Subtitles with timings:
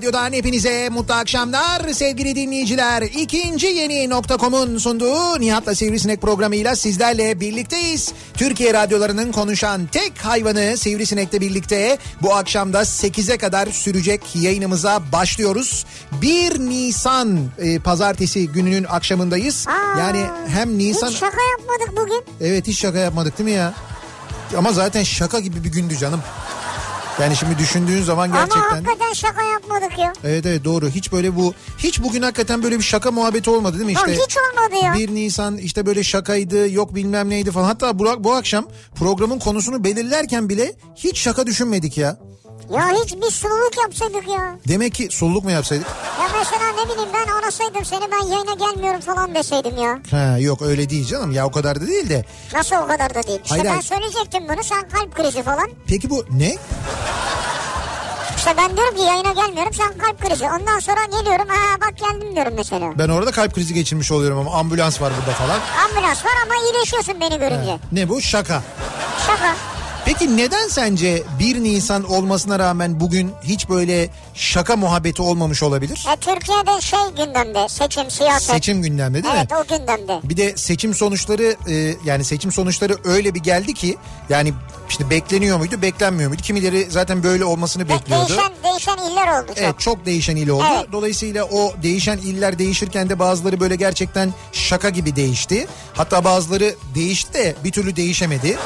[0.00, 3.02] radyodan hepinize mutlu akşamlar sevgili dinleyiciler.
[3.02, 8.12] İkinci yeni nokta.com'un sunduğu Nihat'la Sivrisinek programıyla sizlerle birlikteyiz.
[8.34, 15.86] Türkiye radyolarının konuşan tek hayvanı Sivrisinek'le birlikte bu akşamda 8'e kadar sürecek yayınımıza başlıyoruz.
[16.22, 19.66] 1 Nisan e, pazartesi gününün akşamındayız.
[19.68, 21.10] Aa, yani hem Nisan...
[21.10, 22.24] Hiç şaka yapmadık bugün.
[22.40, 23.74] Evet hiç şaka yapmadık değil mi ya?
[24.56, 26.20] Ama zaten şaka gibi bir gündü canım.
[27.20, 28.84] Yani şimdi düşündüğün zaman Ama gerçekten...
[28.84, 30.12] hakikaten şaka yapmadık ya.
[30.24, 30.88] Evet evet doğru.
[30.88, 33.92] Hiç böyle bu hiç bugün hakikaten böyle bir şaka muhabbeti olmadı değil mi?
[33.92, 34.94] İşte hiç olmadı ya.
[34.94, 37.64] 1 Nisan işte böyle şakaydı yok bilmem neydi falan.
[37.64, 42.16] Hatta bu, bu akşam programın konusunu belirlerken bile hiç şaka düşünmedik ya.
[42.70, 44.58] Ya hiç bir sululuk yapsaydık ya.
[44.68, 45.86] Demek ki solluk mu yapsaydık?
[46.20, 49.98] Ya mesela ne bileyim ben arasaydım seni ben yayına gelmiyorum falan deseydim ya.
[50.10, 52.24] Ha, yok öyle değil canım ya o kadar da değil de.
[52.54, 53.40] Nasıl o kadar da değil.
[53.44, 55.70] İşte Hayır, ben söyleyecektim bunu sen kalp krizi falan.
[55.86, 56.56] Peki bu ne?
[58.36, 60.44] İşte ben diyorum ki yayına gelmiyorum sen kalp krizi.
[60.44, 62.98] Ondan sonra geliyorum ha bak geldim diyorum mesela.
[62.98, 65.60] Ben orada kalp krizi geçirmiş oluyorum ama ambulans var burada falan.
[65.84, 67.78] Ambulans var ama iyileşiyorsun beni görünce.
[67.92, 68.20] Ne bu?
[68.20, 68.62] Şaka.
[69.26, 69.54] Şaka.
[70.04, 76.06] Peki neden sence 1 Nisan olmasına rağmen bugün hiç böyle şaka muhabbeti olmamış olabilir?
[76.12, 78.50] E, Türkiye'de şey gündemde seçim siyaset.
[78.54, 79.46] Seçim gündemde değil mi?
[79.50, 80.20] Evet o gündemde.
[80.24, 83.96] Bir de seçim sonuçları e, yani seçim sonuçları öyle bir geldi ki
[84.28, 84.52] yani
[84.88, 86.42] işte bekleniyor muydu beklenmiyor muydu?
[86.42, 88.28] Kimileri zaten böyle olmasını bekliyordu.
[88.28, 89.58] Değişen, değişen iller oldu çok.
[89.58, 90.64] Evet çok değişen il oldu.
[90.76, 90.86] Evet.
[90.92, 95.66] Dolayısıyla o değişen iller değişirken de bazıları böyle gerçekten şaka gibi değişti.
[95.94, 98.58] Hatta bazıları değişti de bir türlü değişemedi.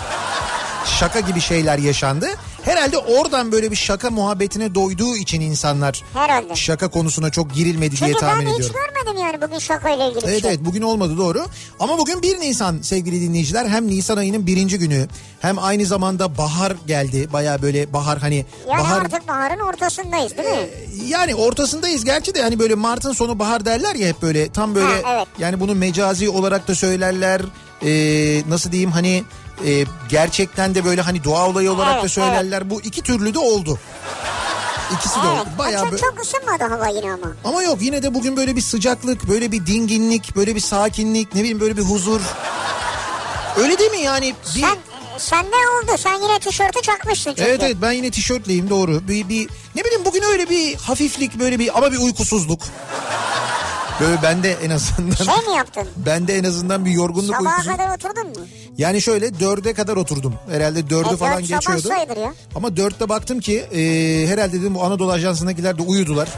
[0.85, 2.27] Şaka gibi şeyler yaşandı.
[2.63, 6.57] Herhalde oradan böyle bir şaka muhabbetine doyduğu için insanlar Herhalde.
[6.57, 8.77] şaka konusuna çok girilmedi diye Çünkü ben tahmin hiç ediyorum.
[8.95, 10.51] görmedim yani bugün şakayla ilgili bir Evet şey.
[10.51, 11.47] evet bugün olmadı doğru.
[11.81, 13.67] Ama bugün 1 Nisan sevgili dinleyiciler.
[13.67, 15.09] Hem Nisan ayının birinci günü
[15.41, 17.29] hem aynı zamanda bahar geldi.
[17.33, 20.69] Baya böyle bahar hani Yani bahar artık baharın ortasındayız değil mi?
[21.09, 25.03] yani ortasındayız gerçi de hani böyle Mart'ın sonu bahar derler ya hep böyle tam böyle
[25.03, 25.27] Ha, evet.
[25.39, 27.41] yani bunu mecazi olarak da söylerler.
[27.87, 29.25] Ee, nasıl diyeyim hani
[29.67, 32.71] e, gerçekten de böyle hani doğa olayı olarak da Evet, söylerler.
[32.71, 33.79] Bu iki türlü de oldu.
[34.95, 35.41] İkisi de Evet.
[35.41, 35.49] oldu.
[35.59, 37.33] Bayağı çok, çok ısınmadı hava yine ama.
[37.45, 41.41] ama yok yine de bugün böyle bir sıcaklık, böyle bir dinginlik, böyle bir sakinlik, ne
[41.41, 42.21] bileyim böyle bir huzur.
[43.57, 44.35] Öyle değil mi yani?
[44.57, 44.61] Bir...
[44.61, 44.79] Sen
[45.19, 45.99] sen ne oldu?
[45.99, 47.43] Sen yine tişörtü çakmışsın çünkü.
[47.51, 49.09] Evet evet ben yine tişörtleyim doğru.
[49.09, 52.63] Bir, bir ne bileyim bugün öyle bir hafiflik böyle bir ama bir uykusuzluk.
[54.01, 55.83] Böyle bende en azından Şey mi yaptın?
[55.97, 57.71] bende en azından bir yorgunluk Sabaha uykusu.
[57.77, 58.47] kadar oturdun mu?
[58.79, 60.35] Yani şöyle dörde kadar oturdum.
[60.51, 62.21] Herhalde dördü E, falan dört sabah geçiyordu.
[62.21, 62.35] ya.
[62.55, 63.81] Ama dörtte baktım ki e,
[64.29, 66.29] herhalde dedim bu Anadolu Ajansı'ndakiler de uyudular.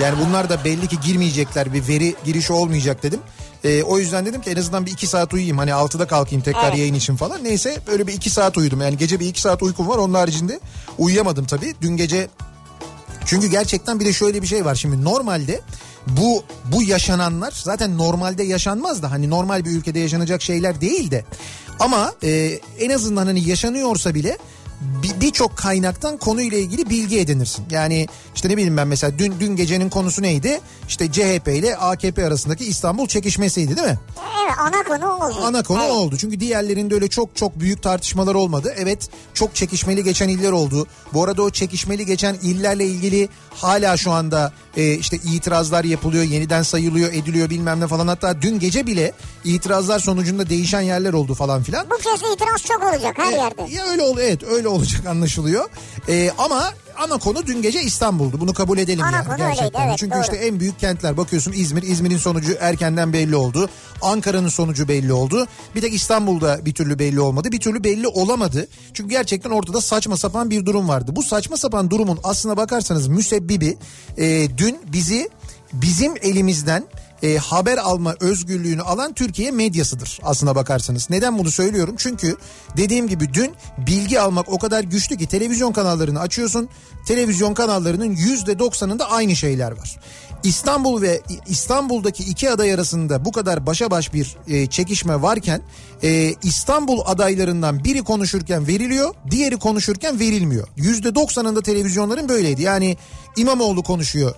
[0.00, 3.20] Yani bunlar da belli ki girmeyecekler bir veri girişi olmayacak dedim.
[3.64, 5.58] E, o yüzden dedim ki en azından bir iki saat uyuyayım.
[5.58, 6.78] Hani altıda kalkayım tekrar Evet.
[6.78, 7.44] yayın için falan.
[7.44, 8.80] Neyse böyle bir iki saat uyudum.
[8.80, 9.98] Yani gece bir iki saat uykum var.
[9.98, 10.60] Onun haricinde
[10.98, 11.74] uyuyamadım tabii.
[11.82, 12.28] Dün gece
[13.26, 15.60] çünkü gerçekten bir de şöyle bir şey var şimdi normalde
[16.06, 21.24] bu bu yaşananlar zaten normalde yaşanmaz da hani normal bir ülkede yaşanacak şeyler değil de.
[21.80, 24.38] Ama e, en azından hani yaşanıyorsa bile
[25.20, 27.64] birçok kaynaktan konuyla ilgili bilgi edinirsin.
[27.70, 30.60] Yani işte ne bileyim ben mesela dün dün gecenin konusu neydi?
[30.88, 33.98] İşte CHP ile AKP arasındaki İstanbul çekişmesiydi değil mi?
[34.44, 35.40] Evet ana konu oldu.
[35.42, 35.92] Ana konu evet.
[35.92, 36.16] oldu.
[36.16, 38.74] Çünkü diğerlerinde öyle çok çok büyük tartışmalar olmadı.
[38.76, 40.86] Evet çok çekişmeli geçen iller oldu.
[41.12, 46.62] Bu arada o çekişmeli geçen illerle ilgili hala şu anda e, işte itirazlar yapılıyor, yeniden
[46.62, 48.08] sayılıyor, ediliyor bilmem ne falan.
[48.08, 49.12] Hatta dün gece bile
[49.44, 51.86] itirazlar sonucunda değişen yerler oldu falan filan.
[51.90, 53.74] Bu kez itiraz çok olacak her yerde.
[53.74, 55.68] Ya öyle ol evet öyle olacak anlaşılıyor.
[56.08, 58.40] Ee, ama ana konu dün gece İstanbul'du.
[58.40, 59.66] Bunu kabul edelim Ana yani konu gerçekten.
[59.66, 60.22] öyleydi, evet, Çünkü doğru.
[60.22, 63.68] işte en büyük kentler bakıyorsun İzmir, İzmir'in sonucu erkenden belli oldu.
[64.02, 65.46] Ankara'nın sonucu belli oldu.
[65.74, 67.52] Bir tek İstanbul'da bir türlü belli olmadı.
[67.52, 68.68] Bir türlü belli olamadı.
[68.94, 71.16] Çünkü gerçekten ortada saçma sapan bir durum vardı.
[71.16, 73.78] Bu saçma sapan durumun aslına bakarsanız müsebbibi
[74.18, 75.30] e, dün bizi
[75.72, 76.84] bizim elimizden
[77.22, 81.10] e, haber alma özgürlüğünü alan Türkiye medyasıdır aslına bakarsanız.
[81.10, 81.94] Neden bunu söylüyorum?
[81.98, 82.36] Çünkü
[82.76, 86.68] dediğim gibi dün bilgi almak o kadar güçlü ki televizyon kanallarını açıyorsun.
[87.06, 89.96] Televizyon kanallarının yüzde doksanında aynı şeyler var.
[90.44, 95.62] İstanbul ve İstanbul'daki iki aday arasında bu kadar başa baş bir e, çekişme varken
[96.02, 100.68] e, İstanbul adaylarından biri konuşurken veriliyor, diğeri konuşurken verilmiyor.
[100.76, 102.62] Yüzde doksanında televizyonların böyleydi.
[102.62, 102.96] Yani
[103.36, 104.34] İmamoğlu konuşuyor,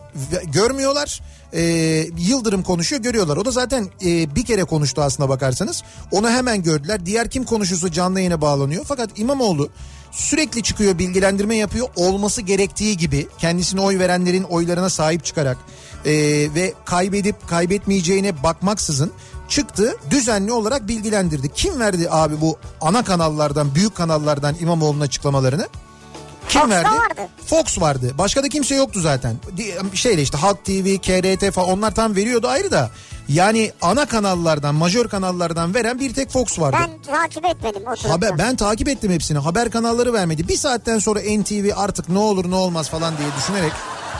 [0.53, 1.21] görmüyorlar.
[1.53, 1.63] E,
[2.19, 3.37] Yıldırım konuşuyor, görüyorlar.
[3.37, 5.83] O da zaten e, bir kere konuştu aslına bakarsanız.
[6.11, 7.07] Onu hemen gördüler.
[7.07, 8.85] Diğer kim konuşursa canlı yayına bağlanıyor.
[8.89, 9.69] Fakat İmamoğlu
[10.13, 15.59] sürekli çıkıyor bilgilendirme yapıyor olması gerektiği gibi kendisine oy verenlerin oylarına sahip çıkarak
[16.05, 16.13] e,
[16.55, 19.13] ve kaybedip kaybetmeyeceğine bakmaksızın
[19.49, 21.49] çıktı düzenli olarak bilgilendirdi.
[21.55, 25.69] Kim verdi abi bu ana kanallardan büyük kanallardan İmamoğlu'nun açıklamalarını?
[26.49, 26.89] Kim Fox'ta verdi?
[26.89, 27.29] vardı.
[27.47, 28.15] Fox vardı.
[28.19, 29.37] Başka da kimse yoktu zaten.
[29.95, 32.91] Şeyle işte Halk TV, KRT falan onlar tam veriyordu ayrı da.
[33.29, 36.77] Yani ana kanallardan, majör kanallardan veren bir tek Fox vardı.
[36.81, 38.11] Ben takip etmedim oturup.
[38.11, 39.39] Haber ben takip ettim hepsini.
[39.39, 40.49] Haber kanalları vermedi.
[40.49, 43.73] Bir saatten sonra NTV artık ne olur ne olmaz falan diye düşünerek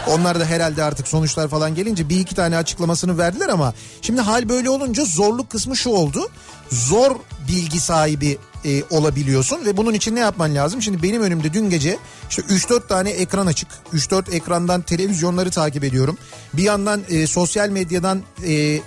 [0.07, 4.49] onlar da herhalde artık sonuçlar falan gelince bir iki tane açıklamasını verdiler ama şimdi hal
[4.49, 6.29] böyle olunca zorluk kısmı şu oldu.
[6.71, 7.17] Zor
[7.49, 10.83] bilgi sahibi e, olabiliyorsun ve bunun için ne yapman lazım?
[10.83, 11.99] Şimdi benim önümde dün gece
[12.31, 13.69] işte 3-4 tane ekran açık.
[13.95, 16.19] 3-4 ekrandan televizyonları takip ediyorum.
[16.55, 18.81] Bir yandan e, sosyal medyadan e,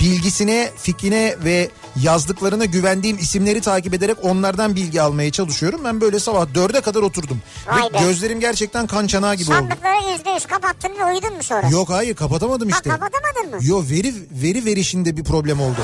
[0.00, 1.70] bilgisine, fikrine ve
[2.02, 5.80] yazdıklarına güvendiğim isimleri takip ederek onlardan bilgi almaya çalışıyorum.
[5.84, 7.40] Ben böyle sabah dörde kadar oturdum.
[7.66, 7.98] Vay Ve be.
[7.98, 9.58] gözlerim gerçekten kan çanağı gibi oldu.
[9.58, 11.68] Sandıkları yüzde yüz kapattın ve uyudun mu sonra?
[11.68, 12.90] Yok hayır kapatamadım Ha işte.
[12.90, 13.58] kapatamadın mı?
[13.60, 15.80] Yo veri veri verişinde bir problem oldu.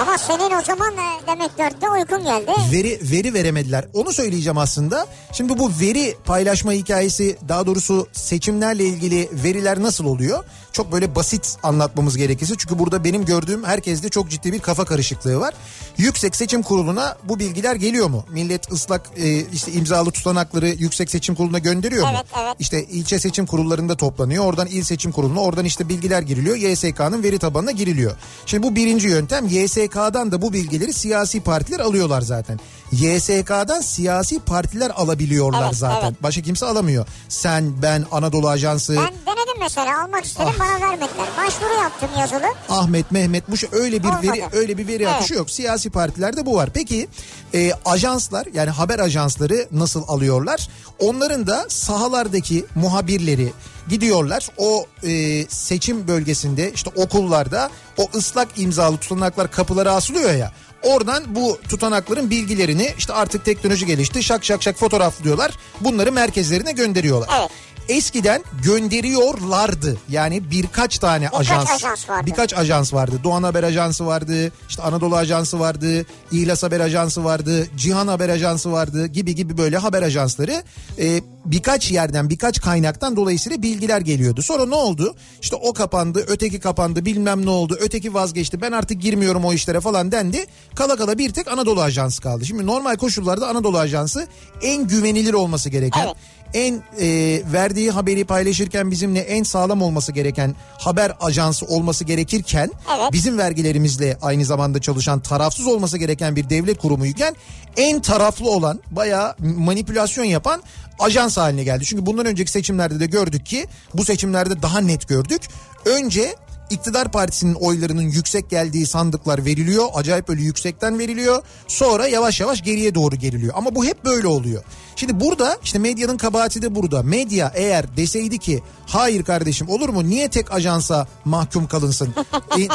[0.00, 2.50] Ama senin o zaman e, demek dörtte uykun geldi.
[2.72, 3.84] Veri veri veremediler.
[3.94, 5.06] Onu söyleyeceğim aslında.
[5.32, 10.44] Şimdi bu veri paylaşma hikayesi daha doğrusu seçimlerle ilgili veriler nasıl oluyor?
[10.76, 15.40] Çok böyle basit anlatmamız gerekirse çünkü burada benim gördüğüm herkeste çok ciddi bir kafa karışıklığı
[15.40, 15.54] var.
[15.98, 18.24] Yüksek Seçim Kurulu'na bu bilgiler geliyor mu?
[18.30, 22.10] Millet ıslak e, işte imzalı tutanakları Yüksek Seçim Kurulu'na gönderiyor mu?
[22.14, 22.54] Evet, evet.
[22.58, 24.44] İşte ilçe seçim kurullarında toplanıyor.
[24.44, 26.56] Oradan il seçim kuruluna oradan işte bilgiler giriliyor.
[26.56, 28.16] YSK'nın veri tabanına giriliyor.
[28.46, 29.46] Şimdi bu birinci yöntem.
[29.46, 32.60] YSK'dan da bu bilgileri siyasi partiler alıyorlar zaten.
[32.92, 36.06] YSK'dan siyasi partiler alabiliyorlar Evet, zaten.
[36.08, 36.22] evet.
[36.22, 37.06] Başka kimse alamıyor.
[37.28, 39.04] Sen, ben, Anadolu Ajansı, Ben
[39.36, 40.65] denedim mesela almak istedim Ah.
[40.66, 41.26] Bana vermediler.
[41.38, 42.46] Başvuru yaptım yazılı.
[42.68, 44.26] Ahmet, Mehmet bu şey öyle bir Olmadı.
[44.26, 45.14] veri öyle bir veri Evet.
[45.14, 45.50] akışı yok.
[45.50, 46.70] Siyasi partilerde bu var.
[46.74, 47.08] Peki
[47.54, 50.68] e, ajanslar yani haber ajansları nasıl alıyorlar?
[50.98, 53.52] Onların da sahalardaki muhabirleri
[53.88, 54.48] gidiyorlar.
[54.58, 60.52] O e, seçim bölgesinde işte okullarda o ıslak imzalı tutanaklar kapılara asılıyor ya.
[60.82, 65.52] Oradan bu tutanakların bilgilerini işte artık teknoloji gelişti şak şak şak fotoğraflıyorlar.
[65.80, 67.28] Bunları merkezlerine gönderiyorlar.
[67.40, 67.50] Evet.
[67.88, 69.96] Eskiden gönderiyorlardı.
[70.08, 71.70] Yani birkaç tane ajans.
[71.70, 72.26] ajans vardı.
[72.26, 73.20] Birkaç ajans vardı.
[73.24, 74.52] Doğan Haber Ajansı vardı.
[74.68, 76.06] işte Anadolu Ajansı vardı.
[76.32, 77.66] İhlas Haber Ajansı vardı.
[77.76, 79.06] Cihan Haber Ajansı vardı.
[79.06, 80.62] Gibi gibi böyle haber ajansları
[80.98, 84.42] e, birkaç yerden birkaç kaynaktan dolayısıyla bilgiler geliyordu.
[84.42, 85.14] Sonra ne oldu?
[85.42, 88.60] İşte o kapandı, öteki kapandı, bilmem ne oldu, öteki vazgeçti.
[88.60, 90.46] Ben artık girmiyorum o işlere falan dendi.
[90.74, 92.46] Kala kala bir tek Anadolu Ajansı kaldı.
[92.46, 94.26] Şimdi normal koşullarda Anadolu Ajansı
[94.62, 96.16] en güvenilir olması gereken Evet.
[96.56, 103.12] En e, verdiği haberi paylaşırken bizimle en sağlam olması gereken haber ajansı olması gerekirken Evet.
[103.12, 107.36] bizim vergilerimizle aynı zamanda çalışan tarafsız olması gereken bir devlet kurumuyken
[107.76, 110.62] en taraflı olan bayağı manipülasyon yapan
[110.98, 111.84] ajans haline geldi.
[111.84, 115.42] Çünkü bundan önceki seçimlerde de gördük ki bu seçimlerde daha net gördük.
[115.84, 116.34] Önce
[116.70, 119.86] iktidar partisinin oylarının yüksek geldiği sandıklar veriliyor.
[119.94, 121.42] Acayip böyle yüksekten veriliyor.
[121.68, 123.54] Sonra yavaş yavaş geriye doğru geriliyor.
[123.56, 124.62] Ama bu hep böyle oluyor.
[124.96, 127.02] Şimdi burada işte medyanın kabahati de burada.
[127.02, 132.14] Medya eğer deseydi ki hayır kardeşim olur mu niye tek ajansa mahkum kalınsın?
[132.58, 132.68] E,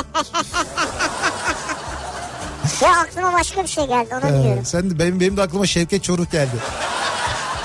[2.86, 4.65] Ya aklıma başka bir şey geldi onu Ee, diyorum.
[4.65, 6.51] sen de benim, benim de aklıma Şevket Çoruk geldi.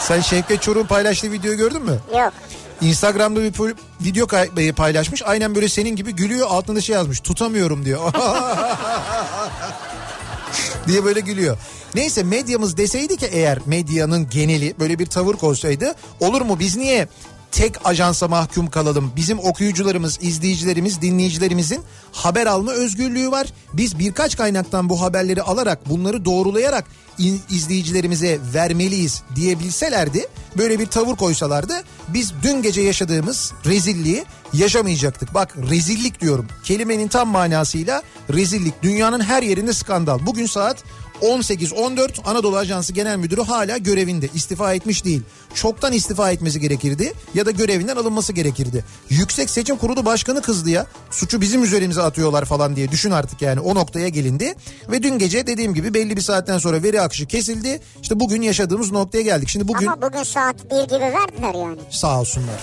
[0.00, 1.98] Sen Şevket Çoruk'un paylaştığı videoyu gördün mü?
[2.18, 2.32] Yok.
[2.80, 5.22] Instagram'da bir video e, paylaşmış.
[5.22, 7.20] Aynen böyle senin gibi gülüyor altında şey yazmış.
[7.20, 8.12] Tutamıyorum diyor.
[10.86, 11.58] diye böyle gülüyor.
[11.94, 17.08] Neyse medyamız deseydi ki eğer medyanın geneli böyle bir tavır koysaydı olur mu biz niye
[17.56, 19.12] tek ajansa mahkum kalalım?
[19.16, 21.82] Bizim okuyucularımız, izleyicilerimiz, dinleyicilerimizin
[22.12, 23.46] haber alma özgürlüğü var.
[23.72, 26.84] Biz birkaç kaynaktan bu haberleri alarak bunları doğrulayarak
[27.50, 30.26] izleyicilerimize vermeliyiz diyebilselerdi
[30.58, 35.34] böyle bir tavır koysalardı biz dün gece yaşadığımız rezilliği yaşamayacaktık.
[35.34, 40.18] Bak rezillik diyorum kelimenin tam manasıyla rezillik dünyanın her yerinde skandal.
[40.26, 40.84] Bugün saat
[41.22, 45.22] 18-14 Anadolu Ajansı Genel Müdürü hala görevinde istifa etmiş değil.
[45.54, 48.84] Çoktan istifa etmesi gerekirdi ya da görevinden alınması gerekirdi.
[49.10, 53.60] Yüksek Seçim Kurulu Başkanı kızdı ya suçu bizim üzerimize atıyorlar falan diye düşün artık yani
[53.60, 54.54] o noktaya gelindi.
[54.90, 57.80] Ve dün gece dediğim gibi belli bir saatten sonra veri akışı kesildi.
[58.02, 59.48] İşte bugün yaşadığımız noktaya geldik.
[59.48, 61.78] Şimdi bugün Ama bugün saat 1 gibi verdiler yani.
[61.90, 62.60] sağ olsunlar.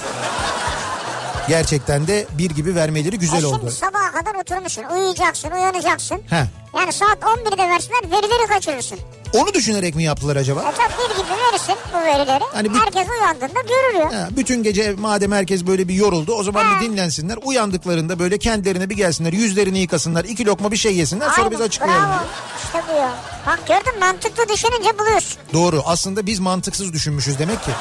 [1.47, 3.71] Gerçekten de bir gibi vermeleri E güzel şimdi oldu.
[3.71, 6.21] sabaha kadar oturmuşsun, uyuyacaksın, uyanacaksın.
[6.29, 6.43] He.
[6.77, 9.00] Yani saat 11'de versinler verileri kaçırırsın.
[9.33, 10.59] Onu düşünerek mi yaptılar acaba?
[10.62, 12.43] E tabii bir gibi verirsin bu verileri.
[12.53, 14.21] Hani bir- Herkes uyandığında görür ya.
[14.21, 16.81] Ha, bütün gece madem herkes böyle bir yoruldu o zaman Ha.
[16.81, 17.38] bir dinlensinler.
[17.43, 21.67] Uyandıklarında böyle kendilerine bir gelsinler yüzlerini yıkasınlar iki lokma bir şey yesinler sonra biz Aynen,
[21.67, 22.09] açıklayalım.
[22.09, 22.23] Bravo.
[22.65, 23.12] İşte bu ya.
[23.47, 25.38] Bak gördün mantıklı düşününce buluyorsun.
[25.53, 27.71] Doğru aslında biz mantıksız düşünmüşüz demek ki.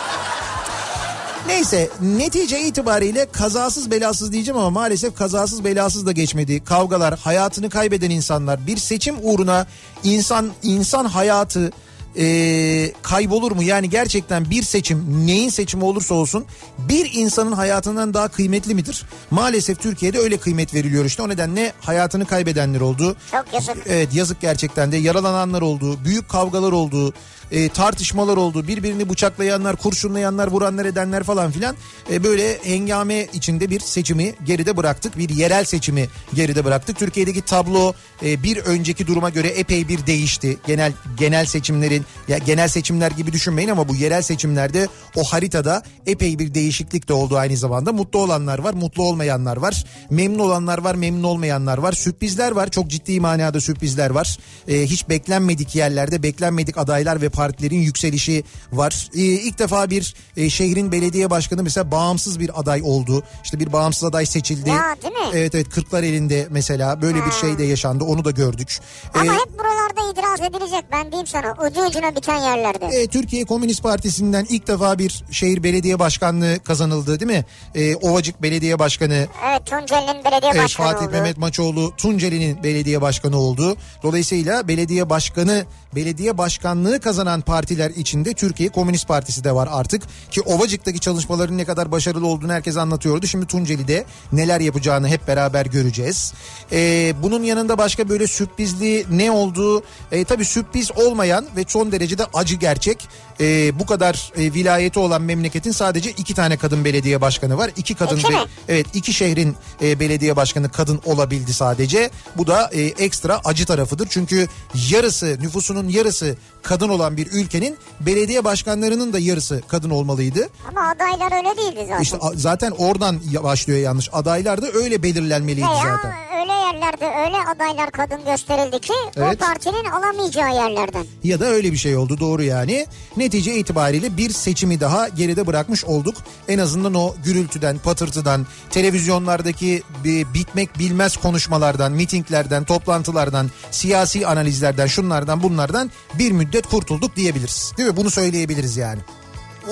[1.47, 6.65] Neyse netice itibariyle kazasız belasız diyeceğim ama maalesef kazasız belasız da geçmedi.
[6.65, 9.67] Kavgalar, hayatını kaybeden insanlar, bir seçim uğruna
[10.05, 11.73] insan insan hayatı
[12.19, 13.63] e, kaybolur mu?
[13.63, 16.45] Yani gerçekten bir seçim neyin seçimi olursa olsun
[16.79, 19.05] bir insanın hayatından daha kıymetli midir?
[19.31, 23.17] Maalesef Türkiye'de öyle kıymet veriliyor işte o nedenle hayatını kaybedenler oldu.
[23.31, 23.77] Çok yazık.
[23.87, 27.15] Evet yazık gerçekten de yaralananlar oldu, büyük kavgalar oldu,
[27.53, 31.77] e, tartışmalar oldu, birbirini bıçaklayanlar, kurşunlayanlar, vuranlar edenler falan filan.
[32.13, 36.99] E, böyle hengame içinde bir seçimi geride bıraktık, bir yerel seçimi geride bıraktık.
[36.99, 37.93] Türkiye'deki tablo
[38.25, 40.59] e, bir önceki duruma göre epey bir değişti.
[40.67, 46.39] Genel genel seçimlerin ya genel seçimler gibi düşünmeyin ama bu yerel seçimlerde o haritada epey
[46.39, 47.93] bir değişiklik de oldu aynı zamanda.
[47.93, 49.85] Mutlu olanlar var, mutlu olmayanlar var.
[50.11, 51.93] Memnun olanlar var, memnun olmayanlar var.
[51.93, 54.39] Sürprizler var, çok ciddi manada sürprizler var.
[54.69, 59.11] Ee, hiç beklenmedik yerlerde beklenmedik adaylar ve partilerin yükselişi var.
[59.15, 63.23] Ee, ilk defa bir e, şehrin belediye başkanı mesela bağımsız bir aday oldu.
[63.45, 64.71] İşte bir bağımsız aday seçildi.
[64.71, 65.21] Ya, değil mi?
[65.35, 68.05] Evet evet Kırklar elinde mesela böyle bir şey de yaşandı.
[68.05, 68.79] Onu da gördük.
[69.15, 71.53] Ama Ee, hep buralarda itiraz edilecek ben diyeyim sana.
[71.67, 72.87] Ucu ucuna biten yerlerde.
[72.87, 77.45] e, Türkiye Komünist Partisi'nden ilk defa bir şehir belediye başkanlığı kazanıldı değil mi?
[77.75, 81.13] E, Ovacık Belediye Başkanı Evet Tunceli'nin belediye Evet, başkanı Fatih oldu.
[81.13, 83.77] Mehmet Maçoğlu Tunceli'nin belediye başkanı oldu.
[84.03, 90.03] Dolayısıyla belediye başkanı, belediye başkanlığı kazanan partiler içinde Türkiye Komünist Partisi de var artık.
[90.31, 93.27] Ki Ovacık'taki çalışmaların ne kadar başarılı olduğunu herkes anlatıyordu.
[93.27, 96.33] Şimdi Tunceli'de neler yapacağını hep beraber göreceğiz.
[96.73, 102.25] Ee, bunun yanında başka böyle sürprizli ne olduğu e, tabii sürpriz olmayan ve son derecede
[102.35, 103.09] acı gerçek.
[103.41, 107.71] Ee, bu kadar e, vilayeti olan memleketin sadece iki tane kadın belediye başkanı var.
[107.77, 108.49] İki kadın be-?
[108.69, 112.11] Evet iki şehrin e, belediye başkanı kadın olabildi sadece.
[112.37, 114.07] Bu da e, ekstra acı tarafıdır.
[114.11, 114.49] Çünkü
[114.91, 120.49] yarısı nüfusunun yarısı kadın olan bir ülkenin belediye başkanlarının da yarısı kadın olmalıydı.
[120.69, 122.02] Ama adaylar öyle değildi zaten.
[122.02, 124.09] İşte zaten oradan başlıyor yanlış.
[124.12, 126.12] Adaylar da öyle belirlenmeliydi Veya zaten.
[126.40, 129.42] öyle yerlerde öyle adaylar kadın gösterildi ki Evet.
[129.42, 131.04] o partinin alamayacağı yerlerden.
[131.25, 132.87] Ya da öyle bir şey oldu doğru yani.
[133.16, 136.14] Netice itibariyle bir seçimi daha geride bırakmış olduk.
[136.49, 145.42] En azından o gürültüden, patırtıdan, televizyonlardaki bir bitmek bilmez konuşmalardan, mitinglerden, toplantılardan, siyasi analizlerden, şunlardan
[145.42, 147.73] bunlardan bir müddet kurtulduk diyebiliriz.
[147.77, 147.97] Değil mi?
[147.97, 149.01] Bunu söyleyebiliriz yani.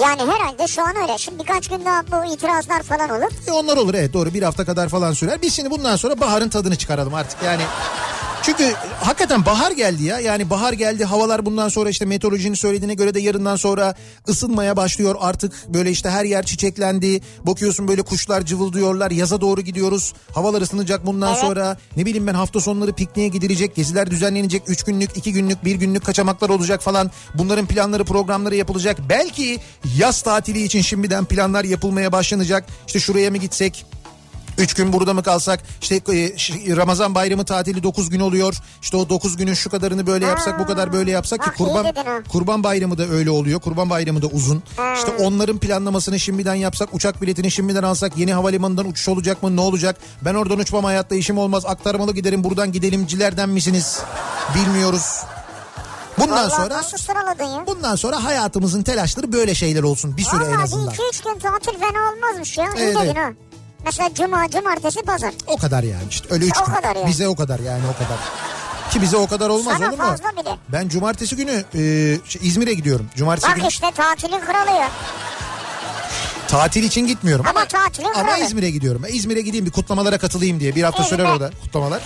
[0.03, 1.19] Yani herhalde şu an öyle.
[1.19, 3.33] Şimdi birkaç gün daha bu itirazlar falan olur.
[3.49, 5.43] E onlar olur evet doğru bir hafta kadar falan sürer.
[5.43, 7.63] Biz şimdi bundan sonra baharın tadını çıkaralım artık yani.
[8.43, 10.21] Çünkü hakikaten bahar geldi ya.
[10.21, 13.95] Yani bahar geldi havalar bundan sonra işte meteorolojinin söylediğine göre de yarından sonra
[14.29, 15.17] ısınmaya başlıyor.
[15.21, 17.21] Artık böyle işte her yer çiçeklendi.
[17.47, 19.11] Bakıyorsun böyle kuşlar cıvıldıyorlar.
[19.11, 20.13] Yaza doğru gidiyoruz.
[20.35, 21.41] Havalar ısınacak bundan Evet.
[21.41, 21.77] sonra.
[21.97, 23.75] Ne bileyim ben hafta sonları pikniğe gidilecek.
[23.77, 24.63] Geziler düzenlenecek.
[24.67, 27.11] Üç günlük, iki günlük, bir günlük kaçamaklar olacak falan.
[27.35, 28.99] Bunların planları programları yapılacak.
[29.09, 29.59] Belki
[29.99, 32.65] yaz tatili için şimdiden planlar yapılmaya başlanacak.
[32.87, 33.85] İşte şuraya mı gitsek?
[34.59, 36.37] Üç gün burada mı kalsak işte e,
[36.77, 38.57] Ramazan bayramı tatili 9 gün oluyor.
[38.83, 41.87] İşte o 9 günün şu kadarını böyle yapsak bu kadar böyle yapsak ki iyi kurban
[42.29, 43.61] kurban bayramı da öyle oluyor.
[43.61, 44.63] Kurban bayramı da uzun.
[44.97, 49.61] İşte onların planlamasını şimdiden yapsak uçak biletini şimdiden alsak yeni havalimanından uçuş olacak mı ne
[49.61, 49.97] olacak?
[50.25, 54.01] Ben oradan uçmam hayatta işim olmaz aktarmalı giderim buradan gidelimcilerden misiniz?
[54.55, 55.21] Bilmiyoruz.
[56.19, 56.83] Bundan Vallahi sonra
[57.67, 60.87] bundan sonra hayatımızın telaşları böyle şeyler olsun bir süre en Vallahi azından.
[60.87, 62.65] bir iki üç gün tatil fena olmazmış ya.
[62.65, 63.17] İyi Evet, dedin evet.
[63.17, 63.31] ha.
[63.85, 65.35] Mesela cuma, cumartesi, pazar.
[65.47, 66.73] O kadar yani işte öyle üç O gün.
[66.75, 67.07] kadar yani.
[67.09, 68.19] Bize o kadar yani o kadar.
[68.91, 70.05] Ki bize o kadar olmaz Sana olur mu?
[70.05, 70.57] fazla bile.
[70.69, 71.81] Ben cumartesi günü e,
[72.29, 73.07] şey, İzmir'e gidiyorum.
[73.17, 74.89] Cumartesi Bak günü işte tatilin kralı ya.
[76.51, 78.37] Tatil için gitmiyorum ama, Ama tatilin ama.
[78.39, 79.03] İzmir'e gidiyorum.
[79.09, 80.75] Ben İzmir'e gideyim bir kutlamalara katılayım diye.
[80.75, 81.17] Bir hafta İzmir'e.
[81.23, 82.03] sürer orada kutlamalar.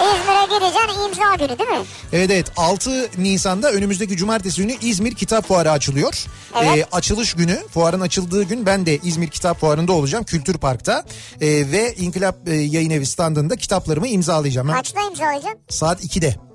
[0.00, 1.86] İzmir'e gideceksin imza günü değil mi?
[2.12, 6.24] Evet evet 6 Nisan'da önümüzdeki cumartesi günü İzmir Kitap Fuarı açılıyor.
[6.56, 6.78] Evet.
[6.78, 11.04] Ee, açılış günü fuarın açıldığı gün ben de İzmir Kitap Fuarı'nda olacağım Kültür Park'ta.
[11.40, 14.72] Ee, ve İnkılap e, Yayın Evi standında kitaplarımı imzalayacağım.
[14.72, 15.60] Kaçta imzalayacaksın?
[15.68, 16.45] saat 2'de.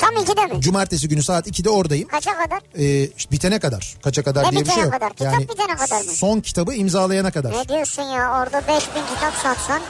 [0.00, 0.60] Tam 2'de mi?
[0.60, 2.08] Cumartesi günü saat 2'de oradayım.
[2.08, 2.60] Kaça kadar?
[2.78, 3.94] Ee, işte bitene kadar.
[4.04, 4.92] Kaça kadar Ne diye bir şey yok.
[4.92, 5.12] kadar?
[5.12, 6.10] Kitap bitene kadar mı?
[6.12, 7.52] Son kitabı imzalayana kadar.
[7.52, 8.80] Ne diyorsun ya orada 5000
[9.14, 9.80] kitap satsan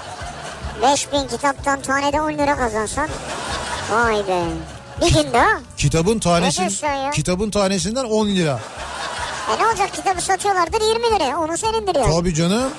[0.83, 3.09] 5000 kitaptan tanede 10 lira kazansan
[3.91, 4.43] vay be.
[5.01, 5.61] Bir günde ha.
[5.77, 7.11] Kitabın tanesi, diyorsun ya?
[7.11, 8.61] kitabın tanesinden 10 lira.
[9.55, 12.05] E ne olacak kitabı satıyorlardır 20 liraya onu senindir ya.
[12.05, 12.71] Tabii canım.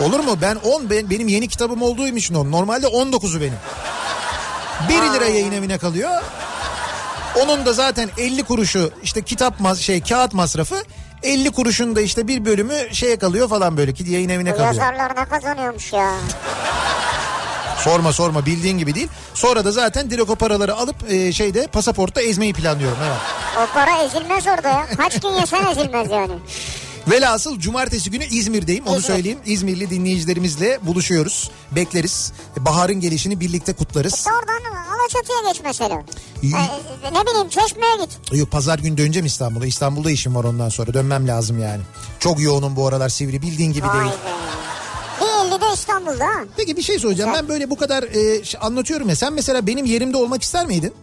[0.00, 0.38] Olur mu?
[0.42, 2.50] Ben 10 ben, benim yeni kitabım olduğu için o.
[2.50, 3.58] Normalde 19'u benim.
[4.88, 6.10] 1 lira yayın evine kalıyor.
[7.42, 10.82] Onun da zaten 50 kuruşu işte kitap mas şey kağıt masrafı
[11.22, 14.66] 50 kuruşun da işte bir bölümü şeye kalıyor falan böyle ki yayın evine kalıyor.
[14.66, 16.10] yazarlar ne kazanıyormuş ya.
[17.78, 19.08] Sorma sorma bildiğin gibi değil.
[19.34, 22.98] Sonra da zaten direkt o paraları alıp e, şeyde pasaportta ezmeyi planlıyorum.
[23.06, 23.18] Evet.
[23.58, 24.86] O para ezilmez orada ya.
[24.96, 26.32] Kaç gün yesen ezilmez yani.
[27.10, 29.06] Velhasıl cumartesi günü İzmir'deyim onu İzmir.
[29.06, 29.38] söyleyeyim.
[29.46, 31.50] İzmirli dinleyicilerimizle buluşuyoruz.
[31.72, 32.32] Bekleriz.
[32.58, 34.14] Baharın gelişini birlikte kutlarız.
[34.14, 36.02] İşte oradan Alaçatı'ya geç mesela.
[36.42, 36.54] İyi.
[36.54, 38.32] E, ne bileyim Çeşme'ye git.
[38.32, 39.66] Yok pazar günü döneceğim İstanbul'a.
[39.66, 41.82] İstanbul'da işim var ondan sonra dönmem lazım yani.
[42.20, 44.12] Çok yoğunum bu aralar Sivri bildiğin gibi Vay değil.
[44.12, 44.16] be.
[45.20, 46.26] Bir 50 de İstanbul'da.
[46.56, 47.30] Peki bir şey soracağım.
[47.34, 49.16] Ben böyle bu kadar e, anlatıyorum ya.
[49.16, 50.94] Sen mesela benim yerimde olmak ister miydin?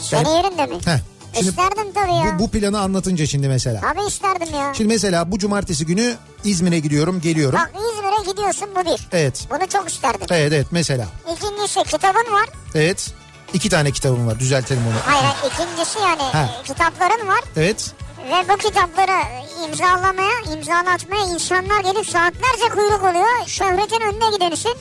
[0.00, 0.74] Senin yerinde mi?
[0.84, 0.98] Heh.
[1.34, 2.38] Şimdi İsterdim tabii ya.
[2.38, 3.80] bu, bu planı anlatınca şimdi mesela.
[3.80, 4.74] Tabii isterdim ya.
[4.74, 7.58] Şimdi mesela bu cumartesi günü İzmir'e gidiyorum, geliyorum.
[7.58, 9.08] Bak İzmir'e gidiyorsun bu bir.
[9.12, 9.46] Evet.
[9.50, 10.26] Bunu çok isterdim.
[10.30, 11.06] Evet evet mesela.
[11.36, 12.48] İkincisi kitabın var.
[12.74, 13.10] Evet.
[13.54, 14.38] İki tane kitabım var.
[14.38, 14.94] Düzeltelim onu.
[15.14, 16.48] Hayır ikincisi yani Ha.
[16.60, 17.40] e, kitapların var.
[17.56, 17.92] Evet.
[18.28, 19.22] Ve bu kitapları
[19.68, 23.46] imzalamaya, imzalatmaya insanlar gelip saatlerce kuyruk oluyor.
[23.46, 24.72] Şöhretin önüne gidenisin.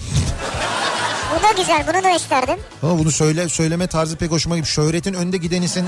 [1.32, 2.60] Bu da güzel bunu da isterdim.
[2.84, 4.68] Ama bunu söyle söyleme tarzı pek hoşuma gidiyor.
[4.74, 5.86] Şöhretin önde gidenisin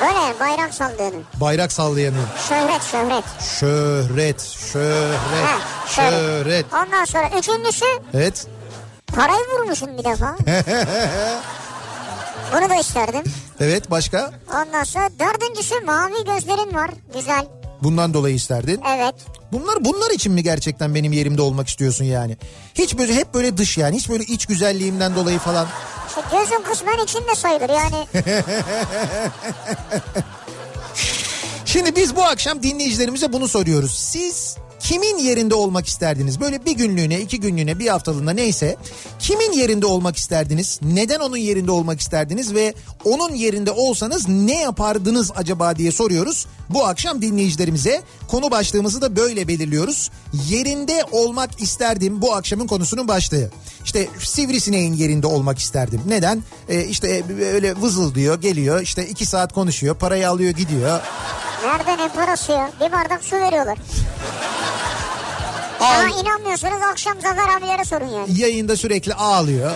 [0.00, 1.20] Böyle bayrak salladığını.
[1.34, 2.24] bayrak sallayanıyor.
[2.48, 3.24] Şöhret şöhret.
[3.60, 4.40] Şöhret,
[4.72, 6.10] şöhret, Ha, şöhret.
[6.12, 6.66] şöhret.
[6.74, 8.46] Ondan sonra üçüncüsü Evet.
[9.16, 10.36] parayı vurmuşsun bir defa.
[12.52, 13.22] bunu da isterdim.
[13.60, 14.30] Evet başka?
[14.54, 16.90] Ondan sonra dördüncüsü mavi gözlerin var.
[17.14, 17.46] Güzel.
[17.82, 18.80] Bundan dolayı isterdin.
[18.96, 19.14] Evet.
[19.52, 22.36] Bunlar bunlar için mi gerçekten benim yerimde olmak istiyorsun yani?
[22.74, 25.66] Hiç böyle hep böyle dış yani hiç böyle iç güzelliğimden dolayı falan.
[26.08, 28.06] İşte gözün kısmen içinde sayılır yani.
[31.64, 33.94] Şimdi biz bu akşam dinleyicilerimize bunu soruyoruz.
[33.98, 36.40] Siz kimin yerinde olmak isterdiniz?
[36.40, 38.76] Böyle bir günlüğüne, iki günlüğüne, bir haftalığına neyse
[39.18, 40.80] kimin yerinde olmak isterdiniz?
[40.82, 46.46] Neden onun yerinde olmak isterdiniz ve onun yerinde olsanız ne yapardınız acaba diye soruyoruz.
[46.70, 50.10] Bu akşam dinleyicilerimize konu başlığımızı da böyle belirliyoruz.
[50.48, 53.50] Yerinde olmak isterdim bu akşamın konusunun başlığı.
[53.88, 56.00] İşte sivrisineğin yerinde olmak isterdim.
[56.06, 56.42] Neden?
[56.68, 57.22] Ee, işte
[57.52, 61.00] öyle vızıl diyor, geliyor, işte iki saat konuşuyor, parayı alıyor, gidiyor.
[61.64, 62.70] Nerede ne parası ya?
[62.80, 63.78] Bir bardak su veriyorlar.
[65.80, 68.40] Al- Aa inanmıyorsanız akşam Zafer abilere sorun yani.
[68.40, 69.70] yayında sürekli ağlıyor.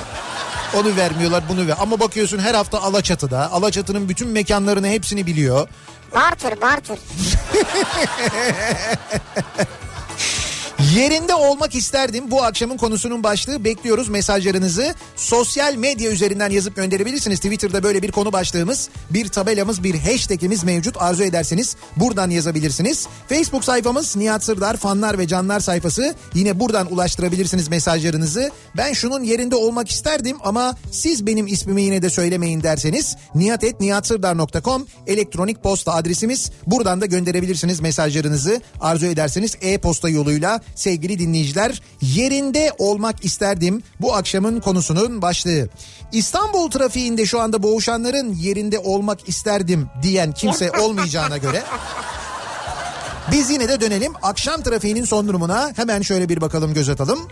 [0.77, 1.77] Onu vermiyorlar bunu ver.
[1.81, 3.53] Ama bakıyorsun her hafta Alaçatı'da.
[3.53, 5.69] Alaçatı'nın bütün mekanlarını hepsini biliyor.
[6.15, 6.99] Bartır bartır.
[10.91, 12.31] Yerinde olmak isterdim.
[12.31, 14.95] Bu akşamın konusunun başlığı bekliyoruz mesajlarınızı.
[15.17, 17.41] Sosyal medya üzerinden yazıp gönderebilirsiniz.
[17.41, 20.97] Twitter'da böyle bir konu başlığımız, bir tabelamız, bir hashtagimiz mevcut.
[21.03, 23.07] Arzu ederseniz buradan yazabilirsiniz.
[23.29, 26.15] Facebook sayfamız Nihat Sırdar fanlar ve canlar sayfası.
[26.35, 28.51] Yine buradan ulaştırabilirsiniz mesajlarınızı.
[28.77, 35.63] Ben şunun yerinde olmak isterdim ama siz benim ismimi yine de söylemeyin derseniz nihatetnihatsırdar.com elektronik
[35.63, 36.51] posta adresimiz.
[36.67, 38.61] Buradan da gönderebilirsiniz mesajlarınızı.
[38.81, 43.83] Arzu ederseniz e-posta yoluyla sevgili dinleyiciler yerinde olmak isterdim.
[44.01, 45.69] Bu akşamın konusunun başlığı.
[46.13, 51.63] İstanbul trafiğinde şu anda boğuşanların yerinde olmak isterdim diyen kimse olmayacağına göre
[53.33, 57.29] biz yine de dönelim akşam trafiğinin son durumuna hemen şöyle bir bakalım göz atalım.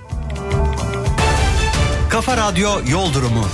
[2.10, 3.46] Kafa Radyo Yol Durumu.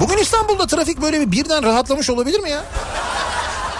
[0.00, 2.64] Bugün İstanbul'da trafik böyle bir birden rahatlamış olabilir mi ya?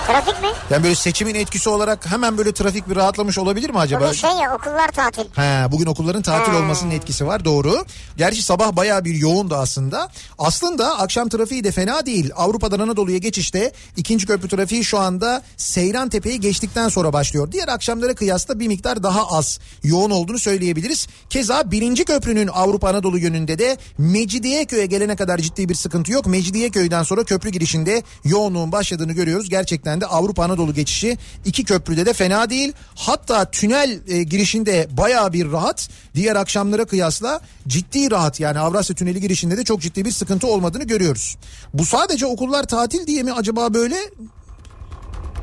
[0.07, 0.49] Trafik mi?
[0.71, 4.05] Yani böyle seçimin etkisi olarak hemen böyle trafik bir rahatlamış olabilir mi acaba?
[4.05, 5.23] Bugün şey ya okullar tatil.
[5.35, 6.59] He, bugün okulların tatil Ha.
[6.59, 7.85] olmasının etkisi var doğru.
[8.17, 10.09] Gerçi sabah bayağı bir yoğundu aslında.
[10.39, 12.31] Aslında akşam trafiği de fena değil.
[12.37, 17.53] Avrupa'dan Anadolu'ya geçişte ikinci köprü trafiği şu anda Seyran Tepe'yi geçtikten sonra başlıyor.
[17.53, 21.07] Diğer akşamlara kıyasla bir miktar daha az yoğun olduğunu söyleyebiliriz.
[21.31, 26.27] Keza birinci köprünün Avrupa Anadolu yönünde de Mecidiyeköy'e gelene kadar ciddi bir sıkıntı yok.
[26.27, 29.49] Mecidiyeköy'den sonra köprü girişinde yoğunluğun başladığını görüyoruz.
[29.49, 32.73] Gerçekten de Avrupa Anadolu geçişi iki köprüde de fena değil.
[32.95, 35.89] Hatta tünel e, girişinde bayağı bir rahat.
[36.15, 40.85] Diğer akşamlara kıyasla ciddi rahat yani Avrasya Tüneli girişinde de çok ciddi bir sıkıntı olmadığını
[40.85, 41.37] görüyoruz.
[41.75, 43.97] Bu sadece okullar tatil diye mi acaba böyle?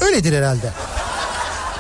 [0.02, 0.74] Öyledir herhalde.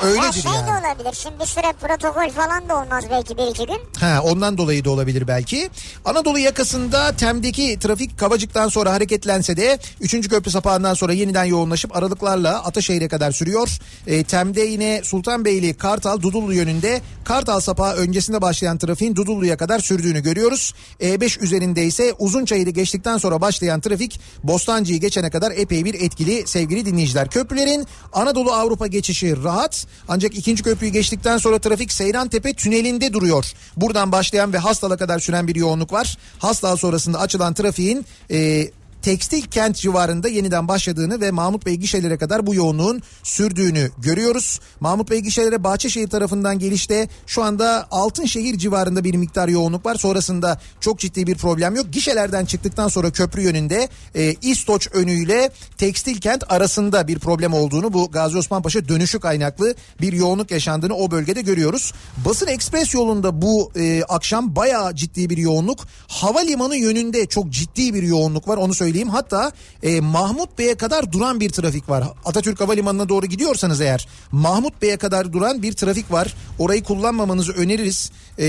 [0.03, 0.67] Ya Öyledir şey yani.
[0.67, 1.13] de olabilir.
[1.23, 3.79] Şimdi bir süre protokol falan da olmaz belki bir iki gün.
[3.99, 5.69] Ha, ondan dolayı da olabilir belki.
[6.05, 10.29] Anadolu yakasında Tem'deki trafik Kavacık'tan sonra hareketlense de 3.
[10.29, 13.69] köprü sapağından sonra yeniden yoğunlaşıp aralıklarla Ataşehir'e kadar sürüyor.
[14.07, 20.23] E, Tem'de yine Sultanbeyli, Kartal, Dudullu yönünde Kartal sapağı öncesinde başlayan trafiğin Dudullu'ya kadar sürdüğünü
[20.23, 20.73] görüyoruz.
[21.01, 26.85] E5 üzerinde ise Uzunçayır'ı geçtikten sonra başlayan trafik Bostancı'yı geçene kadar epey bir etkili sevgili
[26.85, 27.29] dinleyiciler.
[27.29, 33.52] Köprülerin Anadolu Avrupa geçişi rahat ancak ikinci köprüyü geçtikten sonra trafik Seyrantepe tünelinde duruyor.
[33.78, 36.17] Buradan başlayan ve Hastal'a kadar süren bir yoğunluk var.
[36.39, 38.69] Hastal sonrasında açılan trafiğin e,
[39.01, 44.59] tekstil kent civarında yeniden başladığını ve Mahmut Bey gişelere kadar bu yoğunluğun sürdüğünü görüyoruz.
[44.79, 49.95] Mahmut Bey gişelere Bahçeşehir tarafından gelişte şu anda Altınşehir civarında bir miktar yoğunluk var.
[49.95, 51.85] Sonrasında çok ciddi bir problem yok.
[51.91, 58.12] Gişelerden çıktıktan sonra köprü yönünde e, İstoç önüyle tekstil kent arasında bir problem olduğunu bu
[58.12, 61.93] Gazi Osman Paşa dönüşü kaynaklı bir yoğunluk yaşandığını o bölgede görüyoruz.
[62.25, 65.79] Basın Ekspres yolunda bu e, akşam bayağı ciddi bir yoğunluk.
[66.07, 68.88] Havalimanı yönünde çok ciddi bir yoğunluk var onu söyleyeyim.
[69.10, 69.52] Hatta
[69.84, 72.04] e, Mahmut Bey'e kadar duran bir trafik var.
[72.25, 76.36] Atatürk Havalimanı'na doğru gidiyorsanız eğer Mahmut Bey'e kadar duran bir trafik var.
[76.60, 78.12] Orayı kullanmamanızı öneririz.
[78.39, 78.45] E,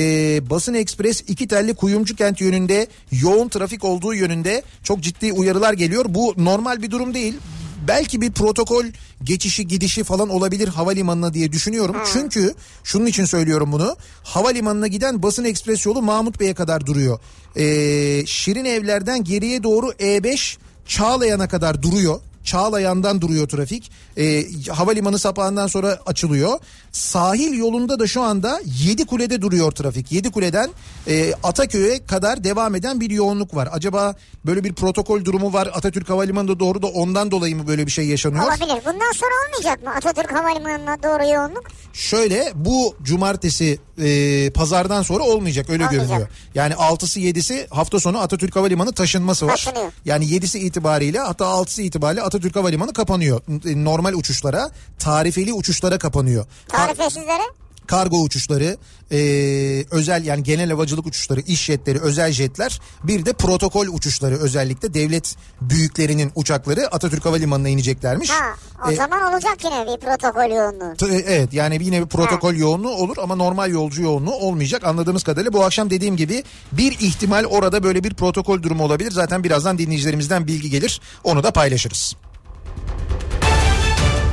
[0.50, 6.05] Basın Ekspres iki telli Kuyumcu kent yönünde yoğun trafik olduğu yönünde çok ciddi uyarılar geliyor.
[6.09, 7.35] Bu normal bir durum değil
[7.88, 8.84] belki bir protokol
[9.24, 11.96] geçişi gidişi falan olabilir havalimanına diye düşünüyorum.
[12.12, 13.96] Çünkü şunun için söylüyorum bunu.
[14.22, 17.18] Havalimanına giden basın ekspres yolu Mahmut Bey'e kadar duruyor.
[17.56, 22.20] Ee, Şirin evlerden geriye doğru E5 Çağlayan'a kadar duruyor.
[22.44, 23.90] Çağlayan'dan duruyor trafik.
[24.18, 26.58] Ee, havalimanı sapağından sonra açılıyor.
[26.92, 30.12] Sahil yolunda da şu anda Yedi Kule'de duruyor trafik.
[30.12, 30.70] Yedi Kule'den
[31.09, 33.68] e, Ataköy'e kadar devam eden bir yoğunluk var.
[33.72, 34.14] Acaba
[34.46, 38.07] böyle bir protokol durumu var Atatürk Havalimanı'nda doğru da ondan dolayı mı böyle bir şey
[38.07, 38.44] yaşanıyor?
[38.44, 38.66] Olabilir.
[38.87, 41.64] Bundan sonra olmayacak mı Atatürk Havalimanı'na doğru yoğunluk?
[41.92, 46.09] Şöyle bu cumartesi e, pazardan sonra olmayacak öyle Olmayacak.
[46.09, 46.29] görünüyor.
[46.55, 49.50] Yani 6'sı 7'si hafta sonu Atatürk Havalimanı taşınması var.
[49.50, 49.92] Taşınıyor.
[50.05, 53.40] Yani 7'si itibariyle hatta 6'sı itibariyle Atatürk Havalimanı kapanıyor.
[53.48, 56.46] N- Normal uçuşlara, tarifeli uçuşlara kapanıyor.
[56.68, 57.42] Ka- Tarifesizlere?
[57.86, 58.76] kargo uçuşları,
[59.12, 59.16] e,
[59.90, 65.36] özel yani genel havacılık uçuşları, iş jetleri, özel jetler, bir de protokol uçuşları özellikle devlet
[65.60, 68.30] büyüklerinin uçakları Atatürk Havalimanı'na ineceklermiş.
[68.30, 68.44] Ha,
[68.88, 70.96] o E, zaman olacak yine bir protokol yoğunluğu.
[70.96, 75.52] T- Evet yani yine bir protokol yoğunluğu olur ama normal yolcu yoğunluğu olmayacak anladığımız kadarıyla.
[75.52, 79.10] Bu akşam dediğim gibi bir ihtimal orada böyle bir protokol durumu olabilir.
[79.10, 82.16] Zaten birazdan dinleyicilerimizden bilgi gelir onu da paylaşırız.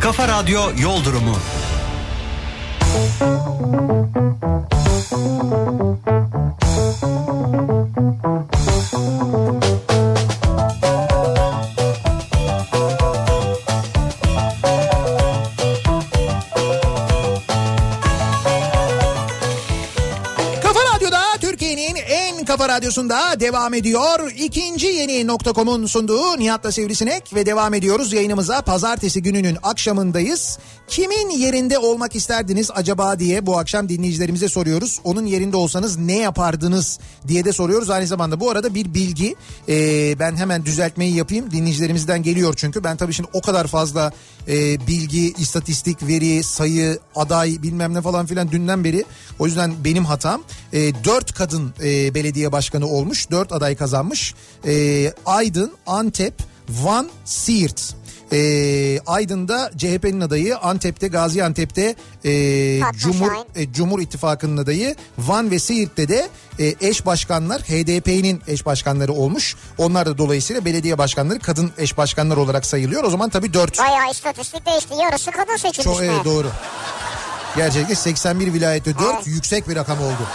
[0.02, 1.38] Kafa Radyo Yol Durumu.
[2.98, 3.38] Kafa
[22.78, 24.32] radyosunda devam ediyor.
[24.38, 28.62] İkinci yeni nokta.com'un sunduğu Nihat'la Sivrisinek ve devam ediyoruz yayınımıza.
[28.62, 30.60] Pazartesi gününün akşamındayız.
[30.88, 35.00] Kimin yerinde olmak isterdiniz acaba diye bu akşam dinleyicilerimize soruyoruz.
[35.04, 37.90] Onun yerinde olsanız ne yapardınız diye de soruyoruz.
[37.90, 39.36] Aynı zamanda bu arada bir bilgi
[39.70, 41.52] Ee, ben hemen düzeltmeyi yapayım.
[41.52, 42.84] Dinleyicilerimizden geliyor çünkü.
[42.84, 44.12] Ben tabii şimdi o kadar fazla
[44.48, 49.06] e, bilgi, istatistik, veri, sayı, aday bilmem ne falan filan dünden beri.
[49.40, 50.42] O yüzden benim hatam.
[50.74, 53.32] E, dört kadın e, belediye başkanı olmuş.
[53.32, 54.34] Dört aday kazanmış.
[54.68, 56.34] E, Aydın, Antep,
[56.70, 57.96] Van, Siirt.
[58.34, 62.32] E, Aydın'da CHP'nin adayı, Antep'te, Gaziantep'te e,
[62.98, 69.14] Cumhur, e, Cumhur İttifakı'nın adayı Van ve Siirt'te de e, eş başkanlar HDP'nin eş başkanları
[69.14, 69.56] olmuş.
[69.78, 73.04] Onlar da dolayısıyla belediye başkanları kadın eş başkanlar olarak sayılıyor.
[73.04, 73.80] O zaman tabii 4.
[73.80, 74.94] Bayağı istatistik değişti.
[75.04, 75.84] Yarısı kadın seçilmiş.
[75.84, 76.48] Çok evet doğru.
[77.56, 79.28] Gerçekten 81 vilayette 4 Evet.
[79.28, 80.28] yüksek bir rakam oldu.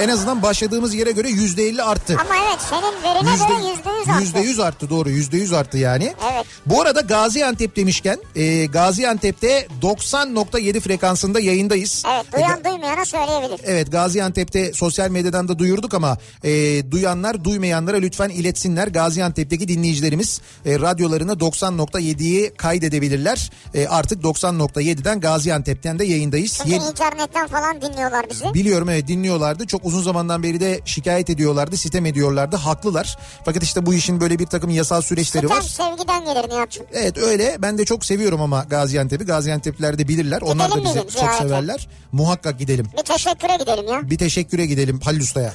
[0.00, 2.16] En azından başladığımız yere göre %50 arttı.
[2.20, 4.22] Ama evet senin verine Yüzde- göre yüzde yüz arttı.
[4.22, 6.04] Yüzde yüz arttı doğru yüzde yüz arttı yani.
[6.32, 6.46] Evet.
[6.66, 12.02] Bu arada Gaziantep demişken e, Gaziantep'te 90.7 frekansında yayındayız.
[12.14, 13.60] Evet E, duyan Ga- duymayana söyleyebilir.
[13.64, 16.50] Evet Gaziantep'te sosyal medyadan da duyurduk ama e,
[16.90, 18.88] duyanlar duymayanlara lütfen iletsinler.
[18.88, 23.50] Gaziantep'teki dinleyicilerimiz e, radyolarına 90.7'yi kaydedebilirler.
[23.74, 26.52] E, artık 90.7'den Gaziantep'ten de yayındayız.
[26.58, 28.54] Çünkü Yeni- internetten falan dinliyorlar bizi.
[28.54, 29.66] Biliyorum evet dinliyorlardı.
[29.72, 32.56] Çok uzun zamandan beri de şikayet ediyorlardı, sitem ediyorlardı.
[32.56, 33.18] Haklılar.
[33.44, 35.62] Fakat işte bu işin böyle bir takım yasal süreçleri Sitem var.
[35.62, 36.86] sevgiden gelir Nihat'cığım.
[36.92, 37.56] Evet öyle.
[37.58, 39.24] Ben de çok seviyorum ama Gaziantep'i.
[39.24, 40.42] Gaziantep'liler de bilirler.
[40.42, 41.38] Onlar da Gidelim bizi çok ziyarete?
[41.42, 41.88] severler.
[42.12, 42.86] Muhakkak gidelim.
[42.98, 44.10] Bir teşekküre gidelim ya.
[44.10, 45.52] Bir teşekküre gidelim Halil Usta'ya.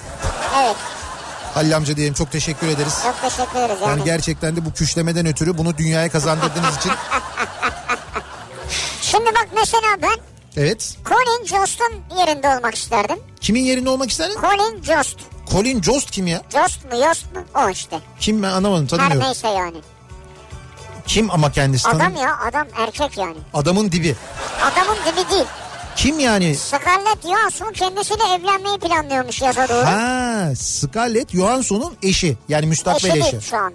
[0.64, 0.76] Evet
[1.54, 2.94] Halil amca diyelim çok teşekkür ederiz.
[3.04, 3.90] çok teşekkür ederiz yani.
[3.90, 6.92] Yani gerçekten de bu küşlemeden ötürü bunu dünyaya kazandırdığınız için.
[9.02, 10.16] Şimdi bak mesela ben
[10.58, 10.98] Evet.
[11.06, 13.18] Colin Jost'un yerinde olmak isterdim.
[13.42, 14.38] Kimin yerinde olmak isterdin?
[14.42, 15.18] Colin Jost.
[15.52, 16.42] Colin Jost kim ya?
[16.54, 17.42] Jost mu Yost mu?
[17.66, 18.00] O işte.
[18.20, 19.26] Kim ben anlamadım Her tanımıyorum.
[19.28, 19.78] neyse yani.
[21.08, 22.16] Kim ama kendisi Adam tanım.
[22.16, 23.38] ya adam erkek yani.
[23.54, 24.16] Adamın dibi.
[24.62, 25.46] Adamın dibi değil.
[25.96, 26.56] Kim yani?
[26.56, 29.86] Scarlett Johansson kendisiyle evlenmeyi planlıyormuş yaza doğru.
[29.86, 32.38] Ha, Scarlett Johansson'un eşi.
[32.50, 33.32] Yani müstakbel Eşi eşi.
[33.32, 33.74] değil şu an.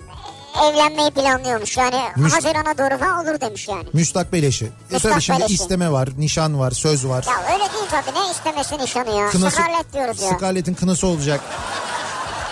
[0.61, 3.85] Evlenmeyi planlıyormuş yani Müs- Haziran'a doğru falan olur demiş yani.
[3.93, 4.73] Müstakbel eşi.
[4.93, 5.55] E tabii şimdi eşi.
[5.55, 7.25] isteme var, nişan var, söz var.
[7.29, 9.31] Ya öyle değil tabii ne istemesi nişanı ya.
[9.31, 10.31] Kınası- Scarlett diyoruz ya.
[10.39, 11.41] Scarlett'in kınası olacak.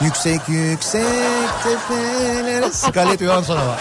[0.00, 1.04] Yüksek yüksek
[1.62, 2.70] tepelere.
[2.72, 3.80] Scarlett Johansson'a var.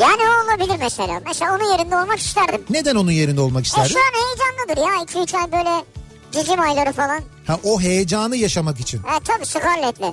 [0.00, 1.20] Yani o olabilir mesela.
[1.26, 2.62] Mesela onun yerinde olmak isterdim.
[2.70, 3.88] Neden onun yerinde olmak E isterdin?
[3.92, 5.22] şu an heyecanlıdır ya.
[5.22, 5.84] 2-3 ay böyle
[6.32, 7.20] cicim ayları falan.
[7.46, 8.98] Ha, o heyecanı yaşamak için.
[8.98, 10.12] E tabii Scarlett'le.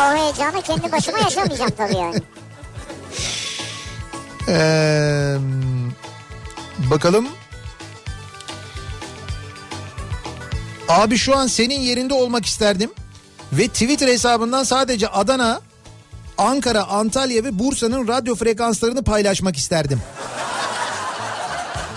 [0.00, 2.22] O heyecanı kendi başıma yaşamayacağım tabii yani.
[4.48, 5.36] Ee,
[6.90, 7.28] bakalım.
[10.88, 12.90] Abi şu an senin yerinde olmak isterdim.
[13.52, 15.60] Ve Twitter hesabından sadece Adana,
[16.38, 20.00] Ankara, Antalya ve Bursa'nın radyo frekanslarını paylaşmak isterdim.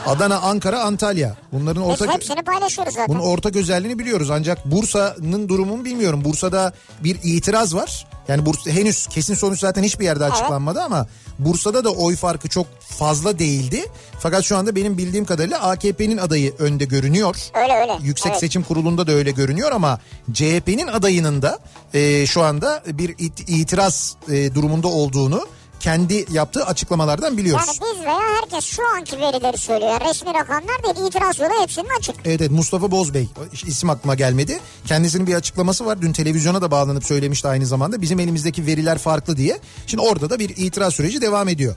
[0.07, 1.35] Adana, Ankara, Antalya.
[1.51, 3.15] Bunların Biz ortak hepsini paylaşıyoruz zaten.
[3.15, 4.29] bunun ortak özelliğini biliyoruz.
[4.31, 6.23] Ancak Bursa'nın durumunu bilmiyorum.
[6.25, 8.07] Bursa'da bir itiraz var.
[8.27, 11.07] Yani Bursa henüz kesin sonuç zaten hiçbir yerde açıklanmadı ama
[11.39, 13.85] Bursa'da da oy farkı çok fazla değildi.
[14.19, 17.35] Fakat şu anda benim bildiğim kadarıyla AKP'nin adayı önde görünüyor.
[17.53, 17.91] Öyle öyle.
[18.01, 18.39] Yüksek evet.
[18.39, 19.99] Seçim Kurulu'nda da öyle görünüyor ama
[20.33, 21.59] CHP'nin adayının da
[21.93, 25.47] e, şu anda bir it- itiraz e, durumunda olduğunu
[25.79, 27.65] kendi yaptığı açıklamalardan biliyoruz.
[27.67, 30.01] Yani biz veya herkes şu anki verileri söylüyor.
[30.09, 32.15] Resmi rakamlar değil itiraz yolu hepsinin açık.
[32.25, 33.29] Evet evet Mustafa Bozbey
[33.67, 34.59] isim aklıma gelmedi.
[34.85, 36.01] Kendisinin bir açıklaması var.
[36.01, 38.01] Dün televizyona da bağlanıp söylemişti aynı zamanda.
[38.01, 39.59] Bizim elimizdeki veriler farklı diye.
[39.87, 41.75] Şimdi orada da bir itiraz süreci devam ediyor.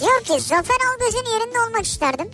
[0.00, 2.28] Diyor ki Zafer Algöz'ün yerinde olmak isterdim.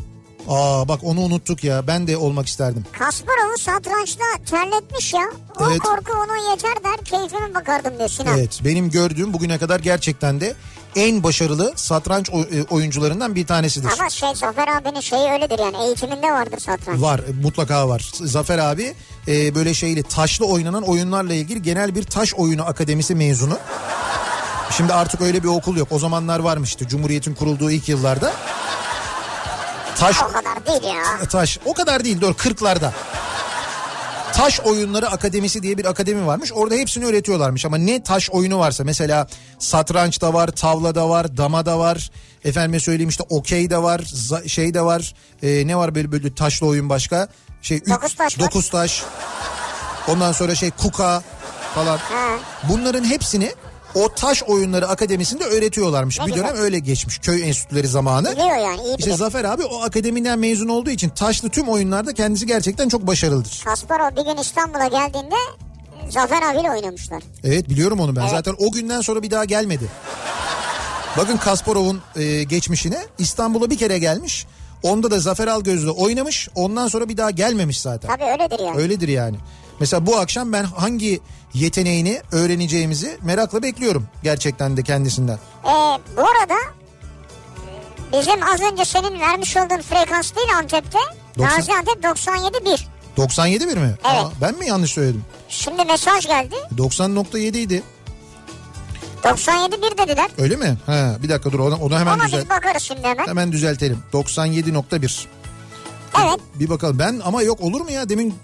[0.49, 1.87] Aa bak onu unuttuk ya.
[1.87, 2.85] Ben de olmak isterdim.
[2.93, 5.31] Kasparov'u satrançta terletmiş ya.
[5.61, 5.79] O Evet.
[5.79, 8.39] korku ona yeter der keyfime bakardım diyor Sinan.
[8.39, 10.55] Evet benim gördüğüm bugüne kadar gerçekten de
[10.97, 13.91] en başarılı satranç e, oyuncularından bir tanesidir.
[13.99, 17.01] Ama şey Zafer abinin şeyi öyledir yani eğitiminde vardır satranç.
[17.01, 18.11] Var mutlaka var.
[18.15, 18.95] Zafer abi
[19.29, 23.59] e, böyle şeyli taşlı oynanan oyunlarla ilgili genel bir taş oyunu akademisi mezunu.
[24.77, 25.89] Şimdi artık öyle bir okul yok.
[25.91, 28.33] O zamanlar varmıştı Cumhuriyet'in kurulduğu ilk yıllarda.
[29.97, 31.29] Taş O kadar değil ya.
[31.29, 32.91] taş o kadar değil doğru 40'larda.
[34.39, 36.53] Taş Oyunları Akademisi diye bir akademi varmış.
[36.53, 39.27] Orada hepsini öğretiyorlarmış ama ne taş oyunu varsa mesela
[39.59, 42.11] satranç da var, tavla da var, dama da var.
[42.45, 44.01] Efendime söyleyeyim işte okey de var,
[44.47, 45.15] şey de var.
[45.43, 47.29] Ee, ne var böyle böyle taşlı oyun başka?
[47.63, 49.03] Şey üç- Dokuz taş dokuz taş.
[50.09, 51.23] Ondan sonra şey kuka
[51.75, 51.99] falan.
[52.69, 53.53] Bunların hepsini
[54.05, 56.21] o taş oyunları akademisinde öğretiyorlarmış.
[56.21, 56.49] Ne bir güzel.
[56.49, 58.33] dönem öyle geçmiş köy enstitüleri zamanı.
[58.33, 59.19] Biliyor yani iyi İşte bilir.
[59.19, 63.63] Zafer abi o akademiden mezun olduğu için taşlı tüm oyunlarda kendisi gerçekten çok başarılıdır.
[63.65, 65.35] Kasparov bir gün İstanbul'a geldiğinde
[66.11, 67.23] Zafer abiyle oynamışlar.
[67.45, 68.21] Evet biliyorum onu ben.
[68.21, 68.31] Evet.
[68.31, 69.85] Zaten o günden sonra bir daha gelmedi.
[71.17, 74.47] Bakın Kasparov'un e, geçmişine İstanbul'a bir kere gelmiş.
[74.83, 76.49] Onda da Zafer Algöz'le oynamış.
[76.55, 78.09] Ondan sonra bir daha gelmemiş zaten.
[78.09, 78.77] Tabii öyledir yani.
[78.79, 79.37] Öyledir yani.
[79.81, 81.21] Mesela bu akşam ben hangi
[81.55, 85.39] yeteneğini öğreneceğimizi merakla bekliyorum gerçekten de kendisinden.
[85.65, 85.69] Ee,
[86.17, 86.55] bu arada
[88.13, 90.99] bizim az önce senin vermiş olduğun frekans değil Antep'te.
[91.39, 92.81] Doksan- Gaziantep 97.1.
[93.17, 93.95] 97 bir mi?
[94.05, 94.25] Evet.
[94.25, 95.25] Aa, ben mi yanlış söyledim?
[95.49, 96.55] Şimdi mesaj geldi.
[96.77, 97.83] 90.7 idi.
[99.25, 100.31] 97.1 dediler.
[100.39, 100.79] Öyle mi?
[100.87, 102.43] Ha, bir dakika dur onu, onu hemen Ona düzelt.
[102.43, 103.27] biz bakarız şimdi hemen.
[103.27, 103.99] Hemen düzeltelim.
[104.13, 105.27] 97.1.
[106.25, 106.41] Evet.
[106.55, 106.99] Bir bakalım.
[106.99, 108.35] Ben ama yok olur mu ya demin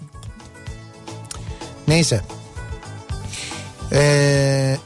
[1.89, 2.21] Neyse.
[3.93, 4.77] Ee,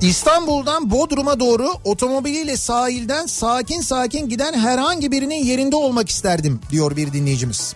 [0.00, 7.12] İstanbul'dan Bodrum'a doğru otomobiliyle sahilden sakin sakin giden herhangi birinin yerinde olmak isterdim diyor bir
[7.12, 7.74] dinleyicimiz.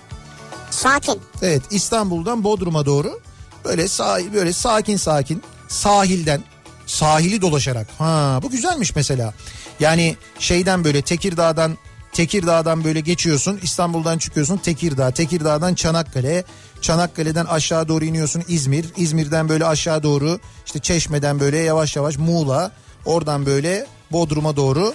[0.71, 1.21] Sakin.
[1.43, 3.21] Evet İstanbul'dan Bodrum'a doğru
[3.65, 6.43] böyle sahil böyle sakin sakin sahilden
[6.87, 7.87] sahili dolaşarak.
[7.99, 9.35] Ha bu güzelmiş mesela.
[9.81, 11.79] Yani şeyden böyle Tekirdağ'dan
[12.13, 16.45] Tekirdağ'dan böyle geçiyorsun İstanbul'dan çıkıyorsun Tekirdağ Tekirdağ'dan Çanakkale
[16.83, 22.73] Çanakkale'den aşağı doğru iniyorsun İzmir İzmir'den böyle aşağı doğru işte Çeşme'den böyle yavaş yavaş Muğla
[23.07, 24.95] oradan böyle Bodrum'a doğru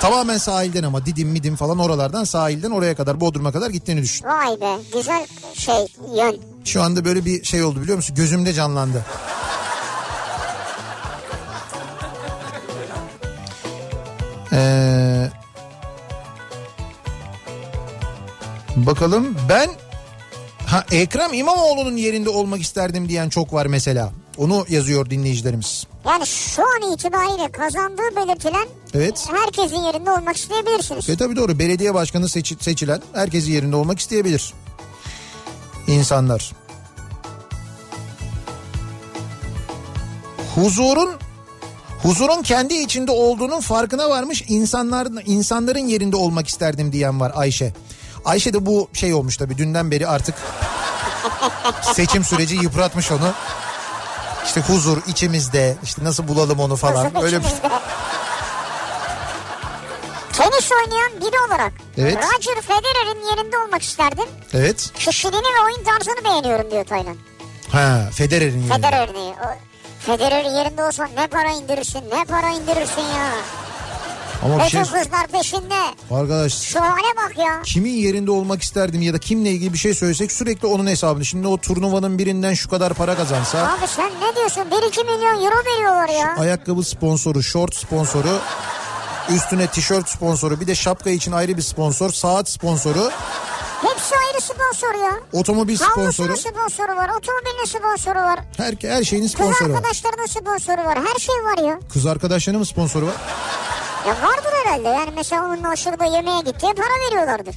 [0.00, 4.26] Tamamen sahilden ama Didim Midim falan oralardan sahilden oraya kadar Bodrum'a kadar gittiğini düşün.
[4.26, 6.40] Vay be güzel şey yön.
[6.64, 8.16] Şu anda böyle bir şey oldu biliyor musun?
[8.16, 9.04] Gözümde canlandı.
[14.52, 15.30] Ee,
[18.76, 19.70] bakalım ben
[20.70, 24.12] ha Ekrem İmamoğlu'nun yerinde olmak isterdim diyen çok var mesela.
[24.38, 25.86] Onu yazıyor dinleyicilerimiz.
[26.06, 29.28] Yani şu an itibariyle kazandığı belirtilen Evet.
[29.30, 31.08] herkesin yerinde olmak isteyebilirsiniz.
[31.08, 34.54] E tabii doğru belediye başkanı seçi- seçilen herkesin yerinde olmak isteyebilir.
[35.88, 36.52] İnsanlar.
[40.54, 41.10] Huzurun
[42.02, 47.72] huzurun kendi içinde olduğunun farkına varmış insanların insanların yerinde olmak isterdim diyen var Ayşe.
[48.24, 50.34] Ayşe de bu şey olmuş tabii dünden beri artık
[51.82, 53.32] seçim süreci yıpratmış onu.
[54.46, 57.04] İşte huzur içimizde işte nasıl bulalım onu falan.
[57.04, 57.44] Huzur Öyle bir...
[57.44, 57.70] içimizde.
[60.32, 62.16] Tenis oynayan biri olarak Evet.
[62.16, 64.24] Roger Federer'in yerinde olmak isterdim.
[64.54, 64.90] Evet.
[64.94, 67.16] Kişiliğini ve oyun tarzını beğeniyorum diyor Taylan.
[67.72, 68.74] Ha Federer'in yerinde.
[68.74, 69.08] Federer
[70.06, 73.32] Federer'in yerinde olsan ne para indirirsin ne para indirirsin ya.
[74.44, 75.74] Ama bir şey kızlar peşinde.
[76.10, 77.62] arkadaş Şu hale bak ya.
[77.64, 81.24] kimin yerinde olmak isterdim ya da kimle ilgili bir şey söylesek sürekli onun hesabını.
[81.24, 84.60] Şimdi o turnuvanın birinden şu kadar para kazansa Abi sen ne diyorsun?
[84.60, 86.34] 1-2 milyon euro veriyorlar ya.
[86.38, 88.38] ayakkabı sponsoru, short sponsoru,
[89.34, 93.10] üstüne tişört sponsoru, bir de şapka için ayrı bir sponsor, saat sponsoru,
[93.82, 95.12] Hepsi ayrı sponsor ya.
[95.32, 96.02] otomobil sponsoru.
[96.02, 98.38] Havlusunun sponsoru var, otomobilin sponsoru var.
[98.56, 99.76] Her, her şeyin Kız sponsoru var.
[99.76, 100.98] arkadaşlarının sponsoru var.
[101.12, 101.80] Her şey var ya.
[101.92, 103.14] Kız arkadaşlarının mı sponsoru var?
[104.06, 104.88] Ya vardır herhalde.
[104.88, 107.54] Yani mesela onunla şurada yemeğe gittiği para veriyorlardır.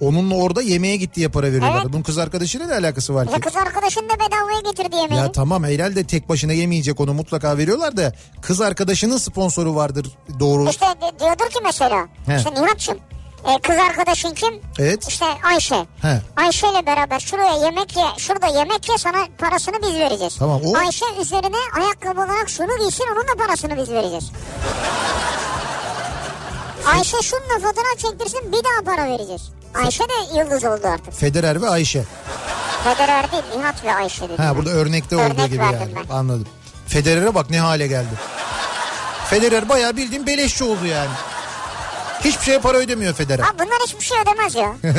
[0.00, 1.80] Onunla orada yemeğe gitti diye para veriyorlar.
[1.82, 1.92] Evet.
[1.92, 3.40] Bunun kız arkadaşıyla ne alakası var Ya ki?
[3.40, 5.20] kız arkadaşın da bedavaya getirdi yemeği.
[5.20, 10.06] Ya tamam herhalde tek başına yemeyecek onu mutlaka veriyorlar da kız arkadaşının sponsoru vardır
[10.40, 10.68] doğru.
[10.70, 10.86] İşte
[11.20, 12.06] diyordur ki mesela.
[12.26, 12.36] He.
[12.36, 12.98] İşte Nihat'cığım.
[13.44, 14.54] e, kız arkadaşın kim?
[14.78, 15.08] Evet.
[15.08, 15.86] İşte Ayşe.
[16.02, 16.20] He.
[16.36, 20.36] Ayşe ile beraber şuraya yemek ye, şurada yemek ye sana parasını biz vereceğiz.
[20.38, 24.30] Tamam, o- Ayşe üzerine ayakkabı olarak şunu giysin onun da parasını biz vereceğiz.
[26.86, 29.42] Ayşe şununla fotoğraf çektirsin bir daha para vereceğiz.
[29.84, 31.14] Ayşe de yıldız oldu artık.
[31.14, 32.04] Federer ve Ayşe.
[32.84, 34.42] Federer değil Nihat ve Ayşe dedi.
[34.42, 35.76] Ha burada örnekte Örnek olduğu gibi yani.
[36.10, 36.14] ben.
[36.14, 36.46] Anladım.
[36.86, 38.14] Federer'e bak ne hale geldi.
[39.30, 41.10] Federer bayağı bildiğin beleşçi oldu yani.
[42.24, 43.42] Hiçbir şeye para ödemiyor Federer.
[43.44, 44.72] Ha bunlar hiçbir şey ödemez ya.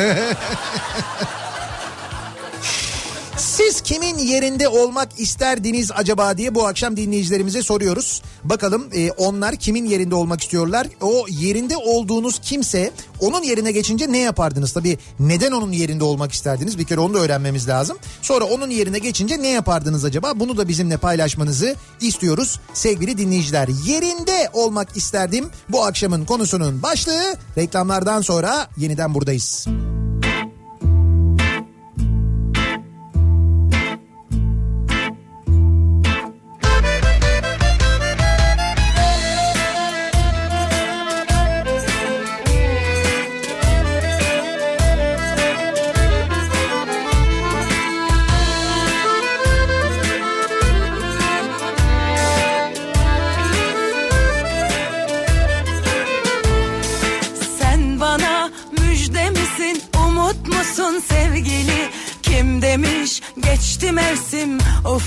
[3.38, 8.22] Siz kimin yerinde olmak isterdiniz acaba diye bu akşam dinleyicilerimize soruyoruz.
[8.44, 10.88] Bakalım e, onlar kimin yerinde olmak istiyorlar?
[11.02, 14.74] O yerinde olduğunuz kimse onun yerine geçince ne yapardınız?
[14.74, 16.78] Tabii neden onun yerinde olmak isterdiniz?
[16.78, 17.98] Bir kere onu da öğrenmemiz lazım.
[18.22, 20.40] Sonra onun yerine geçince ne yapardınız acaba?
[20.40, 23.68] Bunu da bizimle paylaşmanızı istiyoruz sevgili dinleyiciler.
[23.86, 27.36] Yerinde olmak isterdim bu akşamın konusunun başlığı.
[27.58, 29.44] Reklamlardan sonra yeniden buradayız.
[29.44, 30.07] Sen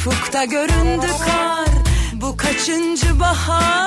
[0.00, 1.68] ufukta göründü kar.
[2.12, 3.79] Bu kaçıncı bahar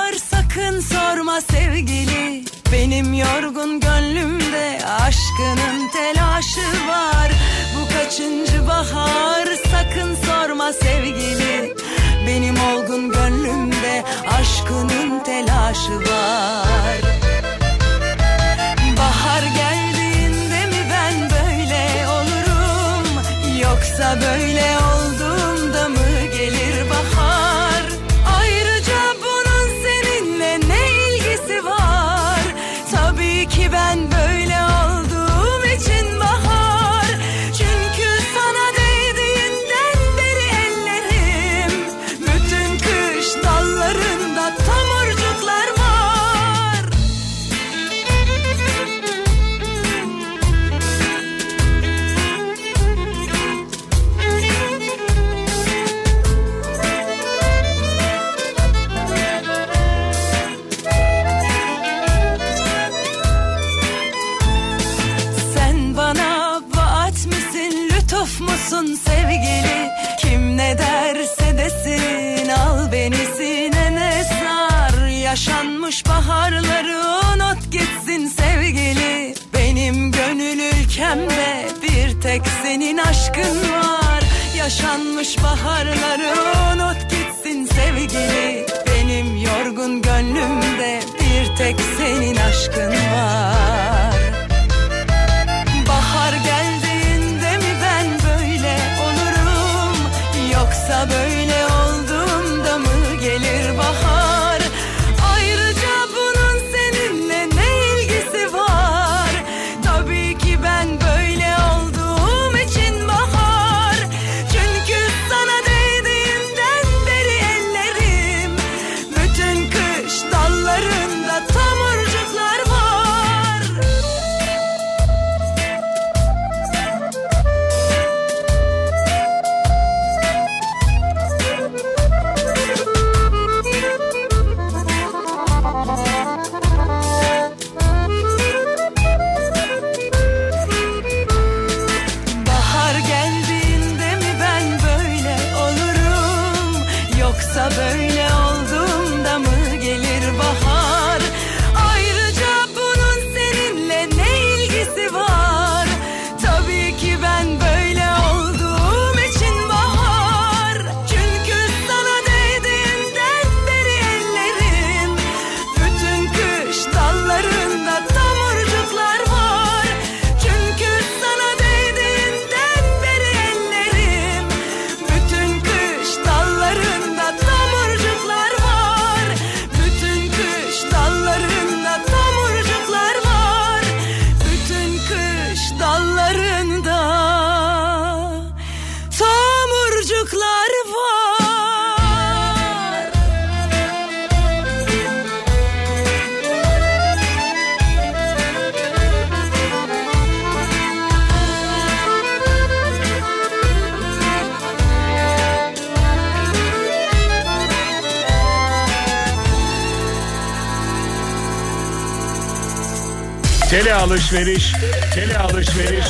[214.14, 214.72] alışveriş,
[215.14, 216.04] tele alışveriş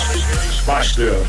[0.68, 1.26] başlıyor.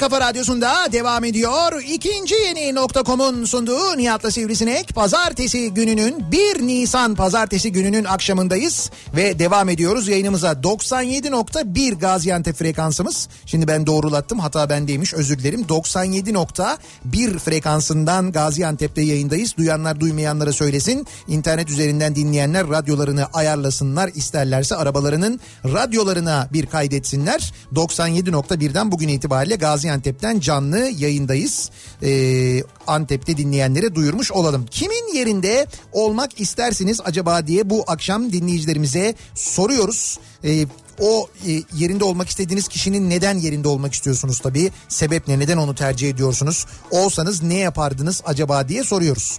[0.00, 0.75] Kafa radyosunda
[1.06, 1.82] devam ediyor.
[1.88, 4.94] İkinci yeni nokta.com'un sunduğu Nihat'la Sivrisinek.
[4.94, 8.90] Pazartesi gününün 1 Nisan pazartesi gününün akşamındayız.
[9.16, 13.28] Ve devam ediyoruz yayınımıza 97.1 Gaziantep frekansımız.
[13.46, 15.62] Şimdi ben doğrulattım hata bendeymiş özür dilerim.
[15.62, 19.56] 97.1 frekansından Gaziantep'te yayındayız.
[19.56, 21.06] Duyanlar duymayanlara söylesin.
[21.28, 24.10] İnternet üzerinden dinleyenler radyolarını ayarlasınlar.
[24.14, 27.52] isterlerse arabalarının radyolarına bir kaydetsinler.
[27.74, 31.70] 97.1'den bugün itibariyle Gaziantep'ten canlı yayındayız.
[32.02, 34.66] Ee, Antep'te dinleyenlere duyurmuş olalım.
[34.70, 40.18] Kimin yerinde olmak istersiniz acaba diye bu akşam dinleyicilerimize soruyoruz.
[40.44, 40.66] Ee,
[41.00, 44.72] o e, yerinde olmak istediğiniz kişinin neden yerinde olmak istiyorsunuz tabii.
[44.88, 45.38] Sebep ne?
[45.38, 46.66] Neden onu tercih ediyorsunuz?
[46.90, 49.38] Olsanız ne yapardınız acaba diye soruyoruz.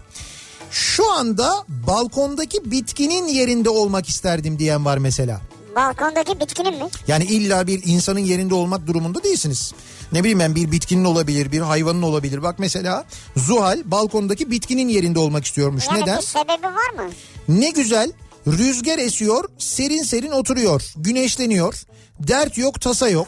[0.72, 5.42] Şu anda balkondaki bitkinin yerinde olmak isterdim diyen var mesela.
[5.76, 6.90] Balkondaki bitkinin mi?
[7.08, 9.74] Yani illa bir insanın yerinde olmak durumunda değilsiniz.
[10.12, 12.44] Ne bileyim ben bir bitkinin olabilir, bir hayvanın olabilir.
[12.44, 13.06] Bak mesela
[13.38, 15.88] Zuhal balkondaki bitkinin yerinde olmak istiyormuş.
[15.88, 16.18] Yani Neden?
[16.18, 17.12] bir sebebi var mı?
[17.48, 18.12] Ne güzel
[18.48, 21.84] rüzgar esiyor, serin serin oturuyor, güneşleniyor.
[22.20, 23.28] Dert yok, tasa yok.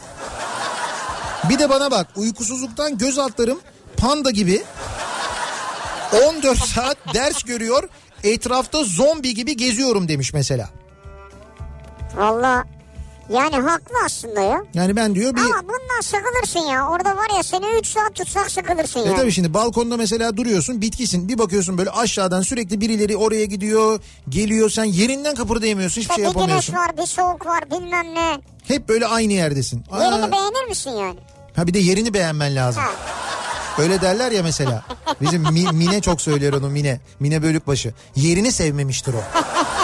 [1.48, 3.60] Bir de bana bak uykusuzluktan göz altlarım
[3.96, 4.62] panda gibi
[6.28, 7.88] 14 saat ders görüyor.
[8.24, 10.70] Etrafta zombi gibi geziyorum demiş mesela.
[12.16, 12.64] Valla
[13.30, 14.62] yani haklı aslında ya.
[14.74, 15.40] Yani ben diyor bir...
[15.40, 16.88] Ama bundan sıkılırsın ya.
[16.88, 19.16] Orada var ya seni 3 saat tutsak sıkılırsın E ya.
[19.16, 24.70] tabii şimdi balkonda mesela duruyorsun bitkisin bir bakıyorsun böyle aşağıdan sürekli birileri oraya gidiyor geliyor
[24.70, 26.74] sen yerinden kıpırdayamıyorsun hiçbir İşte şey bir güneş yapamıyorsun.
[26.74, 28.40] var bir soğuk var bilmem ne.
[28.68, 29.84] Hep böyle aynı yerdesin.
[29.90, 31.18] Aa, Yerini beğenir misin yani?
[31.56, 32.82] ha bir de yerini beğenmen lazım.
[32.82, 32.90] Ha.
[33.78, 34.82] Öyle derler ya mesela.
[35.20, 37.00] Bizim Mi- Mine çok söyler onu Mine.
[37.20, 37.94] Mine Bölükbaşı.
[38.16, 39.16] Yerini sevmemiştir o.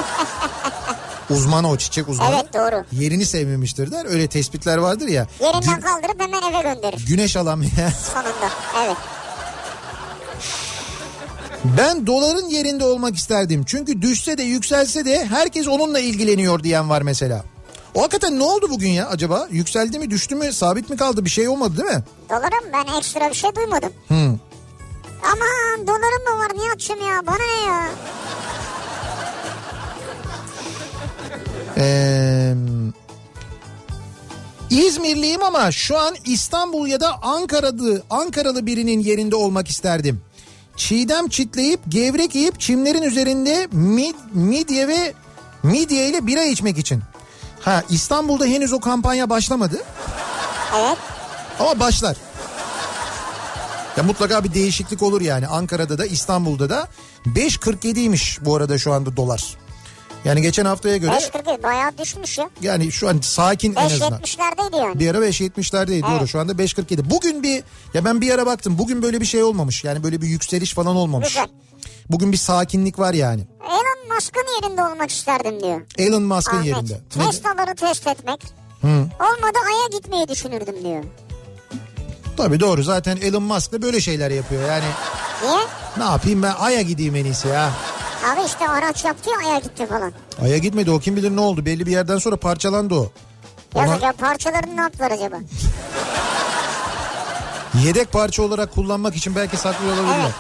[1.31, 2.35] Uzman o çiçek uzmanı.
[2.35, 2.85] Evet doğru.
[2.93, 4.07] Yerini sevmemiştir der.
[4.09, 5.27] Öyle tespitler vardır ya.
[5.41, 8.51] Yerinden Gün- kaldırıp hemen eve gönderir güneş alamayan sonunda.
[8.85, 8.97] Evet.
[11.65, 13.65] Ben doların yerinde olmak isterdim.
[13.67, 17.45] Çünkü düşse de yükselse de herkes onunla ilgileniyor diyen var mesela.
[17.95, 19.49] O hakikaten ne oldu bugün ya acaba?
[19.51, 22.05] Yükseldi mi düştü mü sabit mi kaldı bir şey olmadı değil mi?
[22.31, 23.93] Dolarım ben ekstra bir şey duymadım.
[24.09, 24.15] Hı.
[25.25, 27.89] Aman dolarım mı var Nihat'cığım ya bana ne ya?
[31.77, 32.55] Ee,
[34.71, 40.21] İzmirliyim ama şu an İstanbul ya da Ankara'lı, Ankaralı birinin yerinde olmak isterdim.
[40.77, 45.15] Çiğdem çitleyip gevrek yiyip çimlerin üzerinde mid, midye ve
[45.63, 47.03] midye ile bira içmek için.
[47.61, 49.83] Ha İstanbul'da henüz o kampanya başlamadı
[50.77, 50.99] Evet.
[51.61, 52.17] ama başlar.
[53.97, 56.89] Ya mutlaka bir değişiklik olur yani Ankara'da da İstanbul'da da
[57.27, 59.57] 5.47'ymiş bu arada şu anda dolar.
[60.27, 62.51] Yani geçen haftaya göre 5.47 bayağı düşmüş ya.
[62.63, 64.13] yani şu an sakin en azından.
[64.13, 64.99] 5.70'lerdeydi yani.
[65.01, 66.29] Bir ara 5.70'lerdeydi doğru Evet.
[66.29, 67.11] şu anda 5.47.
[67.11, 67.63] Bugün bir
[67.95, 69.85] ya ben bir ara baktım bugün böyle bir şey olmamış.
[69.85, 71.29] Yani böyle bir yükseliş falan olmamış.
[71.29, 71.49] Güzel.
[72.11, 73.47] Bugün bir sakinlik var yani.
[73.69, 75.81] Elon Musk'ın yerinde olmak isterdim diyor.
[75.99, 76.67] Elon Musk'ın Ahmet.
[76.67, 77.01] yerinde.
[77.11, 78.41] Tesla'ları test etmek.
[78.81, 78.87] Hı.
[79.21, 81.05] Olmadı Ay'a gitmeyi düşünürdüm diyor.
[82.37, 84.63] Tabii doğru zaten Elon Musk da böyle şeyler yapıyor.
[84.69, 84.85] Yani
[85.43, 85.59] Niye?
[85.99, 87.71] ne yapayım ben Ay'a gideyim en iyisi ya.
[88.25, 90.13] Abi işte araç yaptı ya Ay'a gitti falan.
[90.43, 91.67] Ay'a gitmedi o kim bilir ne oldu.
[91.67, 93.11] Belli bir yerden sonra parçalandı o.
[93.75, 95.37] Yazık Ona ya parçalarını ne yaptılar acaba?
[97.85, 100.21] yedek parça olarak kullanmak için belki saklıyor olabilirler.
[100.25, 100.35] Evet.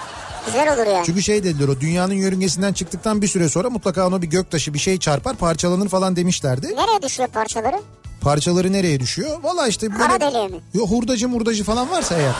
[0.46, 1.06] Güzel olur yani.
[1.06, 4.78] Çünkü şey dediler o dünyanın yörüngesinden çıktıktan bir süre sonra mutlaka ona bir göktaşı bir
[4.78, 6.66] şey çarpar parçalanır falan demişlerdi.
[6.66, 7.80] Nereye düşüyor parçaları?
[8.20, 9.42] Parçaları nereye düşüyor?
[9.42, 10.06] Valla işte böyle...
[10.06, 10.56] Kara deliğe mi?
[10.74, 12.32] Yo, hurdacı murdacı falan varsa eğer.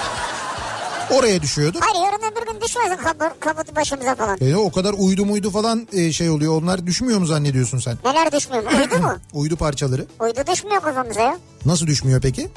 [1.11, 1.78] Oraya düşüyordu.
[1.80, 4.38] Hayır yarın öbür gün düşmesin kapı, kaput başımıza falan.
[4.40, 6.62] E, o kadar uydu muydu falan e, şey oluyor.
[6.62, 7.98] Onlar düşmüyor mu zannediyorsun sen?
[8.04, 8.62] Neler düşmüyor?
[8.64, 9.16] Uydu mu?
[9.32, 10.07] Uydu parçaları.
[10.20, 11.36] Uydu düşmüyor kafamıza ya.
[11.64, 12.48] Nasıl düşmüyor peki?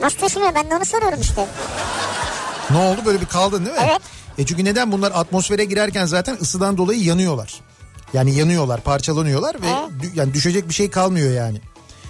[0.00, 1.46] Nasıl düşmüyor ben de onu soruyorum işte.
[2.70, 3.82] Ne oldu böyle bir kaldın değil mi?
[3.90, 4.00] Evet.
[4.38, 7.60] E çünkü neden bunlar atmosfere girerken zaten ısıdan dolayı yanıyorlar.
[8.12, 11.60] Yani yanıyorlar, parçalanıyorlar ve dü- yani düşecek bir şey kalmıyor yani.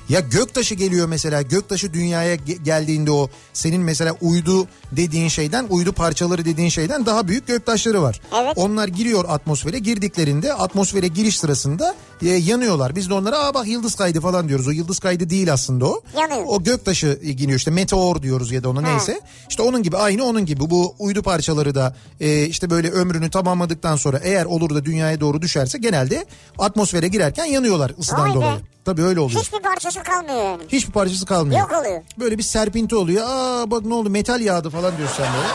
[0.09, 5.93] Ya göktaşı geliyor mesela göktaşı dünyaya ge- geldiğinde o senin mesela uydu dediğin şeyden uydu
[5.93, 8.21] parçaları dediğin şeyden daha büyük göktaşları var.
[8.43, 8.53] Evet.
[8.57, 12.97] Onlar giriyor atmosfere girdiklerinde atmosfere giriş sırasında e, yanıyorlar.
[12.97, 14.69] Biz de onlara aa bak yıldız kaydı falan diyoruz.
[14.69, 16.03] O yıldız kaydı değil aslında o.
[16.21, 16.45] Yanıyor.
[16.47, 19.21] O göktaşı giriyor işte meteor diyoruz ya da ona neyse.
[19.51, 23.97] İşte onun gibi aynı onun gibi bu uydu parçaları da e, işte böyle ömrünü tamamladıktan
[23.97, 26.27] sonra eğer olur da dünyaya doğru düşerse genelde
[26.59, 28.35] atmosfere girerken yanıyorlar ısıdan Vay be.
[28.35, 28.61] dolayı.
[28.85, 29.41] Tabii öyle oluyor.
[29.41, 30.63] Hiçbir parçası kalmıyor yani.
[30.69, 31.61] Hiçbir parçası kalmıyor.
[31.61, 32.03] Yok oluyor.
[32.19, 33.25] Böyle bir serpinti oluyor.
[33.29, 35.49] Aa bak ne oldu metal yağdı falan diyorsun sen böyle.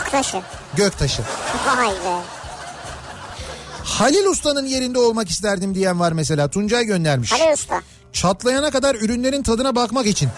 [0.00, 0.40] Göktaşı.
[0.76, 1.22] Göktaşı.
[1.66, 2.20] Vay be.
[3.84, 6.48] Halil Usta'nın yerinde olmak isterdim diyen var mesela.
[6.48, 7.32] Tuncay göndermiş.
[7.32, 7.80] Ali Usta.
[8.12, 10.28] Çatlayana kadar ürünlerin tadına bakmak için.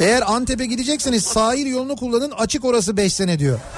[0.00, 3.58] Eğer Antep'e gidecekseniz sahil yolunu kullanın açık orası 5 sene diyor.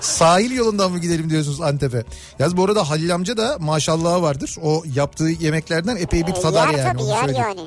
[0.00, 2.04] sahil yolundan mı gidelim diyorsunuz Antep'e?
[2.38, 4.56] Yaz bu arada Halil amca da maşallahı vardır.
[4.62, 6.92] O yaptığı yemeklerden epey bir E, tadar yer yani.
[6.92, 7.60] tabii onu yer yani.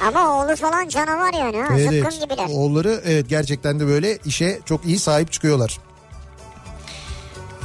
[0.00, 1.68] Ama oğlu falan canavar yani ha.
[1.70, 2.22] Evet, Zıpkın evet.
[2.22, 2.48] gibiler.
[2.50, 5.78] Oğulları evet gerçekten de böyle işe çok iyi sahip çıkıyorlar.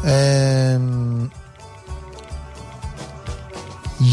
[0.05, 0.77] Ee,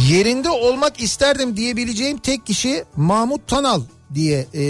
[0.09, 3.83] yerinde olmak isterdim diyebileceğim tek kişi Mahmut Tanal
[4.14, 4.62] diye e,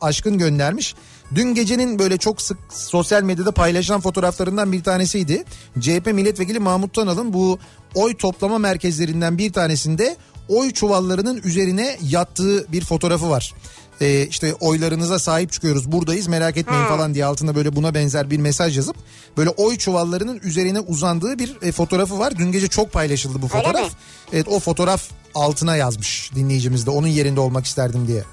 [0.00, 0.94] aşkın göndermiş.
[1.34, 5.44] Dün gecenin böyle çok sık sosyal medyada paylaşılan fotoğraflarından bir tanesiydi.
[5.80, 7.58] CHP milletvekili Mahmut Tanal'ın bu
[7.94, 10.16] oy toplama merkezlerinden bir tanesinde
[10.48, 13.54] oy çuvallarının üzerine yattığı bir fotoğrafı var.
[14.00, 18.38] Ee, işte oylarınıza sahip çıkıyoruz buradayız merak etmeyin falan diye altında böyle buna benzer bir
[18.38, 18.96] mesaj yazıp
[19.36, 22.38] böyle oy çuvallarının üzerine uzandığı bir e, fotoğrafı var.
[22.38, 23.92] Dün gece çok paylaşıldı bu fotoğraf.
[24.32, 25.02] Evet o fotoğraf
[25.34, 28.24] altına yazmış dinleyicimiz de onun yerinde olmak isterdim diye.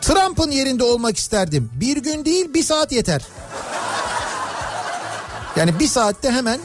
[0.00, 1.70] Trump'ın yerinde olmak isterdim.
[1.74, 3.22] Bir gün değil bir saat yeter.
[5.56, 6.60] Yani bir saatte hemen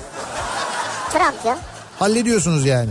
[1.13, 1.59] Trump ya.
[1.99, 2.89] hallediyorsunuz yani.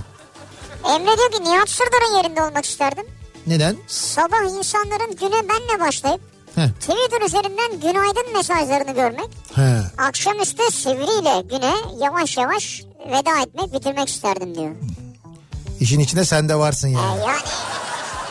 [0.89, 3.07] Emre diyor ki Nihat Sırdar'ın yerinde olmak isterdim.
[3.47, 3.77] Neden?
[3.87, 6.21] Sabah insanların güne benle başlayıp
[6.55, 6.69] Heh.
[6.81, 9.29] Twitter üzerinden günaydın mesajlarını görmek.
[9.55, 9.79] He.
[9.99, 11.75] Akşamüstü sivriyle güne
[12.05, 14.71] yavaş yavaş veda etmek bitirmek isterdim diyor.
[15.81, 17.21] İşin içinde sen de varsın E yani.
[17.21, 17.43] yani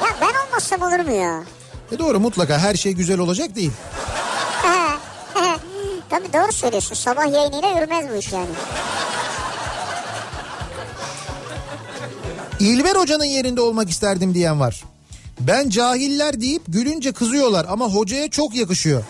[0.01, 1.43] ya ben olmazsam olur mu ya?
[1.91, 3.71] E doğru mutlaka her şey güzel olacak değil.
[6.09, 6.95] Tabii doğru söylüyorsun.
[6.95, 8.45] Sabah yayınıyla yürümez bu iş yani.
[12.61, 14.83] İlber Hoca'nın yerinde olmak isterdim diyen var.
[15.39, 19.03] Ben cahiller deyip gülünce kızıyorlar ama hocaya çok yakışıyor.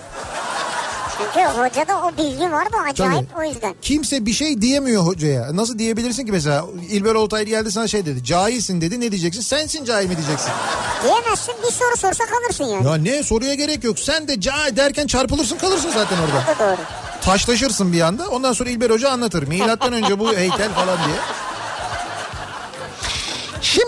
[1.18, 3.46] Çünkü hocada o bilgi var da acayip Tabii.
[3.46, 3.76] o yüzden.
[3.82, 5.56] Kimse bir şey diyemiyor hocaya.
[5.56, 8.24] Nasıl diyebilirsin ki mesela İlber Oltaylı geldi sana şey dedi.
[8.24, 9.00] Cahilsin dedi.
[9.00, 9.42] Ne diyeceksin?
[9.42, 10.52] Sensin cahil mi diyeceksin?
[11.04, 12.88] Diyemezsin bir soru sorsa kalırsın yani.
[12.88, 14.00] Ya ne soruya gerek yok.
[14.00, 16.48] Sen de cahil derken çarpılırsın kalırsın zaten orada.
[16.48, 16.82] Da doğru.
[17.22, 18.28] Taşlaşırsın bir anda.
[18.30, 19.48] Ondan sonra İlber Hoca anlatır.
[19.48, 21.16] Milattan önce bu heykel falan diye.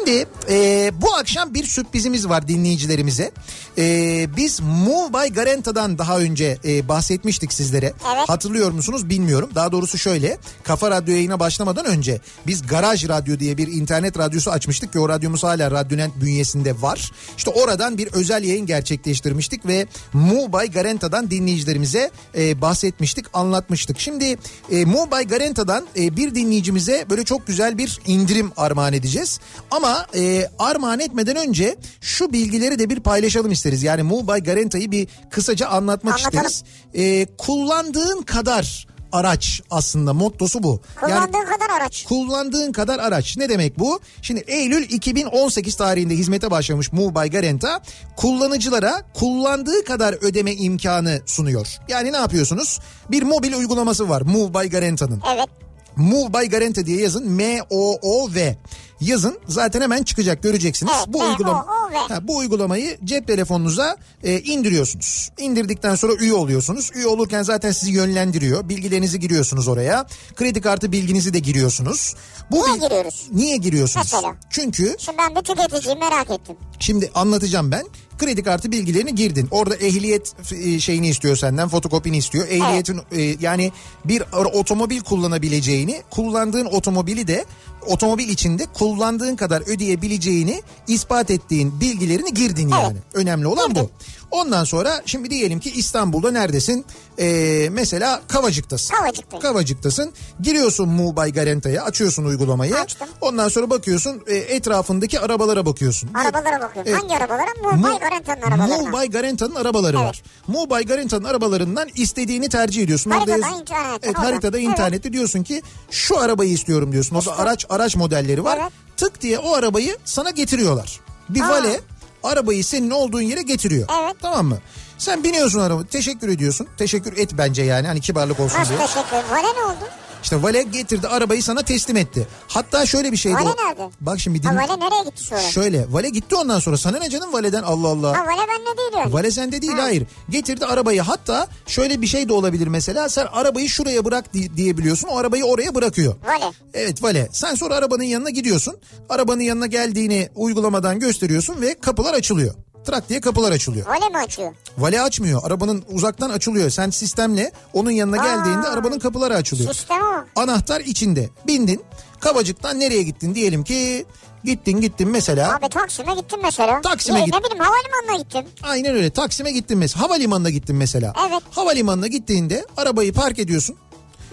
[0.06, 3.32] Şimdi e, bu akşam bir sürprizimiz var dinleyicilerimize.
[3.78, 7.86] E, biz Move by Garanta'dan daha önce e, bahsetmiştik sizlere.
[7.86, 8.30] Evet.
[8.30, 9.50] Hatırlıyor musunuz bilmiyorum.
[9.56, 14.52] Daha doğrusu şöyle Kafa Radyo yayına başlamadan önce biz Garaj Radyo diye bir internet radyosu
[14.52, 17.12] açmıştık ki o radyomuz hala Radyonent bünyesinde var.
[17.38, 24.00] İşte oradan bir özel yayın gerçekleştirmiştik ve Move by Garanta'dan dinleyicilerimize e, bahsetmiştik, anlatmıştık.
[24.00, 24.38] Şimdi
[24.72, 29.40] e, Move by Garanta'dan e, bir dinleyicimize böyle çok güzel bir indirim armağan edeceğiz.
[29.72, 33.84] Ama e, armağan etmeden önce şu bilgileri de bir paylaşalım isteriz.
[33.84, 36.46] Yani Move by Garanta'yı bir kısaca anlatmak Anlatalım.
[36.48, 36.64] isteriz.
[36.94, 40.82] E, kullandığın kadar araç aslında mottosu bu.
[41.02, 42.06] Yani Kullandığın kadar araç.
[42.06, 43.38] kullandığın kadar araç.
[43.38, 44.00] Ne demek bu?
[44.22, 47.82] Şimdi Eylül 2018 tarihinde hizmete başlamış Move by Garanta
[48.18, 51.68] kullanıcılara kullandığı kadar ödeme imkanı sunuyor.
[51.88, 52.80] Yani ne yapıyorsunuz?
[53.12, 55.22] Bir mobil uygulaması var Move by Garanta'nın.
[55.36, 55.48] Evet.
[55.96, 57.30] Move by Garanta diye yazın.
[57.32, 58.58] M-O-O-V.
[59.04, 60.94] Yazın zaten hemen çıkacak göreceksiniz.
[60.98, 61.66] Evet, bu uygulama.
[61.94, 65.30] Ha, bu uygulamayı cep telefonunuza e, indiriyorsunuz.
[65.38, 66.92] İndirdikten sonra üye oluyorsunuz.
[66.96, 68.70] Üye olurken zaten sizi yönlendiriyor.
[68.70, 70.06] Bilgilerinizi giriyorsunuz oraya.
[70.36, 72.16] Kredi kartı bilginizi de giriyorsunuz.
[72.52, 73.28] Bu Niye bil- giriyoruz?
[73.32, 74.08] Niye giriyorsunuz?
[74.14, 74.36] Mesela?
[74.50, 76.56] Çünkü Şimdi ben bir tüketiciyim merak ettim.
[76.80, 77.84] Şimdi anlatacağım ben.
[78.18, 79.48] Kredi kartı bilgilerini girdin.
[79.52, 82.48] Orada ehliyet e, şeyini istiyor senden, fotokopini istiyor.
[82.48, 83.72] Ehliyetin e, yani
[84.06, 84.24] bir
[84.54, 87.46] otomobil kullanabileceğini, kullandığın otomobili de
[87.84, 92.98] otomobil içinde kullandığın kadar ödeyebileceğini ispat ettiğin bilgilerini girdin yani.
[93.14, 93.90] Önemli olan bu.
[94.32, 96.86] Ondan sonra şimdi diyelim ki İstanbul'da neredesin?
[97.20, 98.96] E, mesela Kavacık'tasın.
[98.96, 99.42] Kavacık'tayım.
[99.42, 100.12] Kavacık'tasın.
[100.42, 102.76] Giriyorsun by Garanta'ya, açıyorsun uygulamayı.
[102.76, 103.08] Açtım.
[103.22, 106.10] Ondan sonra bakıyorsun e, etrafındaki arabalara bakıyorsun.
[106.14, 106.92] Arabalara bakıyorum.
[106.92, 107.02] Evet.
[107.04, 107.48] Hangi arabalara?
[107.64, 108.78] Mumbai Garanta'nın arabalarına.
[108.78, 110.08] Mumbai Garanta'nın arabaları Evet.
[110.08, 110.24] var.
[110.48, 113.12] Mumbai Garanta'nın arabalarından istediğini tercih ediyorsun.
[113.12, 114.28] Orada Haritada, yaz- internette, Evet, orada.
[114.28, 114.70] haritada Evet.
[114.70, 115.62] internette diyorsun ki
[115.92, 117.16] şu arabayı istiyorum diyorsun.
[117.16, 118.60] Orada araç araç modelleri var.
[118.62, 118.72] Evet.
[118.98, 121.00] Tık diye o arabayı sana getiriyorlar.
[121.30, 121.50] Bir Aa.
[121.50, 121.80] vale
[122.24, 123.88] arabayı senin olduğun yere getiriyor.
[124.04, 124.16] Evet.
[124.22, 124.58] Tamam mı?
[124.98, 125.84] Sen biniyorsun araba.
[125.86, 126.68] Teşekkür ediyorsun.
[126.78, 127.88] Teşekkür et bence yani.
[127.88, 128.88] Hani kibarlık olsun Nasıl diye.
[128.88, 129.18] teşekkür.
[129.32, 129.90] Vale ne oldu?
[130.24, 132.28] İşte vale getirdi arabayı sana teslim etti.
[132.48, 133.56] Hatta şöyle bir şeydi Vale o.
[133.68, 133.90] nerede?
[134.02, 134.62] Bak şimdi Ha dinle.
[134.62, 135.40] vale nereye gitti sonra?
[135.42, 136.78] Şöyle vale gitti ondan sonra.
[136.78, 138.08] Sana ne canım valeden Allah Allah.
[138.20, 139.14] Ha vale bende değil yani.
[139.14, 140.04] Vale sende değil hayır.
[140.30, 143.10] Getirdi arabayı hatta şöyle bir şey de olabilir mesela.
[143.10, 145.08] Sen arabayı şuraya bırak di- diyebiliyorsun.
[145.08, 146.16] O arabayı oraya bırakıyor.
[146.26, 146.52] Vale.
[146.74, 147.30] Evet vale.
[147.32, 148.78] Sen sonra arabanın yanına gidiyorsun.
[149.10, 152.54] Arabanın yanına geldiğini uygulamadan gösteriyorsun ve kapılar açılıyor.
[152.86, 153.86] Trak diye kapılar açılıyor.
[153.88, 154.54] Vale mi açıyor?
[154.78, 155.42] Vale açmıyor.
[155.44, 156.70] Arabanın uzaktan açılıyor.
[156.70, 159.74] Sen sistemle onun yanına geldiğinde arabanın kapıları açılıyor.
[159.74, 160.28] Sisteme bak.
[160.36, 161.30] Anahtar içinde.
[161.48, 161.82] Bindin.
[162.20, 164.06] Kavacıktan nereye gittin diyelim ki
[164.44, 165.56] gittin gittin mesela.
[165.56, 166.82] Abi Taksim'e gittim mesela.
[166.82, 168.46] Taksim'e ne, git- Ne bileyim havalimanına gittim.
[168.64, 169.10] Aynen öyle.
[169.10, 170.04] Taksim'e gittin mesela.
[170.06, 171.14] Havalimanına gittin mesela.
[171.30, 171.42] Evet.
[171.52, 173.76] Havalimanına gittiğinde arabayı park ediyorsun.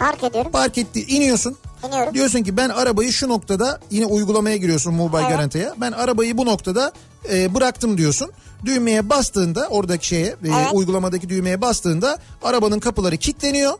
[0.00, 0.52] Park ediyorum.
[0.52, 1.56] Park etti, iniyorsun.
[1.88, 2.14] İniyorum.
[2.14, 5.30] Diyorsun ki ben arabayı şu noktada yine uygulamaya giriyorsun Mobile Evet.
[5.30, 5.72] Garanti'ye.
[5.76, 6.92] Ben arabayı bu noktada
[7.32, 8.30] e, bıraktım diyorsun.
[8.64, 10.68] Düğmeye bastığında oradaki şeye e, Evet.
[10.72, 13.72] uygulamadaki düğmeye bastığında arabanın kapıları kilitleniyor.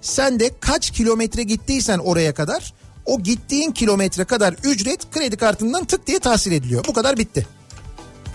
[0.00, 2.74] Sen de kaç kilometre gittiysen oraya kadar
[3.06, 6.84] o gittiğin kilometre kadar ücret kredi kartından tık diye tahsil ediliyor.
[6.88, 7.46] Bu kadar bitti.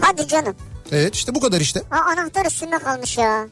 [0.01, 0.55] Hadi canım.
[0.91, 1.81] Evet işte bu kadar işte.
[1.89, 3.47] Ha anahtar üstünde kalmış ya.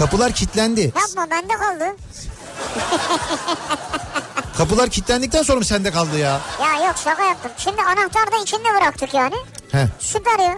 [0.00, 0.80] Kapılar kilitlendi.
[0.80, 1.96] Yapma bende kaldı.
[4.58, 6.40] Kapılar kilitlendikten sonra mı sende kaldı ya?
[6.60, 7.52] Ya yok şaka yaptım.
[7.56, 9.34] Şimdi anahtar da içinde bıraktık yani.
[9.72, 9.86] Heh.
[9.98, 10.56] Süper ya.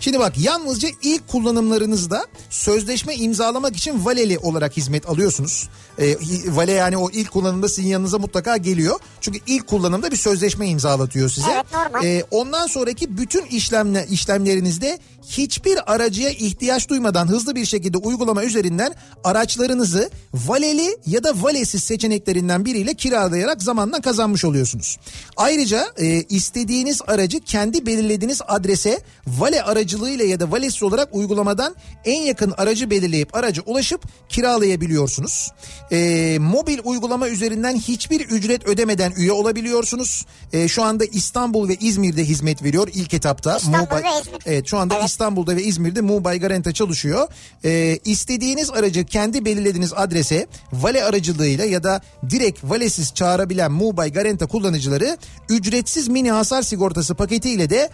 [0.00, 5.68] Şimdi bak yalnızca ilk kullanımlarınızda sözleşme imzalamak için valeli olarak hizmet alıyorsunuz.
[5.98, 9.00] Hi- vale yani o ilk kullanımda sizin yanınıza mutlaka geliyor.
[9.20, 11.46] Çünkü ilk kullanımda bir sözleşme imzalatıyor size.
[11.54, 12.04] Evet, normal.
[12.04, 14.98] Ee, ondan sonraki bütün işlemle işlemlerinizde
[15.28, 18.94] hiçbir aracıya ihtiyaç duymadan hızlı bir şekilde uygulama üzerinden
[19.24, 24.98] araçlarınızı valeli ya da valesiz seçeneklerinden biriyle kiralayarak zamanla kazanmış oluyorsunuz.
[25.36, 31.74] Ayrıca e, istediğiniz aracı kendi belirlediğiniz adrese vale aracılığıyla ya da valesiz olarak uygulamadan
[32.04, 35.50] en yakın aracı belirleyip araca ulaşıp kiralayabiliyorsunuz.
[35.92, 40.26] E, mobil uygulama üzerinden hiçbir ücret ödemeden üye olabiliyorsunuz.
[40.52, 43.56] E, şu anda İstanbul ve İzmir'de hizmet veriyor ilk etapta.
[43.56, 44.40] İstanbul Mobile- ve İzmir.
[44.46, 45.08] Evet şu anda Evet.
[45.08, 47.28] İstanbul'da ve İzmir'de Mubay Garanta çalışıyor.
[47.64, 52.00] E, istediğiniz aracı kendi belirlediğiniz adrese vale aracılığıyla ya da
[52.30, 55.16] direkt valesiz çağırabilen Mubay Garanta kullanıcıları
[55.48, 57.88] ücretsiz mini hasar sigortası paketiyle de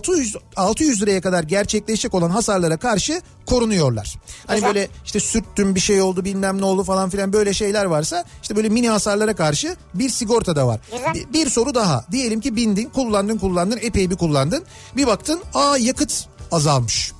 [0.00, 4.16] 600 600 liraya kadar gerçekleşecek olan hasarlara karşı korunuyorlar.
[4.46, 4.68] Hani Güzel.
[4.68, 8.56] böyle işte sürttüm bir şey oldu bilmem ne oldu falan filan böyle şeyler varsa işte
[8.56, 10.80] böyle mini hasarlara karşı bir sigorta da var.
[10.92, 11.14] Güzel.
[11.14, 12.04] Bir, bir soru daha.
[12.12, 14.64] Diyelim ki bindin kullandın kullandın epey bir kullandın.
[14.96, 17.12] Bir baktın aa yakıt azalmış.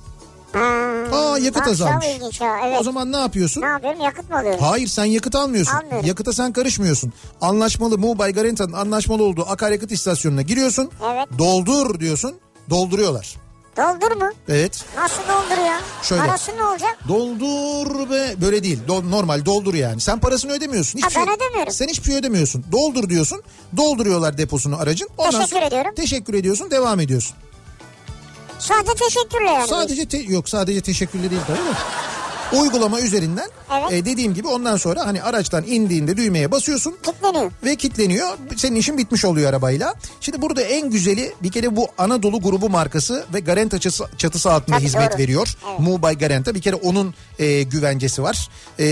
[1.11, 2.05] Aa yakıt azalmış.
[2.41, 2.77] ya, evet.
[2.79, 3.61] O zaman ne yapıyorsun?
[3.61, 4.59] Ne yapıyorum yakıt mı alıyorum?
[4.61, 5.75] Hayır sen yakıt almıyorsun.
[5.75, 6.05] Almıyorum.
[6.07, 7.13] Yakıta sen karışmıyorsun.
[7.41, 10.91] Anlaşmalı Mubay Garanta'nın anlaşmalı olduğu akaryakıt istasyonuna giriyorsun.
[11.13, 11.27] Evet.
[11.37, 12.35] Doldur diyorsun.
[12.69, 13.35] Dolduruyorlar.
[13.77, 14.29] Doldur mu?
[14.49, 14.85] Evet.
[14.97, 15.79] Nasıl dolduruyor?
[16.03, 16.21] Şöyle.
[16.21, 16.97] Parası ne olacak?
[17.07, 18.79] Doldur ve böyle değil.
[18.87, 20.01] Do- normal doldur yani.
[20.01, 20.99] Sen parasını ödemiyorsun.
[20.99, 21.73] Hiçbir Ha, ben şey- ödemiyorum.
[21.73, 22.65] Sen hiçbir şey ödemiyorsun.
[22.71, 23.41] Doldur diyorsun.
[23.77, 25.09] Dolduruyorlar deposunu aracın.
[25.17, 25.91] Ondan Teşekkür sonra- ediyorum.
[25.95, 26.71] Teşekkür ediyorsun.
[26.71, 27.35] Devam ediyorsun.
[28.59, 29.67] Sadece teşekkürle yani.
[29.67, 31.77] Sadece te- yok sadece teşekkürle değil tabii de.
[32.59, 33.49] Uygulama üzerinden
[33.79, 33.91] Evet.
[33.91, 37.51] e, dediğim gibi ondan sonra hani araçtan indiğinde düğmeye basıyorsun Kilitleniyor.
[37.63, 38.27] ve kilitleniyor.
[38.57, 39.93] Senin işin bitmiş oluyor arabayla.
[40.21, 44.75] Şimdi burada en güzeli bir kere bu Anadolu grubu markası ve Garanta çatısı, çatısı altında
[44.75, 45.19] Tabii, hizmet doğru.
[45.19, 45.55] veriyor.
[45.69, 45.79] Evet.
[45.79, 48.49] Mubay Garanta bir kere onun e, güvencesi var.
[48.79, 48.85] E,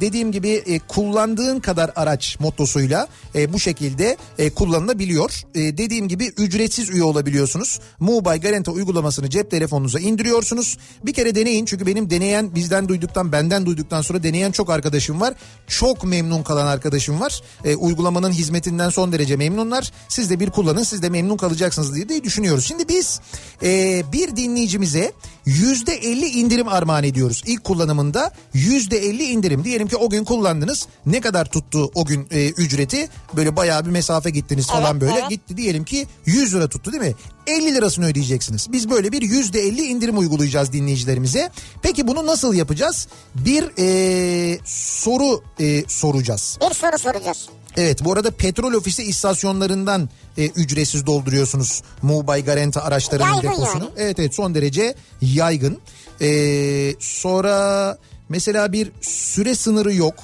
[0.00, 5.42] dediğim gibi e, kullandığın kadar araç mottosuyla e, bu şekilde e, kullanılabiliyor.
[5.54, 7.80] E, dediğim gibi ücretsiz üye olabiliyorsunuz.
[8.00, 10.78] Mubay Garanta uygulamasını cep telefonunuza indiriyorsunuz.
[11.04, 15.34] Bir kere deneyin çünkü benim deneyen bizden duyduktan benden duyduktan sonra deneyen çok arkadaşım var.
[15.66, 17.42] Çok memnun kalan arkadaşım var.
[17.64, 19.92] E, uygulamanın hizmetinden son derece memnunlar.
[20.08, 22.64] Siz de bir kullanın siz de memnun kalacaksınız diye de düşünüyoruz.
[22.64, 23.20] Şimdi biz
[23.62, 25.12] e, bir dinleyicimize
[25.46, 27.42] yüzde elli indirim armağan ediyoruz.
[27.46, 29.64] İlk kullanımında yüzde elli indirim.
[29.64, 30.86] Diyelim ki o gün kullandınız.
[31.06, 33.08] Ne kadar tuttu o gün e, ücreti?
[33.36, 35.18] Böyle bayağı bir mesafe gittiniz falan Evet, böyle.
[35.20, 35.30] evet.
[35.30, 37.14] Gitti diyelim ki 100 lira tuttu değil mi?
[37.46, 38.72] 50 lirasını ödeyeceksiniz.
[38.72, 41.50] Biz böyle bir yüzde elli indirim uygulayacağız dinleyicilerimize.
[41.82, 43.08] Peki bunu nasıl yapacağız?
[43.34, 46.58] Bir e, soru e, soracağız.
[46.70, 47.48] Bir soru soracağız.
[47.80, 50.08] Evet bu arada petrol ofisi istasyonlarından
[50.38, 53.82] e, ücretsiz dolduruyorsunuz Mubay Garanta araçlarının Yaygın deposunu.
[53.82, 53.92] yani.
[53.96, 55.78] Evet evet son derece yaygın.
[56.20, 60.14] E, sonra mesela bir süre sınırı yok.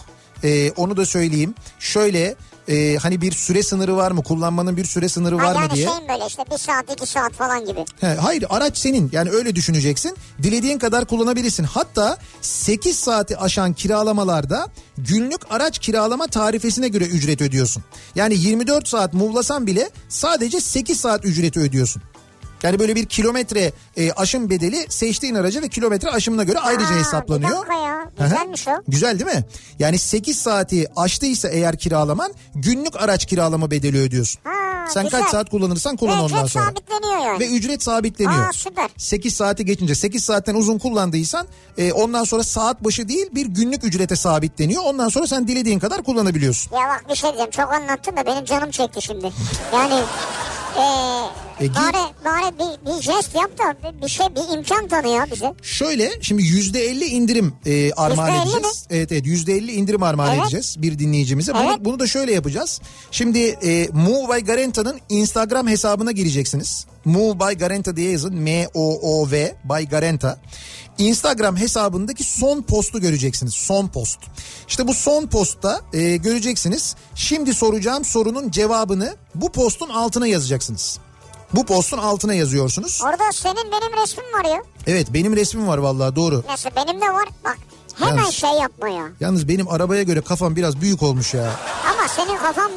[0.44, 1.54] E, onu da söyleyeyim.
[1.78, 2.34] Şöyle
[2.68, 4.22] e, hani bir süre sınırı var mı?
[4.22, 5.86] Kullanmanın bir süre sınırı Ha, var mı yani diye.
[5.88, 7.84] şeyin böyle işte bir saat iki saat falan gibi.
[8.00, 10.16] He, hayır araç senin yani öyle düşüneceksin.
[10.42, 11.64] Dilediğin kadar kullanabilirsin.
[11.64, 17.82] Hatta 8 saati aşan kiralamalarda günlük araç kiralama tarifesine göre ücret ödüyorsun.
[18.14, 22.02] Yani 24 saat muğlasan bile sadece 8 saat ücreti ödüyorsun.
[22.66, 26.98] Yani böyle bir kilometre e, aşım bedeli seçtiğin araca ve kilometre aşımına göre ayrıca Aa,
[26.98, 27.50] hesaplanıyor.
[27.50, 28.70] Bir dakika ya güzelmiş o.
[28.88, 29.44] Güzel değil mi?
[29.78, 34.40] Yani 8 saati aştıysa eğer kiralaman günlük araç kiralama bedeli ödüyorsun.
[34.44, 35.20] Ha, Sen güzel.
[35.20, 36.64] kaç saat kullanırsan kullan Ve ondan sonra.
[36.64, 37.40] sabitleniyor yani.
[37.40, 38.48] Ve ücret sabitleniyor.
[38.48, 38.90] Aa, süper.
[38.96, 41.46] 8 saati geçince 8 saatten uzun kullandıysan
[41.78, 44.82] e, ondan sonra saat başı değil bir günlük ücrete sabitleniyor.
[44.84, 46.76] Ondan sonra sen dilediğin kadar kullanabiliyorsun.
[46.76, 49.32] Ya bak bir şey diyeceğim çok anlattın da benim canım çekti şimdi.
[49.72, 49.94] Yani
[50.78, 51.26] eee
[51.60, 55.54] E, bari, bari bir, bir jest yap da bir- şey bir imkan tanı ya bize.
[55.62, 58.86] Şöyle şimdi %50 indirim e, armağan %50 edeceğiz.
[58.90, 60.42] Evet evet %50 indirim armağan Evet.
[60.42, 61.54] edeceğiz bir dinleyicimize.
[61.54, 61.76] Bunu, Evet.
[61.80, 62.80] bunu da şöyle yapacağız.
[63.10, 66.86] Şimdi e, Move by Garanta'nın Instagram hesabına gireceksiniz.
[67.04, 68.34] Move by Garanta diye yazın.
[68.36, 70.38] M-O-O-V by Garanta.
[70.98, 73.54] Instagram hesabındaki son postu göreceksiniz.
[73.54, 74.18] Son post.
[74.68, 76.96] İşte bu son postta e, göreceksiniz.
[77.14, 80.98] Şimdi soracağım sorunun cevabını bu postun altına yazacaksınız.
[81.54, 83.00] Bu postun altına yazıyorsunuz.
[83.04, 84.62] Orada senin benim resmim var ya.
[84.86, 86.44] Evet benim resmim var vallahi doğru.
[86.48, 87.58] Nasıl benim de var bak.
[87.98, 89.04] Hemen Yalnız- şey yapma ya.
[89.20, 91.50] Yalnız benim arabaya göre kafam biraz büyük olmuş ya.
[91.84, 92.70] Ama senin kafan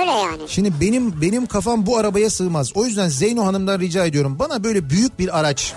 [0.00, 0.42] öyle yani.
[0.48, 2.72] Şimdi benim benim kafam bu arabaya sığmaz.
[2.74, 4.38] O yüzden Zeyno Hanım'dan rica ediyorum.
[4.38, 5.72] Bana böyle büyük bir araç.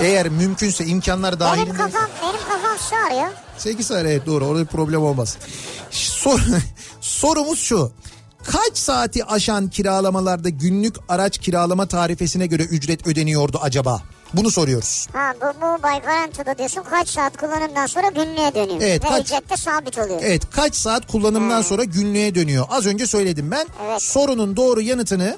[0.00, 1.72] Eğer mümkünse imkanlar Benim dahilinde.
[1.76, 2.78] kafam benim kafam
[3.10, 3.32] ya.
[3.58, 5.36] 8 saniye evet doğru orada bir problem olmaz.
[5.90, 6.40] Sor,
[7.00, 7.92] sorumuz şu.
[8.44, 14.02] Kaç saati aşan kiralamalarda günlük araç kiralama tarifesine göre ücret ödeniyordu acaba?
[14.34, 15.06] Bunu soruyoruz.
[15.12, 18.80] Ha bu, bu Bay Garantı'da diyorsun kaç saat kullanımdan sonra günlüğe dönüyor.
[18.80, 20.20] Evet, Ve kaç- ücret de sabit oluyor.
[20.22, 22.66] Evet kaç saat kullanımdan sonra günlüğe dönüyor?
[22.70, 23.66] Az önce söyledim ben.
[23.86, 24.02] Evet.
[24.02, 25.36] Sorunun doğru yanıtını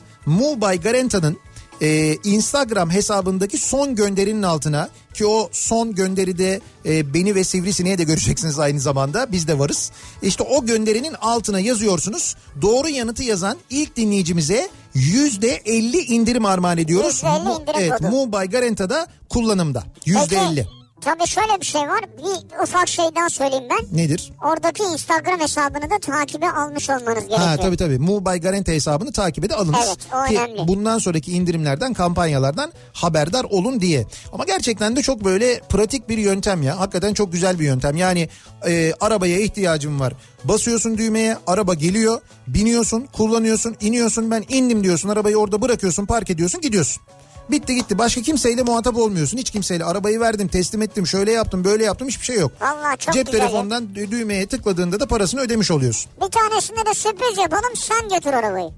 [0.61, 1.39] by Garanta'nın
[1.83, 8.05] e, Instagram hesabındaki son gönderinin altına ki o son gönderide e, beni ve Sivrisineği de
[8.05, 9.91] göreceksiniz aynı zamanda biz de varız.
[10.23, 12.37] İşte o gönderinin altına yazıyorsunuz.
[12.63, 17.23] Doğru yanıtı yazan ilk dinleyicimize yüzde elli indirim armağan ediyoruz.
[17.23, 18.33] %50 Mu- indirim Evet kodu.
[18.33, 20.78] By Garanta'da kullanımda yüzde elli.
[21.01, 22.01] Tabii şöyle bir şey var.
[22.19, 23.99] Bir ufak şey daha söyleyeyim ben.
[23.99, 24.33] Nedir?
[24.45, 27.39] Oradaki Instagram hesabını da takibe almış olmanız gerekiyor.
[27.39, 27.99] Ha tabii tabii.
[27.99, 29.79] Mu Bay Garante hesabını takip edin alınız.
[29.87, 30.69] Evet, o Ki önemli.
[30.69, 34.07] bundan sonraki indirimlerden kampanyalardan haberdar olun diye.
[34.33, 36.81] Ama gerçekten de çok böyle pratik bir yöntem ya.
[36.81, 37.97] Hakikaten çok güzel bir yöntem.
[37.97, 38.29] Yani
[38.67, 40.13] e, arabaya ihtiyacım var.
[40.45, 42.21] Basıyorsun düğmeye araba geliyor.
[42.47, 45.09] Biniyorsun kullanıyorsun iniyorsun ben indim diyorsun.
[45.09, 47.03] Arabayı orada bırakıyorsun park ediyorsun gidiyorsun.
[47.51, 47.99] Bitti gitti.
[47.99, 49.39] Başka kimseyle muhatap olmuyorsun.
[49.39, 52.53] Hiç kimseyle arabayı verdim, teslim ettim, şöyle yaptım, böyle yaptım hiçbir şey yok.
[52.61, 56.11] Vallahi çok Cep güzel dü- düğmeye tıkladığında da parasını ödemiş oluyorsun.
[56.27, 58.71] Bir tanesinde de sürpriz yapalım sen götür arabayı.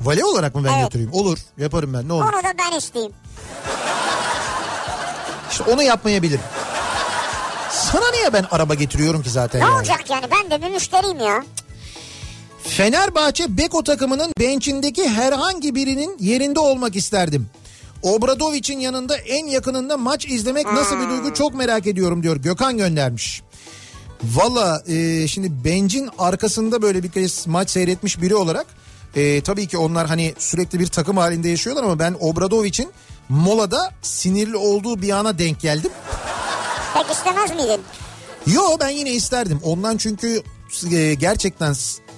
[0.00, 0.82] Vale olarak mı ben Evet.
[0.84, 1.12] götüreyim?
[1.12, 1.38] Olur.
[1.58, 2.08] Yaparım ben.
[2.08, 2.22] Ne olur.
[2.24, 3.12] Onu da ben isteyeyim.
[5.50, 6.40] İşte onu yapmayabilirim.
[7.70, 9.76] Sana niye ben araba getiriyorum ki zaten Ne yani?
[9.76, 11.44] olacak yani ben de bir müşteriyim ya.
[12.62, 17.46] Fenerbahçe Beko takımının bençindeki herhangi birinin yerinde olmak isterdim.
[18.02, 22.36] Obradovic'in yanında en yakınında maç izlemek nasıl bir duygu çok merak ediyorum diyor.
[22.36, 23.42] Gökhan göndermiş.
[24.24, 28.66] Valla e, şimdi bencin arkasında böyle bir kez maç seyretmiş biri olarak
[29.16, 32.90] e, tabii ki onlar hani sürekli bir takım halinde yaşıyorlar ama ben Obradovic'in
[33.28, 35.90] molada sinirli olduğu bir ana denk geldim.
[36.94, 37.80] Pek istemez miydin?
[38.46, 39.60] Yo ben yine isterdim.
[39.62, 40.42] Ondan çünkü
[40.92, 41.74] e, gerçekten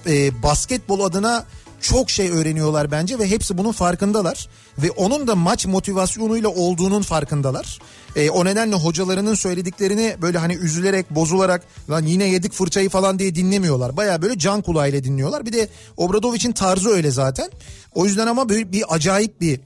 [0.06, 1.44] e, basketbol adına
[1.84, 4.48] çok şey öğreniyorlar bence ve hepsi bunun farkındalar.
[4.78, 7.78] Ve onun da maç motivasyonuyla olduğunun farkındalar.
[8.16, 13.34] E, o nedenle hocalarının söylediklerini böyle hani üzülerek bozularak lan yine yedik fırçayı falan diye
[13.34, 13.96] dinlemiyorlar.
[13.96, 15.46] Baya böyle can kulağıyla dinliyorlar.
[15.46, 17.50] Bir de Obradovic'in tarzı öyle zaten.
[17.94, 19.60] O yüzden ama böyle bir acayip bir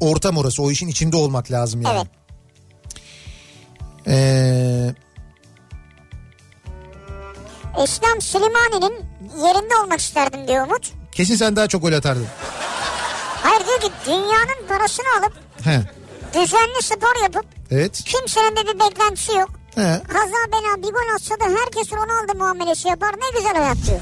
[0.00, 0.62] ortam orası.
[0.62, 1.96] O işin içinde olmak lazım yani.
[1.98, 2.08] Evet.
[4.06, 4.94] Eee...
[7.84, 9.04] İslam Slimani'nin
[9.46, 11.03] yerinde olmak isterdim diyor Umut.
[11.14, 12.26] Kesin sen daha çok gol atardın.
[13.42, 15.32] Hayır diyor ki dünyanın parasını alıp
[15.64, 15.80] He.
[16.34, 18.02] düzenli spor yapıp Evet.
[18.04, 19.50] kimsenin de bir beklentisi yok.
[19.74, 20.00] He.
[20.08, 24.00] Kaza bela bir gol atsa da herkes Ronaldo muamelesi yapar ne güzel hayat diyor.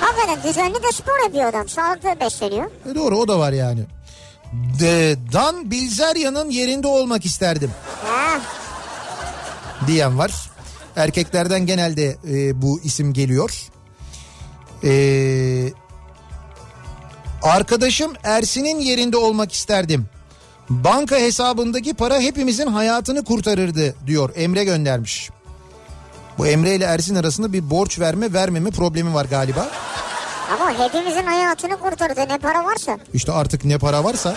[0.00, 1.68] Hakikaten düzenli de spor yapıyor adam.
[1.68, 2.70] Sağlıklı besleniyor.
[2.90, 3.80] E doğru o da var yani.
[4.80, 7.70] De, Dan Bilzerya'nın yerinde olmak isterdim
[8.06, 8.40] Ha,
[9.86, 10.32] diyen var.
[10.96, 13.62] Erkeklerden genelde e, bu isim geliyor.
[14.84, 14.90] E,
[17.42, 20.06] arkadaşım Ersin'in yerinde olmak isterdim.
[20.70, 25.30] Banka hesabındaki para hepimizin hayatını kurtarırdı diyor Emre göndermiş.
[26.38, 29.68] Bu Emre ile Ersin arasında bir borç verme vermeme problemi var galiba.
[30.54, 32.98] ama hepimizin hayatını kurtardı ne para varsa.
[33.14, 34.36] İşte artık ne para varsa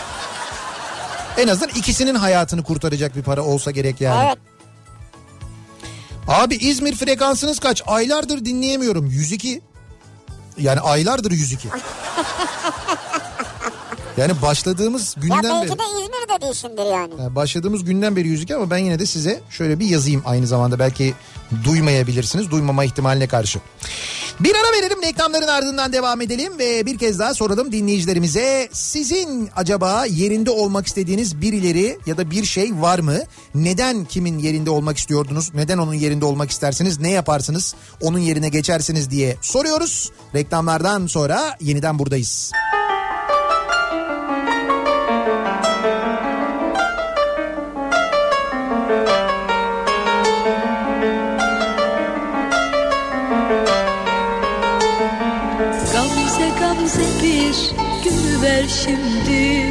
[1.38, 4.26] en azından ikisinin hayatını kurtaracak bir para olsa gerek yani.
[4.28, 4.38] Evet.
[6.28, 7.82] Abi İzmir frekansınız kaç?
[7.88, 9.06] Aylardır dinleyemiyorum.
[9.06, 9.62] 102.
[10.58, 11.70] Yani aylardır 102.
[14.18, 17.14] Yani başladığımız Ya günden belki beri de İzmir'de değilsindir yani.
[17.20, 20.80] Yani başladığımız günden beri 102 ama ben yine de size şöyle bir yazayım aynı zamanda
[20.80, 21.14] belki
[21.64, 23.60] duymayabilirsiniz duymama ihtimaline karşı.
[24.40, 30.06] Bir ara verelim reklamların ardından devam edelim ve bir kez daha soralım dinleyicilerimize sizin acaba
[30.06, 33.18] yerinde olmak istediğiniz birileri ya da bir şey var mı?
[33.56, 35.54] Neden kimin yerinde olmak istiyordunuz?
[35.54, 37.00] Neden onun yerinde olmak istersiniz?
[37.00, 37.76] Ne yaparsınız?
[38.02, 40.12] Onun yerine geçersiniz diye soruyoruz.
[40.36, 42.52] Reklamlardan sonra yeniden buradayız.
[42.54, 42.75] Gamze
[58.66, 59.66] gül ver şimdi.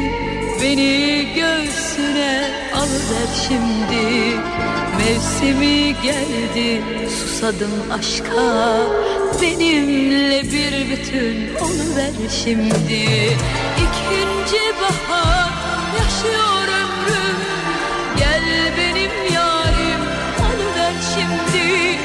[0.61, 4.35] Beni göğsüne alıver şimdi.
[4.97, 8.77] Mevsimi geldi susadım aşka.
[9.41, 13.03] Benimle bir bütün oluver şimdi.
[13.77, 15.49] İkinci bahar
[15.97, 17.37] yaşıyor ömrüm.
[18.17, 18.43] Gel
[18.77, 20.01] benim yarim
[20.39, 21.97] oluver şimdi.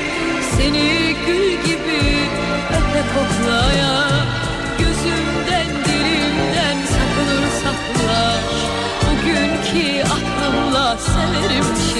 [0.56, 2.28] Seni gül gibi
[2.70, 4.09] öpe koklaya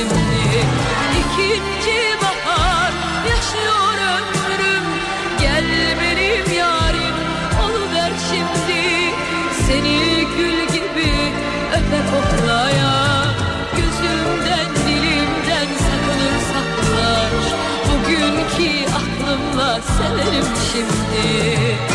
[0.01, 0.67] şimdi
[1.21, 2.93] İkinci bahar
[3.29, 4.85] yaşıyor ömrüm.
[5.41, 5.65] Gel
[6.01, 7.15] benim yarim
[7.65, 9.15] oluver şimdi.
[9.67, 11.13] Seni gül gibi
[11.73, 13.25] öpe koklaya.
[13.77, 17.31] Gözümden dilimden sakınır saklar
[17.87, 21.90] Bugünkü aklımla severim şimdi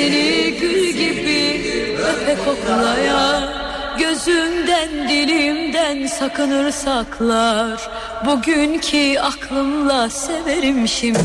[0.00, 1.60] Seni gül gibi
[1.98, 3.42] öpe koklaya
[3.98, 7.90] Gözümden dilimden sakınır saklar.
[8.26, 11.24] Bugünkü aklımla severim şimdi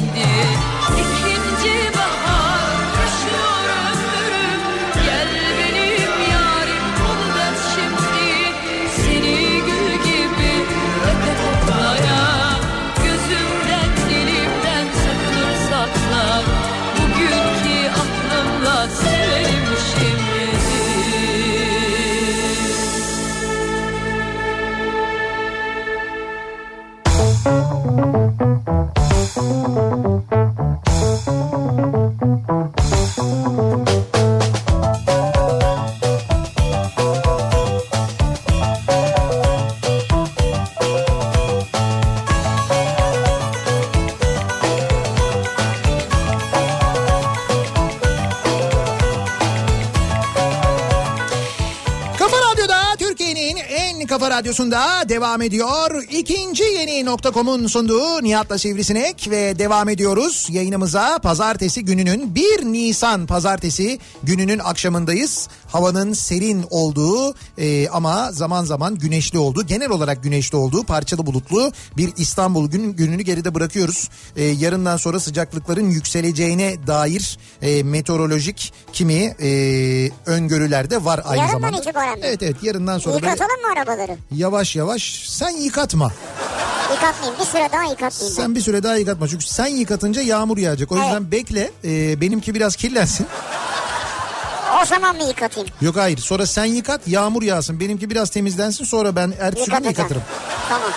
[54.35, 56.03] radyosunda devam ediyor.
[56.11, 60.47] İkinci yeni nokta.com'un sunduğu Nihat'la Sivrisinek ve devam ediyoruz.
[60.51, 65.49] Yayınımıza pazartesi gününün 1 Nisan pazartesi gününün akşamındayız.
[65.75, 71.71] Havanın serin olduğu e, ama zaman zaman güneşli olduğu genel olarak güneşli olduğu parçalı bulutlu
[71.97, 74.09] bir İstanbul gün, gününü geride bırakıyoruz.
[74.35, 79.49] E, yarından sonra sıcaklıkların yükseleceğine dair e, meteorolojik kimi e,
[80.25, 81.77] öngörüler de var aynı Yarından zamanda.
[82.17, 82.19] mi?
[82.23, 84.17] Evet evet yarından sonra Yıkatalım mı arabaları?
[84.35, 86.11] yavaş yavaş sen yıkatma.
[86.93, 88.35] Yıkatmayayım bir süre daha yıkatmayayım.
[88.35, 90.91] Sen bir süre daha yıkatma çünkü sen yıkatınca yağmur yağacak.
[90.91, 91.31] O yüzden Evet.
[91.31, 93.27] bekle e, benimki biraz kirlensin.
[94.81, 95.69] O zaman mı yıkatayım?
[95.81, 100.21] Yok hayır sonra sen yıkat yağmur yağsın benimki biraz temizlensin sonra ben ertesi gün yıkatırım.
[100.69, 100.89] Tamam.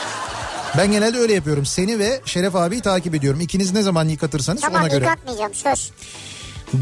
[0.78, 3.40] Ben genelde öyle yapıyorum seni ve Şeref abiyi takip ediyorum.
[3.40, 5.04] İkiniz ne zaman yıkatırsanız Tamam ona göre.
[5.04, 5.90] yıkatmayacağım söz.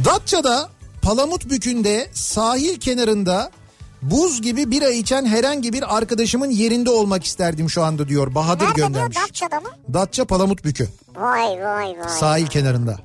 [0.05, 0.69] Datça'da
[1.03, 3.51] Palamutbükü'nde sahil kenarında
[4.03, 8.35] buz gibi bira içen herhangi bir arkadaşımın yerinde olmak isterdim şu anda diyor.
[8.35, 9.17] Bahadır Nerede göndermiş.
[9.17, 9.69] diyor Datça'da mı?
[9.95, 12.09] Datça Palamutbükü Vay vay vay.
[12.21, 12.97] sahil kenarında.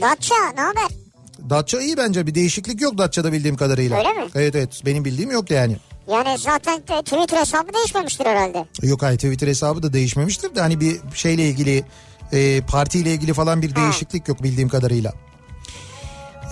[0.00, 1.01] Datça ne haber?
[1.50, 3.98] Datça iyi bence bir değişiklik yok Datça'da bildiğim kadarıyla.
[3.98, 4.24] Öyle mi?
[4.34, 5.76] Evet evet benim bildiğim yok yani.
[6.10, 8.66] Yani zaten Twitter hesabı değişmemiştir herhalde.
[8.82, 11.84] Yok hayır Twitter hesabı da değişmemiştir de hani bir şeyle ilgili
[12.32, 15.12] e, partiyle ilgili falan bir değişiklik yok bildiğim kadarıyla.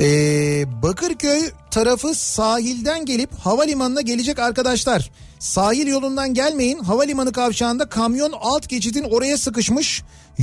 [0.00, 1.40] Ee, Bakırköy
[1.70, 5.10] tarafı sahilden gelip havalimanına gelecek arkadaşlar.
[5.38, 6.78] Sahil yolundan gelmeyin.
[6.78, 10.02] Havalimanı kavşağında kamyon alt geçidin oraya sıkışmış.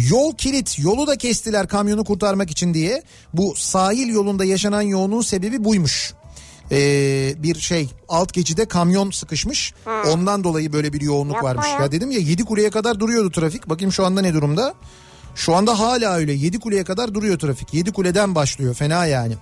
[0.10, 0.80] Yol kilit.
[0.80, 3.04] Yolu da kestiler kamyonu kurtarmak için diye.
[3.34, 6.14] Bu sahil yolunda yaşanan yoğunluğun sebebi buymuş.
[6.72, 9.74] Ee, bir şey alt geçide kamyon sıkışmış.
[10.14, 11.68] Ondan dolayı böyle bir yoğunluk Yapma varmış.
[11.68, 11.82] ya.
[11.82, 13.70] Ya dedim ya 7 kuleye kadar duruyordu trafik.
[13.70, 14.74] Bakayım şu anda ne durumda?
[15.38, 17.74] Şu anda hala öyle 7 kuleye kadar duruyor trafik.
[17.74, 19.34] 7 kuleden başlıyor fena yani.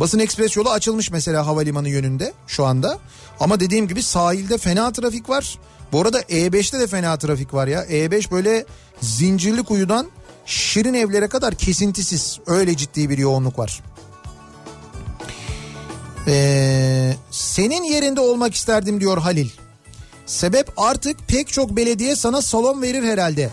[0.00, 2.98] Basın ekspres yolu açılmış mesela havalimanı yönünde şu anda.
[3.40, 5.58] Ama dediğim gibi sahilde fena trafik var.
[5.92, 7.84] Bu arada E5'te de fena trafik var ya.
[7.84, 8.64] E5 böyle
[9.00, 10.08] zincirli kuyudan
[10.46, 12.38] şirin evlere kadar kesintisiz.
[12.46, 13.80] Öyle ciddi bir yoğunluk var.
[16.26, 19.48] Ee, senin yerinde olmak isterdim diyor Halil.
[20.26, 23.50] Sebep artık pek çok belediye sana salon verir herhalde.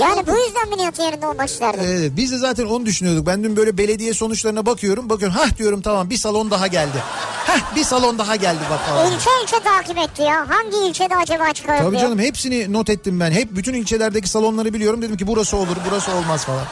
[0.01, 1.81] Yani bu yüzden mi Nihat'ın yerinde olmak isterdim?
[1.85, 3.27] Evet, biz de zaten onu düşünüyorduk.
[3.27, 5.11] Ben dün böyle belediye sonuçlarına bakıyorum.
[5.11, 7.03] Bakıyorum hah diyorum tamam bir salon daha geldi.
[7.47, 9.07] Hah bir salon daha geldi bak falan.
[9.13, 10.47] İlçe ilçe takip etti ya.
[10.49, 12.01] Hangi ilçede acaba çıkar Tabii diye.
[12.01, 13.31] canım hepsini not ettim ben.
[13.31, 15.03] Hep bütün ilçelerdeki salonları biliyorum.
[15.03, 16.65] Dedim ki burası olur burası olmaz falan.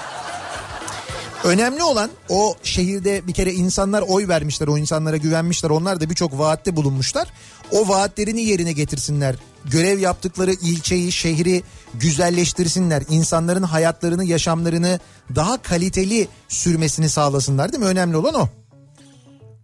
[1.46, 5.70] Önemli olan o şehirde bir kere insanlar oy vermişler, o insanlara güvenmişler.
[5.70, 7.28] Onlar da birçok vaatte bulunmuşlar.
[7.72, 9.36] O vaatlerini yerine getirsinler.
[9.64, 11.62] Görev yaptıkları ilçeyi, şehri
[11.94, 13.02] güzelleştirsinler.
[13.08, 15.00] İnsanların hayatlarını, yaşamlarını
[15.34, 17.88] daha kaliteli sürmesini sağlasınlar değil mi?
[17.88, 18.48] Önemli olan o.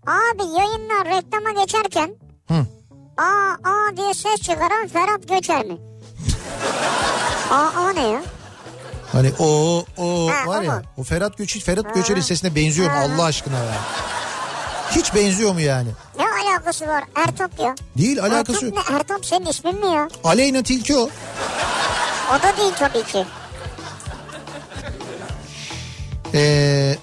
[0.07, 2.14] Abi yayınlar reklama geçerken
[2.49, 2.66] Hı.
[3.16, 5.76] aa aa diye ses çıkaran Ferhat Göçer mi?
[7.51, 8.22] aa aa ne ya?
[9.12, 10.82] Hani o o Ha, var o ya mu?
[10.96, 13.74] o Ferhat Göçer Ferhat Göçer'in sesine benziyor mu Allah aşkına ya?
[14.90, 15.88] Hiç benziyor mu yani?
[16.18, 17.04] Ne alakası var?
[17.16, 17.74] Ertop ya.
[17.98, 18.90] Değil alakası Ertop yok.
[18.90, 18.96] ne?
[18.96, 20.08] Ertop senin ismin mi ya?
[20.24, 21.02] Aleyna Tilki o.
[22.30, 23.26] O da değil tabii ki.
[26.34, 26.96] Ee,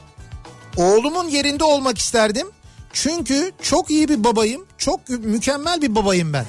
[0.77, 2.47] oğlumun yerinde olmak isterdim.
[2.93, 4.65] Çünkü çok iyi bir babayım.
[4.77, 6.45] Çok mükemmel bir babayım ben.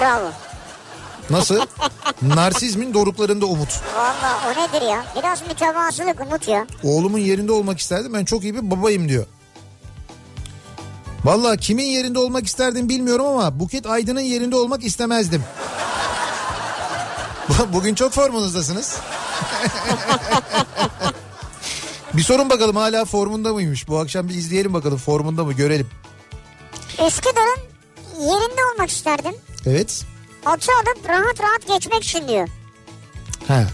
[0.00, 0.30] Bravo.
[1.30, 1.60] Nasıl?
[2.22, 3.80] Narsizmin doruklarında umut.
[3.96, 5.04] Valla o nedir ya?
[5.16, 6.66] Biraz mütevazılık Umut ya.
[6.82, 8.12] Oğlumun yerinde olmak isterdim.
[8.14, 9.26] Ben çok iyi bir babayım diyor.
[11.24, 15.44] Valla kimin yerinde olmak isterdim bilmiyorum ama Buket Aydın'ın yerinde olmak istemezdim.
[17.72, 18.96] Bugün çok formunuzdasınız.
[22.14, 23.88] bir sorun bakalım hala formunda mıymış?
[23.88, 25.88] Bu akşam bir izleyelim bakalım formunda mı görelim.
[27.06, 27.60] Üsküdar'ın
[28.20, 29.34] yerinde olmak isterdim.
[29.66, 30.04] Evet.
[30.46, 32.48] Otu alıp rahat rahat geçmek için diyor.
[33.48, 33.64] Ha.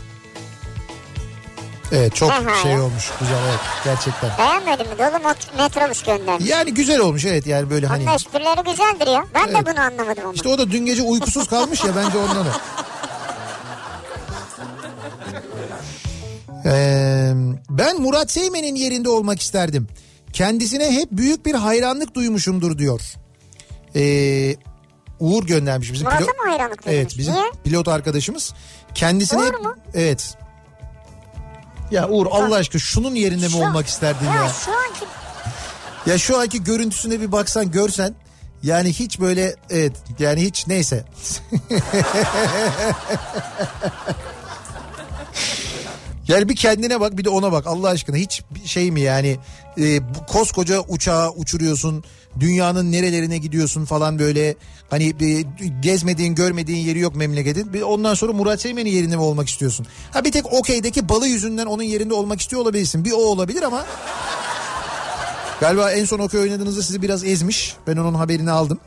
[1.93, 2.63] Evet çok Aha.
[2.63, 4.31] şey olmuş güzel evet gerçekten.
[4.39, 4.99] Beğenmedin mi?
[4.99, 6.51] Dolu metrobüs göndermiş.
[6.51, 8.03] Yani güzel olmuş evet yani böyle hani.
[8.03, 9.25] Onun esprileri güzeldir ya.
[9.35, 9.67] Ben Evet.
[9.67, 10.33] de bunu anlamadım ama.
[10.35, 12.51] İşte o da dün gece uykusuz kalmış ya bence ondan o.
[16.65, 17.33] Ee,
[17.71, 19.89] ben Murat Seymen'in yerinde olmak isterdim.
[20.33, 23.01] Kendisine hep büyük bir hayranlık duymuşumdur diyor.
[23.97, 24.57] Ee,
[25.21, 26.21] Uğur göndermiş bizim pilot.
[26.29, 27.45] mı hayranlık Evet bizim Niye?
[27.65, 28.55] pilot arkadaşımız.
[28.95, 29.77] Kendisine Uğur mu?
[29.95, 30.35] Evet.
[31.91, 34.35] Ya Uğur Allah aşkına şunun yerinde mi Şu- olmak isterdin ya?
[34.35, 35.05] Ya şu anki
[36.07, 38.15] Ya şu anki görüntüsüne bir baksan görsen
[38.63, 41.05] yani hiç böyle evet yani hiç neyse.
[46.29, 49.39] yani bir kendine bak bir de ona bak Allah aşkına hiç şey mi yani
[49.79, 52.05] e, koskoca uçağı uçuruyorsun
[52.41, 54.57] dünyanın nerelerine gidiyorsun falan böyle
[54.91, 55.43] hani e,
[55.81, 59.87] gezmediğin görmediğin yeri yok memleketin ondan sonra Murat Seymen'in yerinde mi olmak istiyorsun?
[60.11, 63.87] Ha bir tek okeydeki balı yüzünden onun yerinde olmak istiyor olabilirsin bir o olabilir ama
[65.61, 67.77] Galiba en son okey oynadığınızda sizi biraz ezmiş.
[67.87, 68.81] Ben onun haberini aldım.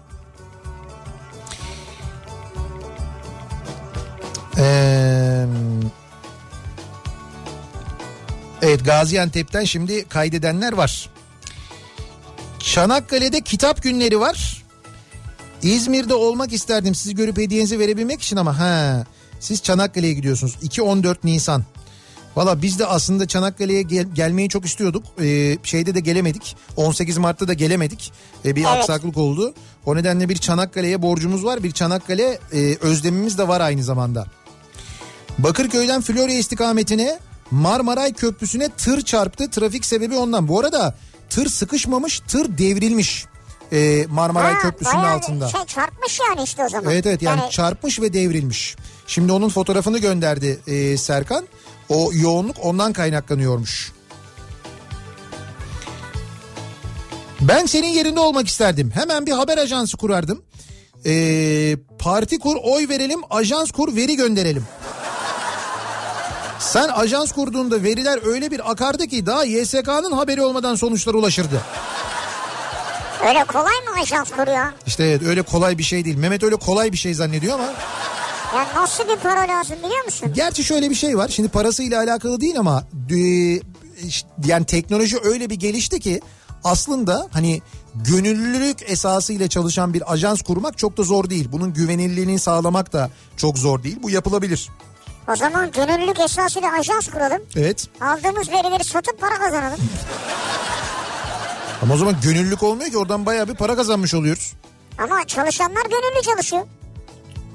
[4.57, 5.45] Ee,
[8.61, 11.12] evet Gaziantep'ten şimdi kaydedenler var.
[12.63, 14.63] Çanakkale'de kitap günleri var.
[15.63, 19.03] İzmir'de olmak isterdim sizi görüp hediyenizi verebilmek için ama ha
[19.39, 20.55] siz Çanakkale'ye gidiyorsunuz.
[20.63, 21.63] 2-14 Nisan.
[22.35, 25.03] Valla biz de aslında Çanakkale'ye gel- gelmeyi çok istiyorduk.
[25.21, 26.55] Ee, şeyde de gelemedik.
[26.75, 28.11] 18 Mart'ta da gelemedik.
[28.45, 28.71] Ee, bir Evet.
[28.71, 29.53] aksaklık oldu.
[29.85, 31.63] O nedenle bir Çanakkale'ye borcumuz var.
[31.63, 34.25] Bir Çanakkale e, özlemimiz de var aynı zamanda.
[35.37, 37.19] Bakırköy'den Florya istikametine
[37.51, 39.49] Marmaray Köprüsü'ne tır çarptı.
[39.51, 40.47] Trafik sebebi ondan.
[40.47, 40.95] Bu arada
[41.35, 43.25] tır sıkışmamış, tır devrilmiş.
[43.71, 45.49] Ee, Marmaray Ha, Köprüsü'nün altında.
[45.49, 46.91] Şey çarpmış yani işte o zaman.
[46.93, 48.75] Evet evet yani, çarpmış ve devrilmiş.
[49.07, 51.47] Şimdi onun fotoğrafını gönderdi e, Serkan.
[51.89, 53.91] O yoğunluk ondan kaynaklanıyormuş.
[57.41, 58.91] Ben senin yerinde olmak isterdim.
[58.93, 60.41] Hemen bir haber ajansı kurardım.
[61.05, 64.65] Ee, parti kur, oy verelim, ajans kur, veri gönderelim.
[66.63, 71.61] Sen ajans kurduğunda veriler öyle bir akardı ki daha YSK'nın haberi olmadan sonuçlar ulaşırdı.
[73.27, 74.65] Öyle kolay mı ajans kuruyor?
[74.87, 76.17] İşte evet, öyle kolay bir şey değil.
[76.17, 77.73] Mehmet öyle kolay bir şey zannediyor ama
[78.55, 80.31] Ya nasıl bir para lazım biliyor musun?
[80.35, 81.27] Gerçi şöyle bir şey var.
[81.27, 83.17] Şimdi parasıyla alakalı değil ama e,
[84.45, 86.21] yani teknoloji öyle bir gelişti ki
[86.63, 87.61] aslında hani
[87.95, 91.49] gönüllülük esasıyla çalışan bir ajans kurmak çok da zor değil.
[91.51, 93.97] Bunun güvenilirliğini sağlamak da çok zor değil.
[94.03, 94.69] Bu yapılabilir.
[95.31, 97.41] O zaman gönüllülük esasıyla ajans kuralım.
[97.55, 97.87] Evet.
[98.01, 99.79] Aldığımız verileri satıp para kazanalım.
[101.81, 104.53] Ama o zaman gönüllülük olmuyor ki oradan bayağı bir para kazanmış oluyoruz.
[105.03, 106.63] Ama çalışanlar gönüllü çalışıyor.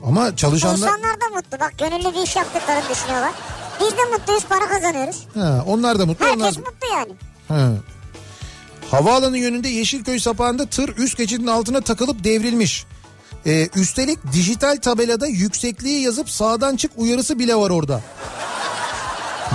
[0.06, 0.76] Ama çalışanlar...
[0.76, 1.60] İnsanlar da mutlu.
[1.60, 3.32] Bak gönüllü bir iş yaptıklarını düşünüyorlar.
[3.80, 5.26] Biz de mutluyuz para kazanıyoruz.
[5.34, 6.24] Ha, onlar da mutlu.
[6.26, 7.12] onlar Herkes da- mutlu yani.
[7.48, 7.70] Ha.
[8.90, 12.86] Havaalanı yönünde Yeşilköy sapağında tır üst geçidin altına takılıp devrilmiş.
[13.46, 18.02] Ee, üstelik dijital tabelada yüksekliği yazıp sağdan çık uyarısı bile var orada.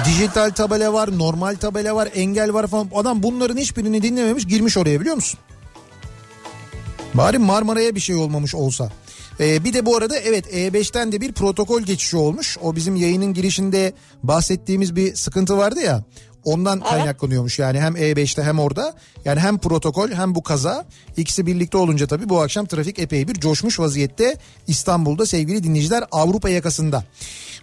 [0.06, 2.90] Dijital tabela var, normal tabela var, engel var falan.
[2.96, 5.40] Adam bunların hiçbirini dinlememiş girmiş oraya biliyor musun?
[7.14, 8.92] Bari Marmara'ya bir şey olmamış olsa.
[9.40, 12.58] Ee, bir de bu arada evet E5'ten de bir protokol geçişi olmuş.
[12.62, 16.04] O bizim yayının girişinde bahsettiğimiz bir sıkıntı vardı ya.
[16.46, 18.94] Ondan kaynaklanıyormuş yani hem E5'te hem orada.
[19.26, 20.86] Yani hem protokol hem bu kaza
[21.18, 24.38] ikisi birlikte olunca tabii bu akşam trafik epey bir coşmuş vaziyette
[24.68, 27.04] İstanbul'da sevgili dinleyiciler Avrupa yakasında.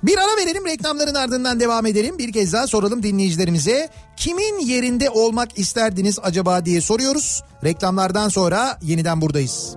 [0.03, 2.19] Bir ara verelim reklamların ardından devam edelim.
[2.19, 3.89] Bir kez daha soralım dinleyicilerimize.
[4.17, 7.43] Kimin yerinde olmak isterdiniz acaba diye soruyoruz.
[7.65, 9.77] Reklamlardan sonra yeniden buradayız.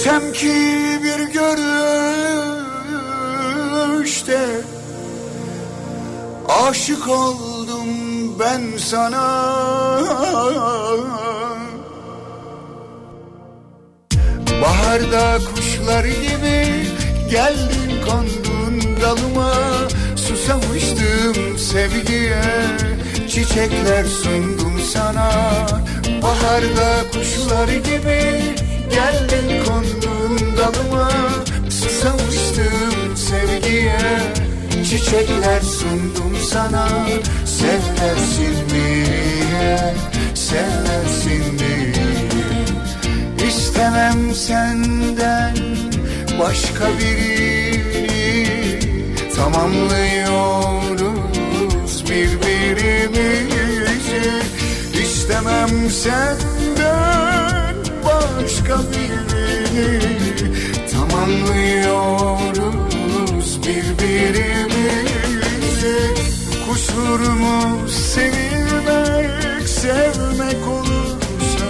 [0.00, 0.54] Desem ki
[1.04, 1.20] bir
[3.98, 4.40] görüşte
[6.48, 7.88] Aşık oldum
[8.38, 9.50] ben sana.
[14.62, 16.86] Baharda kuşlar gibi
[17.30, 19.54] geldin kondun dalıma
[20.16, 22.42] Susamıştım sevgiye
[23.28, 25.30] çiçekler sundum sana.
[26.22, 31.10] Baharda kuşlar gibi geldin kondun dalıma
[31.70, 34.00] Susamıştım sevgiye.
[34.90, 36.88] Çiçekler sundum sana
[37.44, 39.94] Seversin diye
[40.34, 41.92] Seversin diye
[43.48, 45.56] İstemem senden
[46.40, 48.46] başka birini
[49.36, 54.22] Tamamlıyoruz birbirimizi.
[55.02, 56.59] İstemem senden
[58.70, 59.98] başka birini
[60.92, 65.98] Tamamlıyoruz birbirimizi
[66.68, 71.68] Kusur mu sevilmek sevmek olursa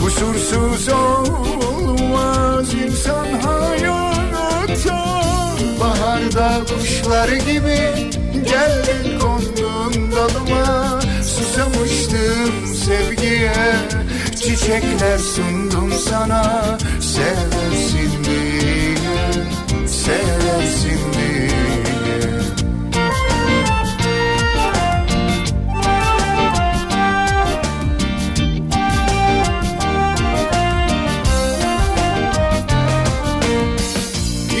[0.00, 5.00] Kusursuz olmaz insan hayatta
[5.80, 11.00] Baharda kuşlar gibi geldin kondun dalıma.
[11.22, 13.52] Susamıştım sevgiye
[14.42, 16.78] çiçekler sundum sana.
[17.00, 18.96] Seversin diye,
[19.86, 21.50] seversin diye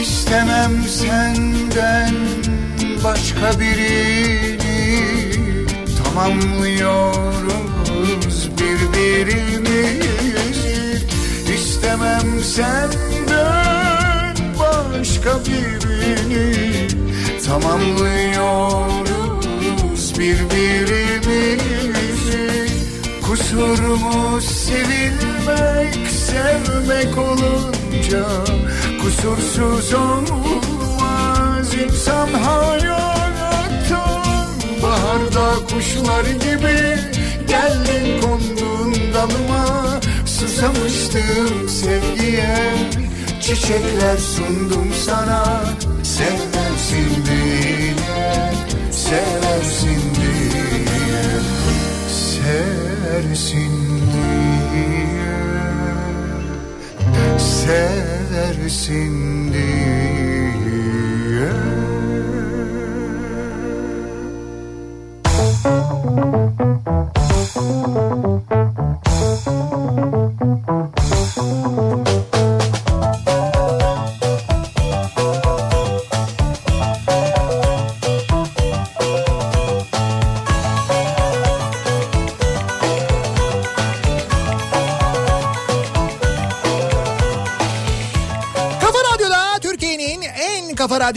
[0.02, 2.14] İstemem senden
[3.04, 4.60] başka birini
[6.04, 7.39] Tamamlıyoruz
[12.50, 16.88] senden başka birini
[17.46, 22.48] Tamamlıyoruz birbirimizi.
[23.22, 28.26] Kusur mu sevilmek sevmek olunca
[29.02, 31.74] Kusursuz olmaz.
[31.84, 34.22] İnsan hayatta
[34.82, 36.98] Baharda kuşlar gibi
[37.48, 40.00] geldin kondun dalıma
[40.40, 42.56] Susamıştım sevgiye.
[43.40, 45.64] Çiçekler sundum sana
[46.02, 47.94] Seversin diye,
[48.90, 51.22] seversin diye
[52.08, 53.72] Seversin
[54.12, 55.40] diye.
[57.38, 59.14] Seversin
[59.52, 60.09] diye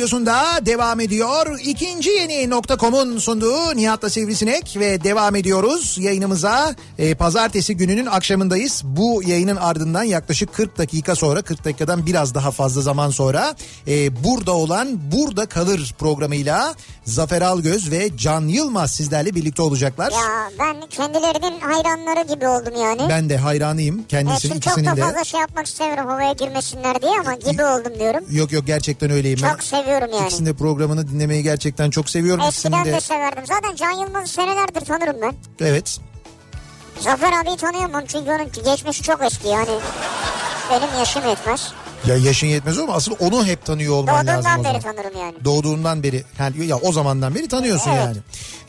[0.04, 1.60] radyosunda devam ediyor.
[1.94, 6.76] İkinci yeni nokta.com'un sunduğu Nihat'la Sivrisinek ve devam ediyoruz yayınımıza.
[7.00, 8.82] Ee, pazartesi gününün akşamındayız.
[8.86, 13.56] Bu yayının ardından yaklaşık 40 dakika sonra 40 dakikadan biraz daha fazla zaman sonra
[13.88, 16.76] e, burada olan Burada Kalır programıyla
[17.06, 20.12] Zafer Algöz ve Can Yılmaz sizlerle birlikte olacaklar.
[20.12, 23.02] Ya ben kendilerinin hayranları gibi oldum yani.
[23.10, 25.02] Ben de hayranıyım kendisinin çok ikisinin da de.
[25.02, 28.24] fazla şey yapmak istemiyorum havaya girmesinler diye ama gibi oldum diyorum.
[28.32, 29.40] Yok yok gerçekten öyleyim.
[29.44, 29.50] ben.
[29.50, 30.26] Çok seviyorum yani.
[30.26, 32.44] İkisinin de programını dinlemeyi gerçekten çok seviyorum.
[32.48, 33.02] Eskiden İkisinin de de...
[33.02, 33.44] severdim.
[33.46, 35.36] Zaten Can Yılmaz'ı senelerdir tanırım ben.
[35.60, 36.00] Evet.
[37.00, 39.80] Zafer abiyi tanıyorum çünkü onun geçmişi çok eski yani.
[40.72, 41.74] Benim yaşım yetmez.
[42.08, 45.36] Ya yaşın yetmez ama asıl onu hep tanıyor olman lazım Doğduğumdan o beri tanırım yani.
[45.46, 48.00] Doğduğundan beri yani ya o zamandan beri tanıyorsun Evet.
[48.00, 48.18] yani.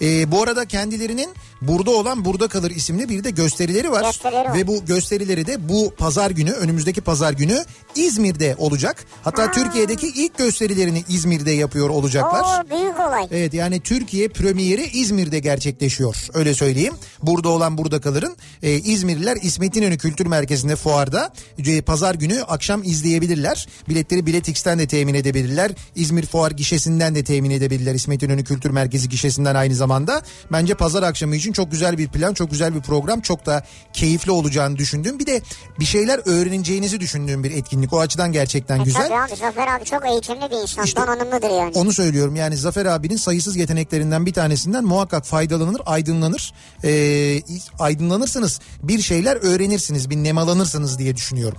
[0.02, 4.02] Ee, bu arada kendilerinin burada olan burada kalır isimli bir de gösterileri var.
[4.02, 4.54] Gösterileri var.
[4.54, 7.64] Ve bu gösterileri de bu pazar günü önümüzdeki pazar günü
[7.94, 9.04] İzmir'de olacak.
[9.22, 12.40] Hatta Türkiye'deki ilk gösterilerini İzmir'de yapıyor olacaklar.
[12.40, 13.28] Oo büyük olay.
[13.30, 16.26] Evet yani Türkiye premieri İzmir'de gerçekleşiyor.
[16.34, 16.94] Öyle söyleyeyim.
[17.22, 18.36] Burada olan burada kalırın.
[18.62, 21.32] Ee, İzmirliler İsmet İnönü Kültür Merkezi'nde fuarda
[21.66, 23.68] e, pazar günü akşam izleyebilirler.
[23.88, 25.72] Biletleri Biletix'ten de temin edebilirler.
[25.94, 27.94] İzmir Fuar gişesinden de temin edebilirler.
[27.94, 30.22] İsmet İnönü Kültür Merkezi gişesinden aynı zamanda.
[30.52, 33.20] Bence pazar akşamı için çok güzel bir plan, çok güzel bir program.
[33.20, 35.18] Çok da keyifli olacağını düşündüğüm.
[35.18, 35.42] Bir de
[35.80, 37.92] bir şeyler öğreneceğinizi düşündüğüm bir etkinlik.
[37.92, 39.02] O açıdan gerçekten E güzel.
[39.08, 40.84] tabii abi Zafer abi çok eğitimli bir insan.
[40.84, 41.72] İşte- donanımlıdır yani.
[41.74, 46.52] Onu söylüyorum yani Zafer abinin sayısız yeteneklerinden bir tanesinden muhakkak faydalanır, aydınlanır.
[46.84, 47.42] Ee,
[47.78, 51.58] aydınlanırsınız bir şeyler öğrenirsiniz, bir nemalanırsınız diye düşünüyorum.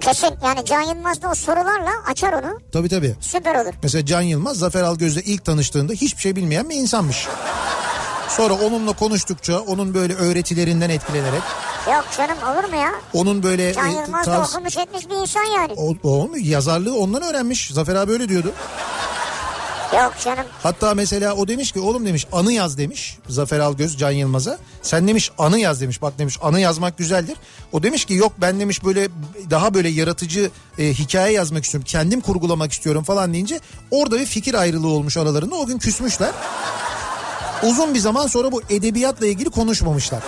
[0.00, 2.60] Kesin yani Can Yılmaz da o sorularla açar onu.
[2.72, 3.14] Tabii tabii.
[3.20, 3.72] Süper olur.
[3.82, 7.26] Mesela Can Yılmaz Zafer Algöz'le ilk tanıştığında hiçbir şey bilmeyen bir insanmış.
[8.28, 11.42] Sonra onunla konuştukça onun böyle öğretilerinden etkilenerek
[11.92, 12.92] Yok canım olur mu ya?
[13.12, 15.72] onun böyle Can e, Yılmaz tarz- okumuş etmiş bir insan yani.
[15.76, 17.70] o, o yazarlığı ondan öğrenmiş.
[17.72, 18.52] Zafer abi öyle diyordu.
[19.94, 20.44] Yok canım.
[20.62, 24.58] Hatta mesela o demiş ki oğlum demiş anı yaz demiş Zafer Algöz Can Yılmaz'a.
[24.82, 27.36] Sen demiş anı yaz demiş bak demiş anı yazmak güzeldir.
[27.72, 29.08] O demiş ki yok ben demiş böyle
[29.50, 31.86] daha böyle yaratıcı e, hikaye yazmak istiyorum.
[31.90, 33.60] Kendim kurgulamak istiyorum falan deyince
[33.90, 35.54] orada bir fikir ayrılığı olmuş aralarında.
[35.54, 36.30] O gün küsmüşler.
[37.62, 40.22] Uzun bir zaman sonra bu edebiyatla ilgili konuşmamışlar.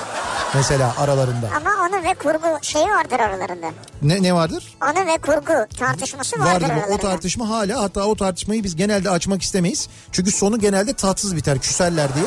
[0.55, 1.49] Mesela aralarında.
[1.57, 3.67] Ama onu ve kurgu şeyi vardır aralarında.
[4.03, 4.77] Ne, ne vardır?
[4.83, 6.95] Onu ve kurgu tartışması vardır, Vardır aralarında.
[6.95, 9.89] o tartışma hala hatta o tartışmayı biz genelde açmak istemeyiz.
[10.13, 12.25] Çünkü sonu genelde tatsız biter küserler diye.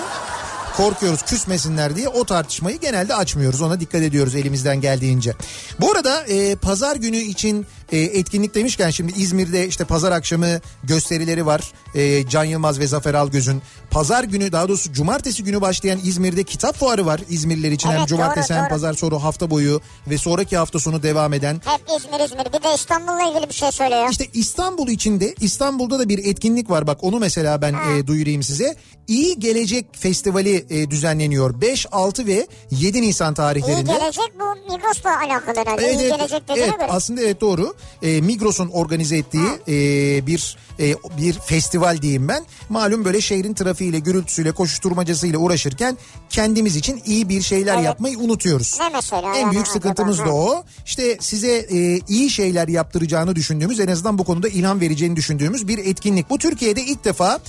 [0.78, 3.62] Korkuyoruz küsmesinler diye o tartışmayı genelde açmıyoruz.
[3.62, 5.34] Ona dikkat ediyoruz elimizden geldiğince.
[5.80, 11.46] Bu arada e, pazar günü için e, etkinlik demişken şimdi İzmir'de işte pazar akşamı gösterileri
[11.46, 11.72] var.
[11.96, 13.62] E, Can Yılmaz ve Zafer Algöz'ün.
[13.92, 17.22] Pazar günü daha doğrusu cumartesi günü başlayan İzmir'de kitap fuarı var.
[17.30, 18.70] İzmirliler için hem Evet, cumartesi doğru, hem doğru.
[18.70, 22.46] pazar sonra hafta boyu ve sonraki hafta sonu devam eden Hep İzmir İzmir.
[22.46, 24.08] Bir de İstanbul'la ilgili bir şey söylüyor.
[24.12, 26.88] İşte İstanbul içinde İstanbul'da da bir etkinlik var.
[26.88, 28.76] Bak onu mesela ben e, duyurayım size.
[29.08, 31.62] İyi Gelecek Festivali e, düzenleniyor.
[31.62, 33.92] 5, 6 ve 7 Nisan İyi tarihlerinde.
[33.92, 35.86] gelecek bu Migros'la alakalı herhalde.
[35.86, 36.88] Evet, İyi evet, gelecek dediğine evet, göre.
[36.92, 37.74] aslında evet doğru.
[38.02, 42.46] E, Migros'un organize ettiği e, bir e, bir festival diyeyim ben.
[42.70, 45.98] Malum böyle şehrin trafiğiyle, gürültüsüyle, koşuşturmacasıyla uğraşırken
[46.30, 47.86] kendimiz için iyi bir şeyler Evet.
[47.86, 48.78] yapmayı unutuyoruz.
[48.80, 49.36] Ne mesela?
[49.36, 50.64] En büyük sıkıntımız da o.
[50.86, 55.78] İşte size e, iyi şeyler yaptıracağını düşündüğümüz en azından bu konuda ilham vereceğini düşündüğümüz bir
[55.78, 56.30] etkinlik.
[56.30, 57.40] Bu Türkiye'de ilk defa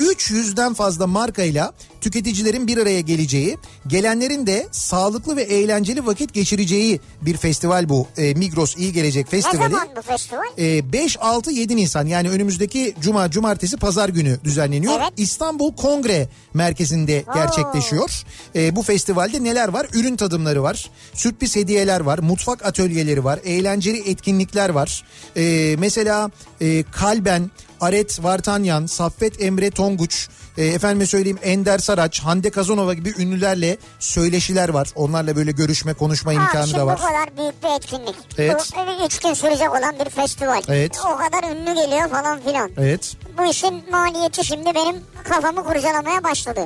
[0.00, 7.36] 300'den fazla markayla tüketicilerin bir araya geleceği, gelenlerin de sağlıklı ve eğlenceli vakit geçireceği bir
[7.36, 8.06] festival bu.
[8.16, 9.72] E, Migros İyi Gelecek Ne Festivali.
[9.72, 10.42] zaman bu festival?
[10.58, 14.94] E, 5, 6, 7 Nisan yani önümüzdeki cuma, cumartesi, pazar günü düzenleniyor.
[15.00, 15.12] Evet.
[15.16, 18.24] İstanbul Kongre Merkezi'nde gerçekleşiyor.
[18.54, 19.86] E, bu festivalde neler var?
[19.94, 25.04] Ürün tadımları var, sürpriz hediyeler var, mutfak atölyeleri var, eğlenceli etkinlikler var.
[25.36, 26.30] E, mesela
[26.60, 27.50] e, Kalben,
[27.80, 30.28] Aret Vartanyan, Saffet Emre Tonguç,
[30.60, 34.88] e, efendime söyleyeyim Ender Saraç, Hande Kazanova gibi ünlülerle söyleşiler var.
[34.94, 36.98] Onlarla böyle görüşme, konuşma Ha, imkanı şimdi da var.
[37.02, 38.14] bu kadar büyük bir etkinlik.
[38.38, 38.70] Evet.
[38.76, 40.62] Bu üç gün sürecek olan bir festival.
[40.68, 40.98] Evet.
[41.14, 42.70] O kadar ünlü geliyor falan filan.
[42.78, 43.16] Evet.
[43.38, 46.60] Bu işin maliyeti şimdi benim kafamı kurcalamaya başladı.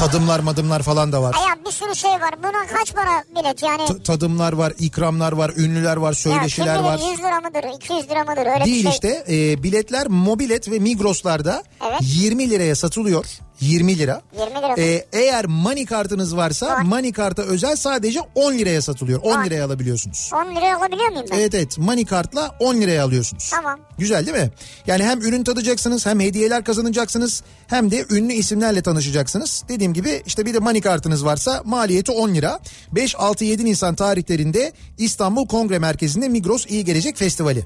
[0.00, 1.34] Tadımlar madımlar falan da var.
[1.34, 2.34] Ya bir sürü şey var.
[2.42, 3.86] Buna kaç para bilet yani?
[3.86, 7.00] T- tadımlar var, ikramlar var, ünlüler var, ya söyleşiler bilir var.
[7.10, 8.90] 100 lira mıdır, 200 lira mıdır öyle Değil bir şey.
[8.92, 12.00] işte e, biletler Mobilet ve Migros'larda Evet.
[12.02, 13.24] 20 liraya satılıyor.
[13.60, 14.22] 20 lira.
[14.38, 14.74] 20 lira mı?
[14.82, 16.82] E, eğer money kartınız varsa Var.
[16.82, 19.20] money karta özel sadece 10 liraya satılıyor.
[19.22, 19.46] 10 Var.
[19.46, 20.30] liraya alabiliyorsunuz.
[20.34, 21.36] 10 liraya alabiliyor muyum ben?
[21.38, 23.50] Evet evet money kartla 10 liraya alıyorsunuz.
[23.50, 23.80] Tamam.
[23.98, 24.50] Güzel değil mi?
[24.86, 29.64] Yani hem ürün tadacaksınız hem hediyeler kazanacaksınız hem de ünlü isimlerle tanışacaksınız.
[29.68, 32.60] Dediğim gibi işte bir de money kartınız varsa maliyeti 10 lira.
[32.92, 37.64] 5, 6, 7 Nisan tarihlerinde İstanbul Kongre Merkezi'nde Migros İyi Gelecek Festivali.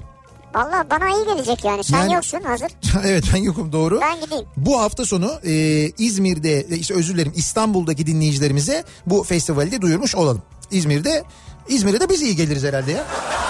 [0.55, 1.83] Valla bana iyi gelecek yani.
[1.83, 2.71] Sen Yani- yoksun hazır.
[3.05, 4.01] evet ben yokum doğru.
[4.01, 4.45] Ben gideyim.
[4.57, 5.51] Bu hafta sonu e,
[5.97, 10.41] İzmir'de e, işte özür dilerim İstanbul'daki dinleyicilerimize bu festivali de duyurmuş olalım.
[10.71, 11.23] İzmir'de
[11.67, 13.03] İzmir'e de biz iyi geliriz herhalde ya.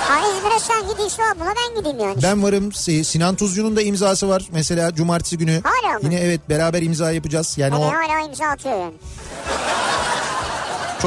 [0.07, 2.23] Ha İzmir'e sen gidiyorsun buna ben gideyim yani.
[2.23, 2.73] Ben varım.
[2.73, 4.47] Si- Sinan Tuzcu'nun da imzası var.
[4.51, 5.61] Mesela cumartesi günü.
[5.63, 5.99] Hala mı?
[6.03, 7.53] Yine evet beraber imza yapacağız.
[7.57, 8.93] Yani Yani o hala imza atıyor yani.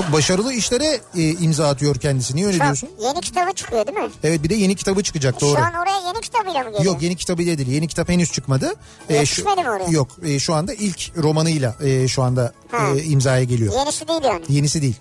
[0.03, 2.37] Çok başarılı işlere e, imza atıyor kendisi.
[2.37, 2.89] Niye öyle Şu an diyorsun?
[3.03, 4.11] yeni kitabı çıkıyor değil mi?
[4.25, 5.57] Evet bir de yeni kitabı çıkacak doğru.
[5.57, 6.85] Şu an oraya yeni kitabıyla mı geliyor?
[6.85, 7.69] Yok yeni kitabı değil.
[7.69, 8.73] Yeni kitap henüz çıkmadı.
[9.09, 9.91] E, Yetişmedi mi oraya?
[9.91, 12.89] Yok e, şu anda ilk romanıyla e, şu anda Ha.
[12.97, 13.75] e, imzaya geliyor.
[13.75, 14.45] Yenisi değil yani.
[14.49, 14.97] Yenisi değil.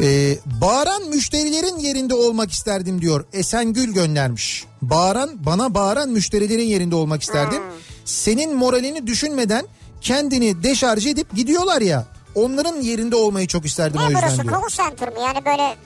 [0.00, 3.24] Ee, bağıran müşterilerin yerinde olmak isterdim diyor.
[3.32, 4.64] Esengül göndermiş.
[4.82, 7.62] Bağıran bana bağıran müşterilerin yerinde olmak isterdim.
[8.04, 9.66] Senin moralini düşünmeden
[10.00, 12.06] kendini deşarj edip gidiyorlar ya.
[12.34, 14.54] Onların yerinde olmayı çok isterdim o Ne yüzden burası diyor.
[14.62, 15.20] call center mi?
[15.20, 15.76] Yani böyle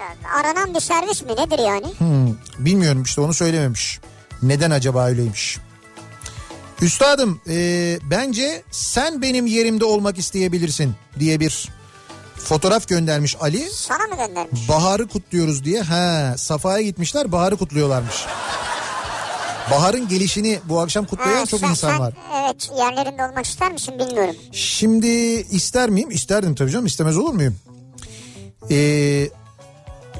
[0.40, 1.32] aranan bir servis mi?
[1.32, 1.86] Nedir yani?
[1.98, 2.34] Hmm,
[2.66, 4.00] bilmiyorum işte onu söylememiş.
[4.42, 5.58] Neden acaba öyleymiş?
[6.82, 11.68] Üstadım e, bence sen benim yerimde olmak isteyebilirsin diye bir
[12.36, 13.68] fotoğraf göndermiş Ali.
[13.72, 14.68] Sana mı göndermiş?
[14.68, 15.82] Baharı kutluyoruz diye.
[15.82, 18.14] Ha, Safa'ya gitmişler baharı kutluyorlarmış.
[19.70, 22.12] Baharın gelişini bu akşam kutlayan Ha, çok sen- insan sen, var.
[22.44, 24.34] Evet yerlerinde olmak ister misin bilmiyorum.
[24.52, 25.06] Şimdi
[25.50, 26.10] ister miyim?
[26.10, 27.56] İsterdim tabii canım istemez olur muyum?
[28.70, 29.28] Ee,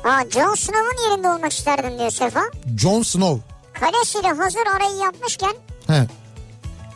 [0.02, 2.40] Ha Jon Snow'un yerinde olmak isterdim diyor Sefa.
[2.78, 3.42] Jon Snow.
[3.72, 5.52] Kalesiyle hazır arayı yapmışken
[5.86, 6.06] He.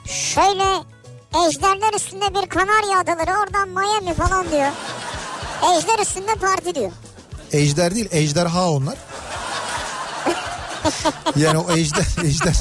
[0.07, 0.65] şöyle
[1.49, 4.71] ejderler üstünde bir Kanarya adaları oradan Miami falan diyor.
[5.77, 6.93] Ejder üstünde parti diyor.
[7.53, 8.95] Ejder değil ejderha onlar.
[11.37, 12.57] Yani o ejder ejder.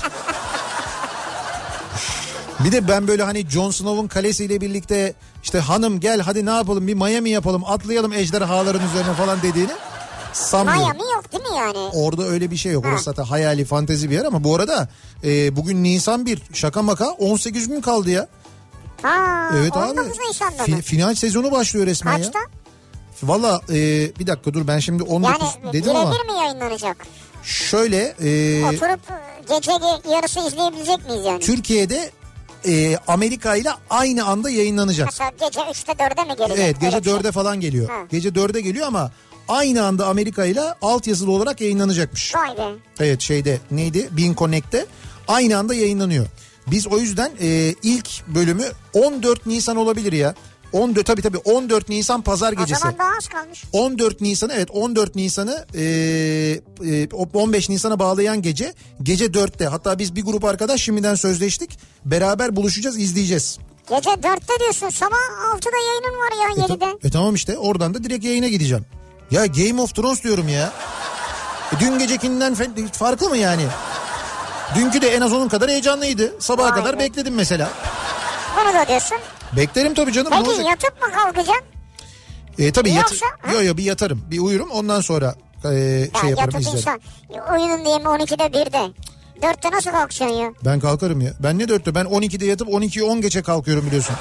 [2.59, 6.87] Bir de ben böyle hani Jon Snow'un kalesiyle birlikte işte hanım gel hadi ne yapalım
[6.87, 9.71] bir Miami yapalım atlayalım ejderhaların üzerine falan dediğini
[10.33, 10.83] sanmıyorum.
[10.83, 11.77] Miami yok değil mi yani?
[11.93, 12.85] Orada öyle bir şey yok.
[12.85, 12.89] Ha.
[12.89, 14.89] Orası zaten hayali fantezi bir yer ama bu arada
[15.23, 18.27] e, bugün Nisan 1 şaka maka 18 gün kaldı ya.
[19.01, 20.29] Ha, Evet 19 abi.
[20.29, 22.39] Nisan'da Fi- final sezonu başlıyor resmen Kaçta?
[22.39, 22.45] ya.
[23.23, 23.75] Valla e,
[24.19, 26.97] bir dakika dur ben şimdi 19 Yani dedim ama birebir mi yayınlanacak?
[27.43, 28.99] Şöyle e, Oturup
[29.49, 31.39] gece ge- yarısı izleyebilecek miyiz yani?
[31.39, 32.11] Türkiye'de
[32.67, 35.05] e, Amerika ile aynı anda yayınlanacak.
[35.07, 36.59] Mesela gece 3'te 4'e mi gelecek?
[36.59, 37.19] Evet gece Öyle bir şey.
[37.19, 37.89] 4'e falan geliyor.
[37.89, 37.97] Ha.
[38.11, 39.11] Gece 4'e geliyor ama
[39.47, 42.35] aynı anda Amerika ile altyazılı olarak yayınlanacakmış.
[42.35, 42.67] Vay be.
[42.99, 44.09] Evet şeyde neydi?
[44.11, 44.85] Bean Connect'te
[45.27, 46.25] aynı anda yayınlanıyor.
[46.67, 50.35] Biz o yüzden e, ilk bölümü 14 Nisan olabilir ya.
[50.73, 52.79] 14 tabii tabii 14 Nisan pazar O gecesi.
[52.81, 53.63] zaman daha az kalmış.
[53.73, 55.83] 14 Nisan'ı evet 14 Nisan'ı e,
[56.85, 58.73] e, 15 Nisan'a bağlayan gece
[59.03, 63.57] gece 4'te hatta biz bir grup arkadaş şimdiden sözleştik beraber buluşacağız izleyeceğiz.
[63.89, 65.17] Gece 4'te diyorsun sabah
[65.55, 67.07] 6'da yayının var ya E, ta- 7'de.
[67.07, 68.85] e tamam işte oradan da direkt yayına gideceğim.
[69.31, 70.73] Ya Game of Thrones diyorum ya.
[71.75, 72.55] E, dün gecekinden
[72.91, 73.65] farklı mı yani?
[74.75, 76.33] Dünkü de en az onun kadar heyecanlıydı.
[76.39, 76.99] Sabaha Vay kadar be.
[77.03, 77.69] bekledim mesela.
[78.57, 79.17] Bunu da diyorsun.
[79.55, 80.31] Beklerim tabii canım.
[80.45, 81.65] Peki yatıp mı kalkacaksın?
[82.59, 84.21] E, tabii yat- Yoksa- yo yo bir yatarım.
[84.31, 85.73] Bir uyurum ondan sonra e, Ya
[86.21, 86.77] şey yaparım yatıp izlerim.
[86.77, 86.99] insan.
[87.53, 88.91] Uyunun diye mi 12'de 1'de?
[89.41, 90.51] 4'te nasıl kalkacaksın ya?
[90.65, 91.33] Ben kalkarım ya.
[91.39, 91.95] Ben ne dörtte?
[91.95, 94.15] Ben 12'de yatıp 12'yi 10 geçe kalkıyorum biliyorsun.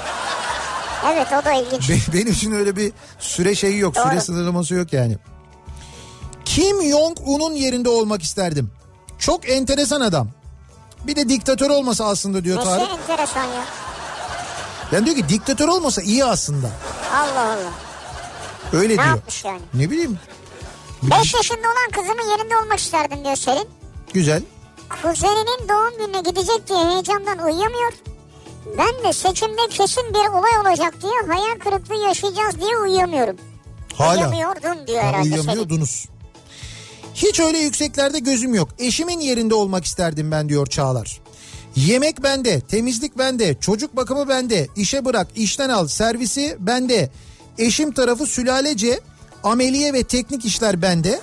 [1.13, 1.89] Evet o da ilginç.
[1.89, 3.95] Be- benim için öyle bir süre şeyi yok.
[3.95, 4.09] Doğru.
[4.09, 5.17] Süre sınırlaması yok yani.
[6.45, 8.71] Kim Jong-un'un yerinde olmak isterdim.
[9.19, 10.27] Çok enteresan adam.
[11.07, 12.89] Bir de diktatör olmasa aslında diyor Tarık.
[12.89, 13.63] enteresan ya.
[14.91, 16.69] Ben diyor ki diktatör olmasa iyi aslında.
[17.13, 17.73] Allah Allah.
[18.73, 19.07] Öyle Ne diyor.
[19.15, 19.61] yapmış yani?
[19.73, 20.19] Ne bileyim.
[21.03, 23.67] 5 yaşında olan kızımın yerinde olmak isterdim diyor Selin.
[24.13, 24.43] Güzel.
[25.01, 27.91] Kuzeninin doğum gününe gidecek diye heyecandan uyuyamıyor.
[28.77, 33.35] Ben de seçimde kesin bir olay olacak diye hayal kırıklığı yaşayacağız diye uyuyamıyorum.
[33.95, 34.11] Hala.
[34.13, 36.05] Uyuyamıyordun diyor Ha, herhalde uyuyamıyordunuz.
[37.13, 38.69] Hiç öyle yükseklerde gözüm yok.
[38.79, 41.20] Eşimin yerinde olmak isterdim ben diyor Çağlar.
[41.75, 47.09] Yemek bende, temizlik bende, çocuk bakımı bende, işe bırak, işten al, servisi bende.
[47.57, 48.99] Eşim tarafı sülalece,
[49.43, 51.21] ameliye ve teknik işler bende.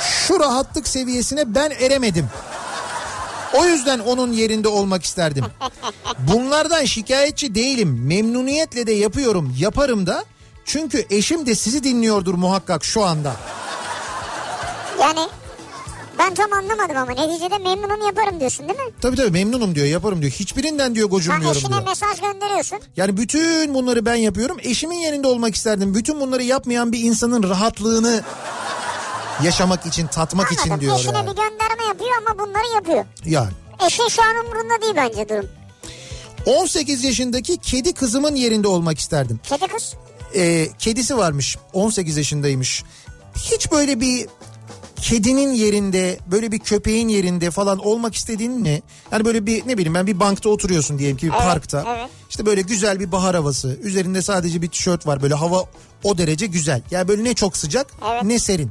[0.00, 2.28] Şu rahatlık seviyesine ben eremedim.
[3.54, 5.44] O yüzden onun yerinde olmak isterdim.
[6.18, 8.06] Bunlardan şikayetçi değilim.
[8.06, 10.24] Memnuniyetle de yapıyorum, yaparım da.
[10.64, 13.36] Çünkü eşim de sizi dinliyordur muhakkak şu anda.
[15.00, 15.28] Yani
[16.22, 18.84] ben tam anlamadım ama neticede memnunum yaparım diyorsun değil mi?
[19.00, 20.32] Tabii tabii memnunum diyor, yaparım diyor.
[20.32, 21.86] Hiçbirinden diyor Sen gocunmuyorum eşine diyor.
[21.86, 22.78] mesaj gönderiyorsun.
[22.96, 24.56] Yani bütün bunları ben yapıyorum.
[24.62, 25.94] Eşimin yerinde olmak isterdim.
[25.94, 28.22] Bütün bunları yapmayan bir insanın rahatlığını
[29.42, 30.80] yaşamak için, tatmak için Anladım.
[30.80, 31.26] diyor Eşine yani.
[31.30, 33.04] bir gönderme yapıyor ama bunları yapıyor.
[33.24, 33.52] Yani.
[33.86, 35.48] Eşin şu an umurunda değil bence durum.
[36.46, 39.40] 18 yaşındaki kedi kızımın yerinde olmak isterdim.
[39.42, 39.94] Kedi kız.
[40.34, 42.84] Ee, kedisi varmış 18 yaşındaymış.
[43.36, 44.26] Hiç böyle bir
[45.02, 48.82] kedinin yerinde böyle bir köpeğin yerinde falan olmak istediğin ne?
[49.12, 51.84] Yani böyle bir ne bileyim ben bir bankta oturuyorsun diyelim ki bir Evet, parkta.
[51.96, 52.10] evet.
[52.30, 53.76] İşte böyle güzel bir bahar havası.
[53.82, 55.64] Üzerinde sadece bir tişört var böyle hava
[56.02, 56.82] o derece güzel.
[56.90, 58.22] Yani böyle ne çok sıcak Evet.
[58.22, 58.70] ne serin.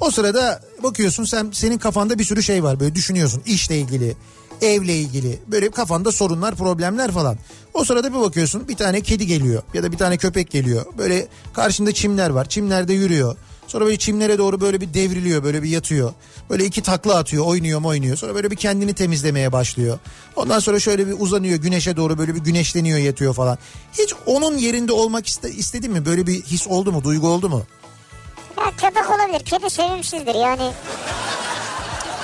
[0.00, 4.16] O sırada bakıyorsun sen senin kafanda bir sürü şey var böyle düşünüyorsun işle ilgili,
[4.62, 7.38] evle ilgili böyle kafanda sorunlar, problemler falan.
[7.74, 10.86] O sırada bir bakıyorsun bir tane kedi geliyor ya da bir tane köpek geliyor.
[10.98, 12.48] Böyle karşında çimler var.
[12.48, 13.36] Çimlerde yürüyor.
[13.66, 16.12] Sonra böyle çimlere doğru böyle bir devriliyor, böyle bir yatıyor.
[16.50, 18.16] Böyle iki takla atıyor, oynuyor oynuyor.
[18.16, 19.98] Sonra böyle bir kendini temizlemeye başlıyor.
[20.36, 23.58] Ondan sonra şöyle bir uzanıyor güneşe doğru böyle bir güneşleniyor, yatıyor falan.
[23.92, 26.06] Hiç onun yerinde olmak iste, istedin mi?
[26.06, 27.62] Böyle bir his oldu mu, duygu oldu mu?
[28.58, 29.44] Ya köpek olabilir.
[29.44, 30.72] Kedi sevimsizdir yani.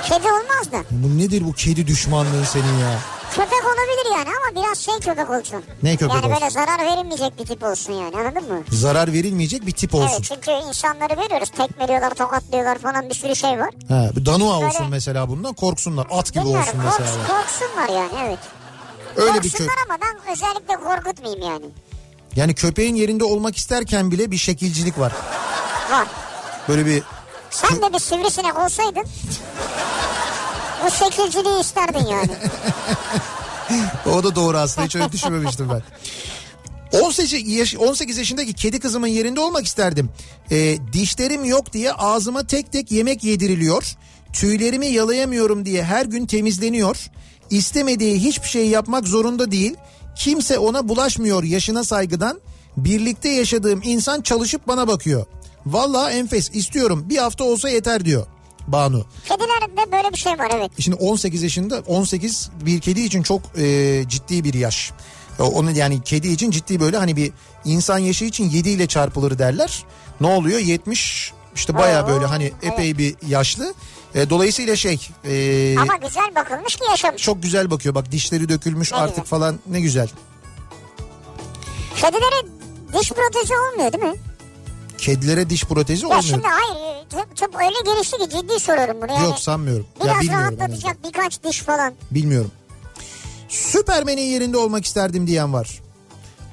[0.08, 0.84] Kedi olmaz da.
[0.90, 2.98] Bu nedir bu kedi düşmanlığın senin ya?
[3.38, 5.64] Köpek olabilir yani ama biraz şey köpek olsun.
[5.82, 6.34] Ne köpek yani olsun?
[6.34, 8.62] böyle zarar verilmeyecek bir tip olsun yani anladın mı?
[8.70, 10.08] Zarar verilmeyecek bir tip olsun.
[10.12, 13.70] Evet çünkü insanları görüyoruz tekmeliyorlar tokatlıyorlar falan bir sürü şey var.
[14.16, 16.06] Bir Danua olsun Böyle- mesela bundan korksunlar.
[16.10, 17.26] At gibi Bilmiyorum olsun korks- mesela.
[17.26, 18.38] korksunlar yani evet.
[19.16, 21.64] Öyle bir kö Korksunlar ama ben özellikle korkutmayayım yani.
[22.36, 25.12] Yani köpeğin yerinde olmak isterken bile bir şekilcilik var.
[25.90, 26.06] Var.
[26.68, 27.02] Böyle bir
[27.50, 29.04] Sen de bir sivrisinek olsaydın
[30.86, 32.30] bu şekilciliği isterdin yani.
[34.14, 35.82] o da doğru aslında hiç öyle düşünmemiştim ben.
[37.00, 40.10] 18, yaş, 18 yaşındaki kedi kızımın yerinde olmak isterdim.
[40.50, 43.96] Ee, dişlerim yok diye ağzıma tek tek yemek yediriliyor.
[44.32, 47.10] Tüylerimi yalayamıyorum diye her gün temizleniyor.
[47.50, 49.74] İstemediği hiçbir şey yapmak zorunda değil.
[50.16, 52.40] Kimse ona bulaşmıyor yaşına saygıdan.
[52.76, 55.26] Birlikte yaşadığım insan çalışıp bana bakıyor.
[55.66, 58.26] Vallahi enfes istiyorum bir hafta olsa yeter diyor
[58.72, 59.04] Banu.
[59.24, 60.70] Kedilerde böyle bir şey var evet.
[60.78, 64.92] Şimdi 18 yaşında 18 bir kedi için çok e, ciddi bir yaş.
[65.38, 67.32] E, Onun yani kedi için ciddi böyle hani bir
[67.64, 69.84] insan yaşı için 7 ile çarpılır derler.
[70.20, 70.58] Ne oluyor?
[70.58, 73.74] 70 İşte baya böyle hani epey bir yaşlı.
[74.14, 77.22] E, dolayısıyla şey e, Ama güzel bakılmış ki yaşamış.
[77.22, 77.94] çok güzel bakıyor.
[77.94, 79.26] Bak dişleri dökülmüş Ne artık güzel.
[79.28, 80.08] falan ne güzel.
[81.96, 82.46] Kedilere
[83.00, 84.14] diş protezi olmuyor değil mi?
[84.98, 86.22] Kedilere diş protezi Ya olmuyor.
[86.22, 89.12] şimdi hayır çok, çok öyle gelişti ki ciddi soruyorum bunu.
[89.12, 89.86] Yani Yok sanmıyorum.
[90.00, 90.44] Ya Biraz bilmiyorum.
[90.44, 90.60] en azından.
[90.68, 91.92] rahatlatacak birkaç diş falan.
[92.10, 92.50] Bilmiyorum.
[93.48, 95.80] Süpermen'in yerinde olmak isterdim diyen var.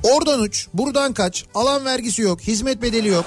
[0.03, 3.25] Oradan uç, buradan kaç, alan vergisi yok, hizmet bedeli yok.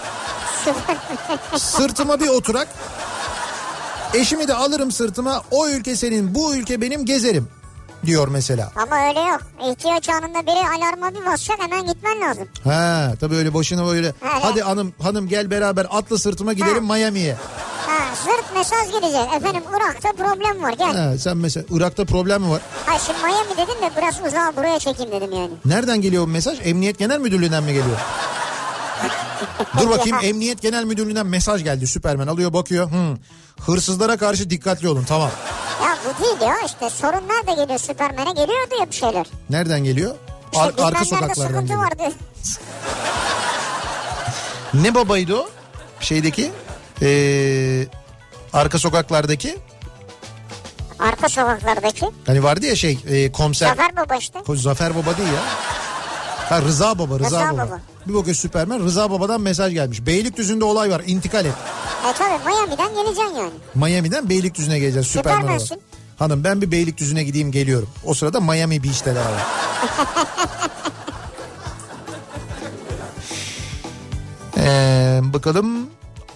[1.56, 2.68] Sırtıma bir oturak.
[4.14, 5.42] Eşimi de alırım sırtıma.
[5.50, 7.48] O ülke senin, bu ülke benim gezerim
[8.06, 8.72] diyor mesela.
[8.76, 9.40] Ama öyle yok.
[9.70, 12.48] İhtiyaç anında biri alarma bir basacak hemen gitmen lazım.
[12.64, 14.08] Ha tabii öyle başına böyle.
[14.20, 14.70] Ha, Hadi ha.
[14.70, 16.94] hanım hanım gel beraber atla sırtıma gidelim Ha.
[16.96, 17.36] Miami'ye.
[17.86, 19.34] Ha, zırt mesaj gidecek.
[19.36, 20.96] Efendim Irak'ta problem var gel.
[20.96, 22.60] Ha, sen mesela Irak'ta problem mi var?
[22.86, 25.50] Ha şimdi Miami dedim de biraz uzağa buraya çekeyim dedim yani.
[25.64, 26.58] Nereden geliyor bu mesaj?
[26.62, 27.96] Emniyet Genel Müdürlüğü'nden mi geliyor?
[29.80, 32.90] Dur bakayım Emniyet Genel Müdürlüğü'nden mesaj geldi Süpermen alıyor bakıyor.
[32.90, 33.16] Hmm,
[33.60, 35.30] hırsızlara karşı dikkatli olun tamam.
[35.82, 39.26] Ya bu değil ya işte sorun nerede geliyor Süpermen'e geliyordu ya bir şeyler.
[39.50, 40.14] Nereden geliyor?
[40.52, 41.78] İşte Ar- arka sokaklardan geliyor.
[41.84, 42.02] vardı.
[44.74, 45.48] Ne babaydı o?
[46.00, 46.52] Şeydeki
[47.02, 47.86] ee,
[48.52, 49.58] arka sokaklardaki
[50.98, 52.06] Arka sokaklardaki.
[52.26, 53.66] hani vardı ya şey ee, komiser.
[53.68, 54.38] Zafer Baba işte.
[54.38, 55.40] Ko- Zafer Baba değil ya.
[56.48, 57.66] Ha Rıza Baba, Rıza, Rıza Baba.
[57.66, 57.80] Baba.
[58.06, 60.06] Bir bakıyor Süpermen Rıza Baba'dan mesaj gelmiş.
[60.06, 61.52] Beylikdüzü'nde olay var intikal et.
[62.10, 63.52] E tabi Miami'den geleceksin yani.
[63.74, 65.78] Miami'den Beylikdüzü'ne geleceğiz Süpermen olarak.
[66.18, 67.88] Hanım ben bir Beylikdüzü'ne gideyim geliyorum.
[68.04, 69.40] O sırada Miami Beach'teler abi.
[74.60, 75.86] Ee, bakalım.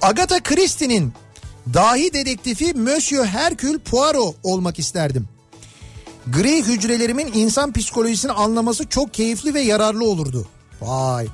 [0.03, 1.13] Agatha Christie'nin
[1.75, 5.29] dahi dedektifi Monsieur Hercule Poirot olmak isterdim.
[6.27, 10.47] Gri hücrelerimin insan psikolojisini anlaması çok keyifli ve yararlı olurdu.
[10.81, 11.27] Vay.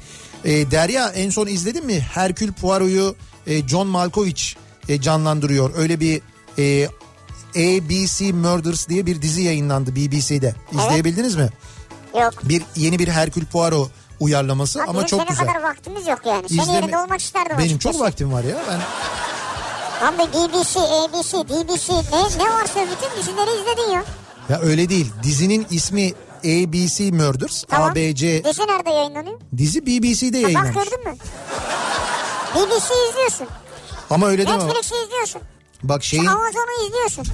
[0.44, 2.01] Ee, Derya en son izledin mi?
[2.01, 3.16] Hercule Poirot'u
[3.47, 4.43] e, John Malkovich
[4.89, 5.70] e, canlandırıyor.
[5.77, 6.20] Öyle bir
[6.59, 6.89] e,
[7.56, 10.55] ABC Murders diye bir dizi yayınlandı BBC'de.
[10.73, 11.48] İzleyebildiniz mi?
[12.20, 12.32] Yok.
[12.43, 13.90] Bir yeni bir Hercule Poirot
[14.20, 15.47] uyarlaması Ha, ama çok senin güzel.
[15.47, 16.48] kadar vaktimiz yok yani.
[16.48, 17.93] Senin İzleme- yerinde olmak isterdim Benim açıkçası.
[17.98, 18.56] çok vaktim var ya.
[18.70, 18.81] Ben
[20.06, 24.05] Abi BBC, ABC, DBC ne, ne varsa bütün dizileri izledin ya.
[24.48, 25.12] Ya öyle değil.
[25.22, 26.12] Dizinin ismi
[26.44, 27.64] ABC Murders.
[27.68, 27.90] Tamam.
[27.90, 29.40] ABC Dizi nerede yayınlanıyor?
[29.56, 31.16] dizi BBC'de Ha, bak gördün mü?
[32.54, 33.46] BBC izliyorsun.
[34.10, 34.64] Ama öyle değil mi?
[34.68, 35.42] Netflix'i izliyorsun.
[35.82, 37.24] Bak şeyin Amazon'u izliyorsun.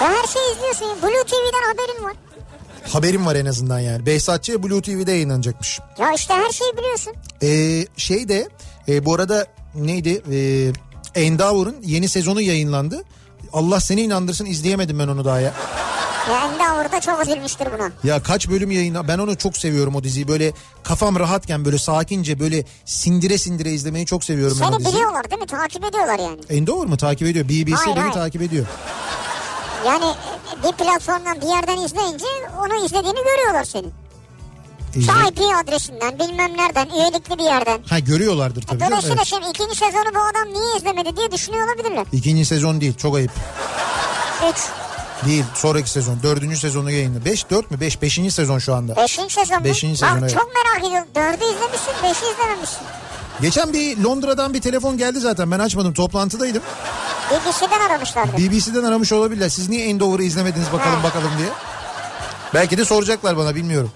[0.00, 0.88] Ve her şeyi izliyorsun.
[1.02, 2.12] Blue TV'den haberin var.
[2.92, 4.06] haberim var en azından yani.
[4.06, 5.80] Behzatçı Blue TV'de yayınlanacakmış.
[5.98, 7.12] Ya işte her şeyi biliyorsun.
[7.42, 8.48] Ee, şey de
[8.88, 10.22] e, bu arada neydi?
[10.32, 10.72] Ee,
[11.22, 13.02] Endeavor'ın yeni sezonu yayınlandı.
[13.52, 15.54] Allah seni inandırsın izleyemedim ben onu daha ya.
[16.30, 17.90] Ya Endeavor da çok üzülmüştür buna.
[18.04, 20.28] Ya kaç bölüm yayınla ben onu çok seviyorum o diziyi.
[20.28, 25.46] Böyle kafam rahatken böyle sakince böyle sindire sindire izlemeyi çok seviyorum Seni biliyorlar değil mi?
[25.46, 26.40] Takip ediyorlar yani.
[26.48, 27.48] Endeavor mu takip ediyor?
[27.48, 28.12] BBC Hayır, beni hayır.
[28.14, 28.66] takip ediyor.
[29.86, 30.04] Yani
[30.64, 32.24] bir platformdan bir yerden izleyince
[32.58, 33.92] onu izlediğini görüyorlar senin.
[34.94, 37.80] İzle- Şu IP adresinden bilmem nereden üyelikli bir yerden.
[37.88, 38.78] Ha görüyorlardır tabii.
[38.80, 39.26] canım, Dolayısıyla evet.
[39.26, 42.06] şimdi ikinci sezonu bu adam niye izlemedi diye düşünüyor olabilirler.
[42.12, 43.30] İkinci sezon değil çok ayıp.
[44.50, 44.56] Üç.
[45.24, 47.24] Değil sonraki sezon dördüncü sezonu yayınlı.
[47.24, 47.80] Beş dört mü?
[47.80, 48.96] Beş beşinci sezon şu anda.
[48.96, 49.64] Beşinci sezon mu?
[49.64, 50.34] Beşinci sezon, evet.
[50.34, 51.08] çok merak ediyorum.
[51.14, 52.78] Dördü izlemişsin, beşi izlememişsin.
[53.40, 56.62] Geçen bir Londra'dan bir telefon geldi zaten ben açmadım toplantıdaydım.
[57.30, 58.36] BBC'den aramışlardı.
[58.36, 59.48] BBC'den aramış olabilirler.
[59.48, 61.02] Siz niye Endover'ı izlemediniz bakalım Ha.
[61.02, 61.48] bakalım diye.
[62.54, 63.90] Belki de soracaklar bana bilmiyorum.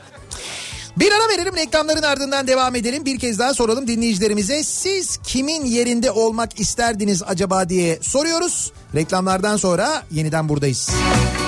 [1.00, 3.04] Bir ara verelim reklamların ardından devam edelim.
[3.04, 4.64] Bir kez daha soralım dinleyicilerimize.
[4.64, 8.72] Siz kimin yerinde olmak isterdiniz acaba diye soruyoruz.
[8.94, 10.78] Reklamlardan sonra yeniden buradayız.
[10.78, 11.39] Sarı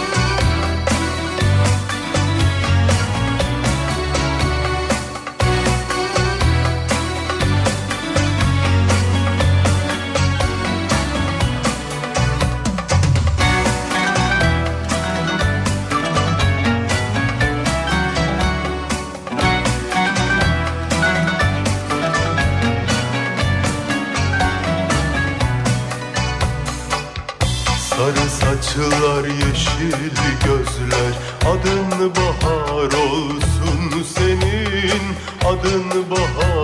[28.72, 30.10] saçlar yeşil
[30.44, 31.14] gözler
[31.46, 35.02] Adın bahar olsun senin
[35.44, 36.61] Adın bahar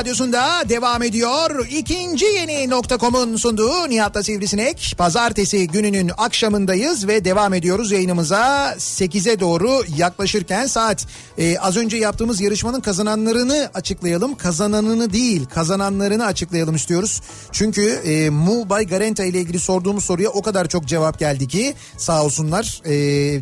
[0.00, 1.66] radyosunda devam ediyor.
[1.70, 4.94] İkinci yeni nokta.com'un sunduğu Nihat'la Sivrisinek.
[4.98, 11.06] Pazartesi gününün akşamındayız ve devam ediyoruz yayınımıza 8'e doğru yaklaşırken saat.
[11.38, 14.34] Ee, az önce yaptığımız yarışmanın kazananlarını açıklayalım.
[14.34, 17.20] Kazananını değil kazananlarını açıklayalım istiyoruz.
[17.52, 21.74] Çünkü e, Mu Bay Garenta ile ilgili sorduğumuz soruya o kadar çok cevap geldi ki
[21.96, 22.92] sağ olsunlar e,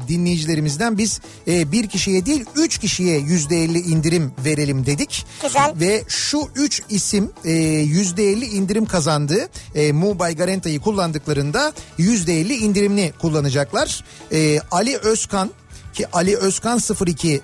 [0.08, 5.26] dinleyicilerimizden biz e, bir kişiye değil üç kişiye yüzde elli indirim verelim dedik.
[5.42, 5.72] Güzel.
[5.80, 9.48] Ve şu üç isim e, yüzde elli indirim kazandı.
[9.74, 14.04] E, Mu Bay Garanta'yı kullandıklarında yüzde elli indirimli kullanacaklar.
[14.32, 15.50] E, Ali Özkan
[15.94, 17.40] ki Ali Özkan 02 e,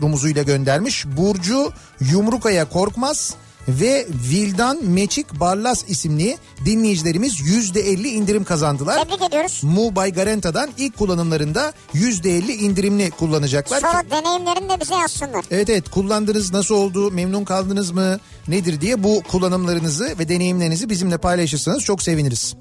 [0.00, 1.06] rumuzuyla göndermiş.
[1.06, 3.34] Burcu Yumrukaya Korkmaz
[3.68, 9.04] ve Vildan Meçik Barlas isimli dinleyicilerimiz %50 indirim kazandılar.
[9.04, 9.60] Tebrik ediyoruz.
[9.64, 13.80] Mu Bay Garanta'dan ilk kullanımlarında %50 indirimli kullanacaklar.
[13.80, 15.44] Sonra deneyimlerini de bize yazsınlar.
[15.50, 18.18] Evet evet kullandınız nasıl oldu memnun kaldınız mı
[18.48, 22.54] nedir diye bu kullanımlarınızı ve deneyimlerinizi bizimle paylaşırsanız çok seviniriz.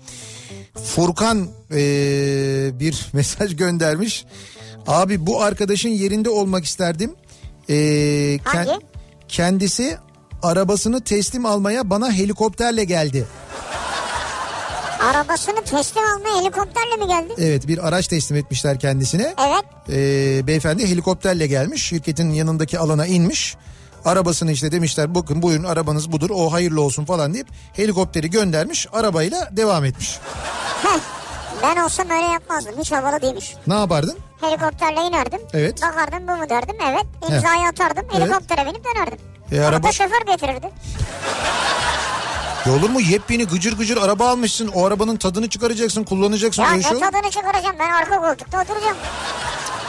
[0.86, 1.38] Furkan
[1.72, 1.78] eee,
[2.80, 4.26] bir mesaj göndermiş.
[4.88, 7.12] Abi bu arkadaşın yerinde olmak isterdim.
[7.70, 7.74] Ee,
[8.46, 8.80] ken- Hangi?
[9.28, 9.98] kendisi
[10.44, 13.26] arabasını teslim almaya bana helikopterle geldi.
[15.02, 17.34] Arabasını teslim almaya helikopterle mi geldi?
[17.38, 19.36] Evet bir araç teslim etmişler kendisine.
[19.48, 19.64] Evet.
[19.90, 21.84] Ee, beyefendi helikopterle gelmiş.
[21.84, 23.56] Şirketin yanındaki alana inmiş.
[24.06, 29.50] Arabasını işte demişler bakın buyurun arabanız budur o hayırlı olsun falan deyip helikopteri göndermiş arabayla
[29.52, 30.20] devam etmiş.
[31.64, 32.74] Ben olsam öyle yapmazdım.
[32.80, 33.56] Hiç havalı değilmiş.
[33.68, 34.18] Ne yapardın?
[34.42, 35.40] Helikopterle inerdim.
[35.54, 35.82] Evet.
[35.82, 36.76] Bakardım bu mu derdim.
[36.90, 37.06] Evet.
[37.30, 38.06] İmzayı atardım.
[38.14, 38.22] Evet.
[38.24, 39.18] Helikoptere binip dönerdim.
[39.52, 39.76] E, Araba...
[39.88, 40.70] araba- şoför getirirdi.
[42.66, 46.84] Ya olur mu yepyeni gıcır gıcır araba almışsın o arabanın tadını çıkaracaksın kullanacaksın Ya ne
[46.84, 48.98] şey tadını çıkaracağım ben arka koltukta oturacağım.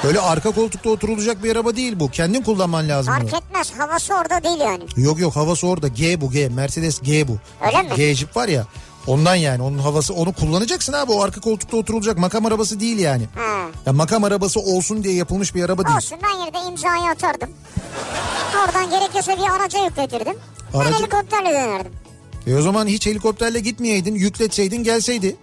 [0.04, 3.28] Öyle arka koltukta oturulacak bir araba değil bu kendin kullanman lazım bunu.
[3.30, 4.84] Fark etmez havası orada değil yani.
[4.96, 7.36] Yok yok havası orada G bu G Mercedes G bu.
[7.66, 7.88] Öyle mi?
[7.96, 8.64] G Jeep var ya
[9.06, 13.28] ondan yani onun havası onu kullanacaksın abi o arka koltukta oturulacak makam arabası değil yani.
[13.34, 13.66] Ha.
[13.86, 15.96] Ya makam arabası olsun diye yapılmış bir araba değil.
[15.96, 17.50] Olsun ben yine de imzayı atardım.
[18.66, 20.36] Oradan gerekirse bir araca yükletirdim.
[20.74, 21.92] Ben Aracı- helikopterle dönerdim.
[22.46, 25.36] E o zaman hiç helikopterle gitmeyeydin yükletseydin gelseydi.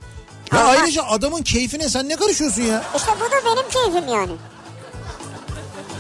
[0.54, 0.70] Ya Allah.
[0.70, 2.84] ayrıca adamın keyfine sen ne karışıyorsun ya?
[2.96, 4.32] İşte bu da benim keyfim yani.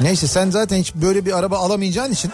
[0.01, 2.31] Neyse sen zaten hiç böyle bir araba alamayacağın için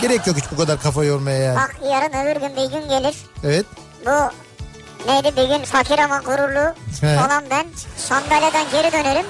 [0.00, 1.56] gerek yok hiç bu kadar kafa yormaya yani.
[1.56, 3.14] Bak yarın öbür gün bir gün gelir.
[3.44, 3.66] Evet.
[4.06, 4.30] Bu
[5.10, 7.18] neydi bir gün fakir ama gururlu He.
[7.18, 7.66] olan ben
[7.96, 9.26] sandalyeden geri dönerim.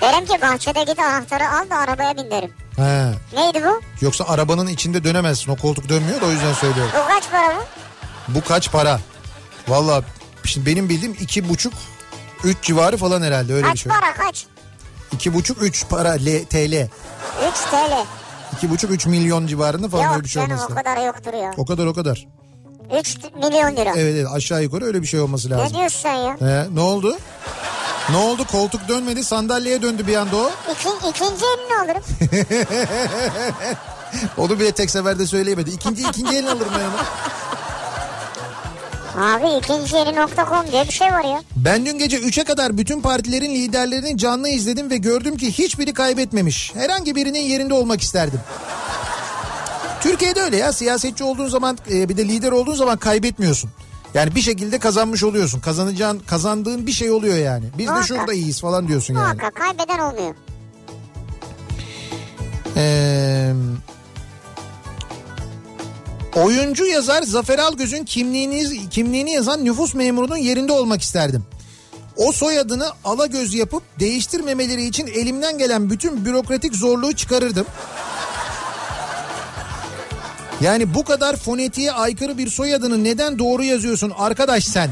[0.00, 2.52] Derim ki bahçede git anahtarı al da arabaya bin derim.
[2.76, 3.10] Ha.
[3.32, 3.80] Neydi bu?
[4.00, 6.92] Yoksa arabanın içinde dönemezsin o koltuk dönmüyor da o yüzden söylüyorum.
[7.04, 7.62] Bu kaç para bu?
[8.34, 9.00] Bu kaç para?
[9.68, 10.02] Valla
[10.44, 11.72] şimdi benim bildiğim iki buçuk
[12.44, 13.92] üç civarı falan herhalde öyle bir Kaç şey.
[13.92, 14.46] para kaç?
[15.12, 16.88] İki buçuk üç para L, TL.
[17.48, 18.04] 3 TL.
[18.56, 20.84] İki buçuk üç milyon civarında falan öyle Yok bir şey canım olması o lazım.
[20.92, 21.50] kadar yoktur ya.
[21.56, 22.26] O kadar o kadar.
[23.00, 23.92] 3 milyon lira.
[23.96, 25.76] Evet evet aşağı yukarı öyle bir şey olması Ne lazım.
[25.78, 26.36] diyorsun sen ya?
[26.40, 27.18] He, ne oldu?
[28.10, 30.50] Ne oldu koltuk dönmedi sandalyeye döndü bir anda o.
[30.72, 32.02] İki, ikinci elini alırım.
[34.38, 35.70] Onu bile tek seferde söyleyemedi.
[35.70, 36.94] İkinci ikinci elini alırım ben onu.
[39.26, 41.42] Abi ikinci eli.com diye bir şey var ya.
[41.56, 46.72] Ben dün gece 3'e kadar bütün partilerin liderlerini canlı izledim ve gördüm ki hiçbiri kaybetmemiş.
[46.74, 48.40] Herhangi birinin yerinde olmak isterdim.
[50.04, 53.70] Türkiye'de öyle ya siyasetçi olduğun zaman e, bir de lider olduğun zaman kaybetmiyorsun.
[54.14, 55.60] Yani bir şekilde kazanmış oluyorsun.
[55.60, 57.64] Kazanacağın, kazandığın bir şey oluyor yani.
[57.78, 58.08] Biz de Muhakkak.
[58.08, 59.22] şurada iyiyiz falan diyorsun yani.
[59.22, 60.34] Muhakkak kaybeden olmuyor.
[62.76, 63.52] Ee,
[66.36, 71.44] oyuncu yazar Zafer Algöz'ün kimliğini, kimliğini yazan nüfus memurunun yerinde olmak isterdim.
[72.16, 77.66] O soyadını Alagöz yapıp değiştirmemeleri için elimden gelen bütün bürokratik zorluğu çıkarırdım.
[80.64, 84.90] Yani bu kadar fonetiğe aykırı bir soyadını neden doğru yazıyorsun arkadaş sen?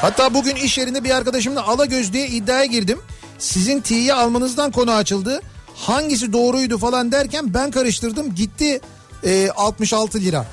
[0.00, 3.00] Hatta bugün iş yerinde bir arkadaşımla Alagöz diye iddiaya girdim.
[3.38, 5.40] Sizin T'yi almanızdan konu açıldı.
[5.76, 8.34] Hangisi doğruydu falan derken ben karıştırdım.
[8.34, 8.80] Gitti
[9.24, 10.46] e, 66 lira.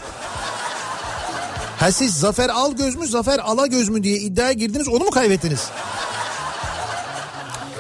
[1.77, 5.67] Ha siz Zafer Algöz mü Zafer Alagöz mü diye iddiaya girdiniz onu mu kaybettiniz?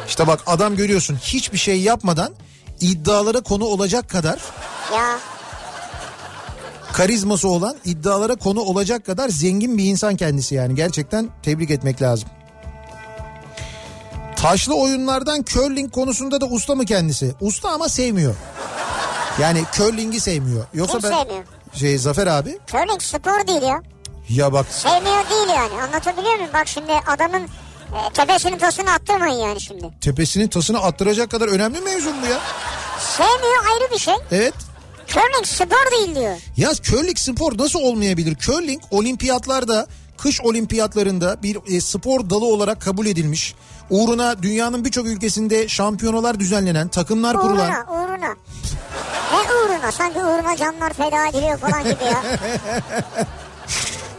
[0.07, 2.33] İşte bak adam görüyorsun hiçbir şey yapmadan
[2.81, 4.39] iddialara konu olacak kadar
[4.93, 5.19] Ya
[6.93, 12.29] karizması olan iddialara konu olacak kadar zengin bir insan kendisi yani gerçekten tebrik etmek lazım.
[14.35, 17.33] Taşlı oyunlardan curling konusunda da usta mı kendisi?
[17.41, 18.35] Usta ama sevmiyor.
[19.41, 20.65] Yani curling'i sevmiyor.
[20.73, 21.43] Yoksa Kim ben sevmiyor?
[21.73, 23.81] şey Zafer abi curling spor değil ya.
[24.29, 25.81] ya bak Sevmiyor değil yani.
[25.83, 26.49] Anlatabiliyor muyum?
[26.53, 29.89] Bak şimdi adamın e, tepesinin tasını attırmayın yani şimdi.
[30.01, 32.39] tepesinin tasını attıracak kadar önemli mevzu mu bu ya?
[32.99, 34.13] Sevmiyor ayrı bir şey.
[34.31, 34.53] Evet.
[35.13, 36.37] Curling spor değil diyor.
[36.57, 38.35] Ya curling spor nasıl olmayabilir?
[38.35, 39.87] Curling olimpiyatlarda,
[40.17, 43.55] kış olimpiyatlarında bir e, spor dalı olarak kabul edilmiş.
[43.89, 47.69] Uğruna dünyanın birçok ülkesinde şampiyonalar düzenlenen, takımlar kurulan.
[47.69, 48.35] Uğruna uğruna.
[49.31, 49.91] Ne uğruna?
[49.91, 52.23] Sanki uğruna canlar feda ediliyor falan gibi ya.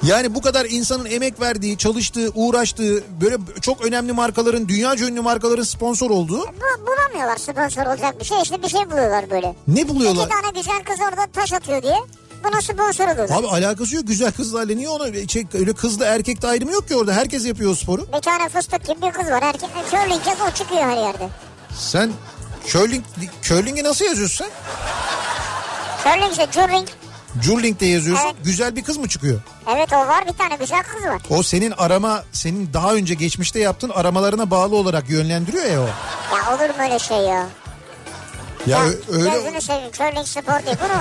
[0.02, 5.62] Yani bu kadar insanın emek verdiği, çalıştığı, uğraştığı böyle çok önemli markaların, dünyaca ünlü markaların
[5.62, 8.42] sponsor olduğu Bu, bulamıyorlar sponsor olacak bir şey.
[8.42, 9.54] İşte bir şey buluyorlar böyle.
[9.68, 10.26] ne buluyorlar?
[10.26, 11.96] İki tane güzel kız orada taş atıyor diye.
[12.44, 13.38] Buna sponsor oluyorlar.
[13.38, 17.12] Abi alakası yok güzel kızlarla niye ona şey, öyle kızla erkekte ayrımı yok ki orada
[17.12, 18.06] herkes yapıyor sporu.
[18.16, 19.42] Bir tane fıstık gibi bir kız var.
[19.42, 21.28] Erkek, curling kız o çıkıyor her yerde.
[21.78, 22.10] Sen
[22.66, 23.04] curling,
[23.42, 24.50] curling'i nasıl yazıyorsun sen?
[26.12, 26.88] Curling işte curling.
[27.42, 28.36] Curling'de yazıyorsun Evet.
[28.44, 29.40] güzel bir kız mı çıkıyor?
[29.76, 31.22] Evet o var bir tane güzel kız var.
[31.30, 35.86] O senin arama, senin daha önce geçmişte yaptığın aramalarına bağlı olarak yönlendiriyor ya o.
[36.36, 37.24] Ya olur mu öyle şey ya?
[37.24, 37.46] Ya,
[38.66, 40.76] Ya, öyle Gözünü seveyim curling spor değil.
[40.84, 41.00] Bunu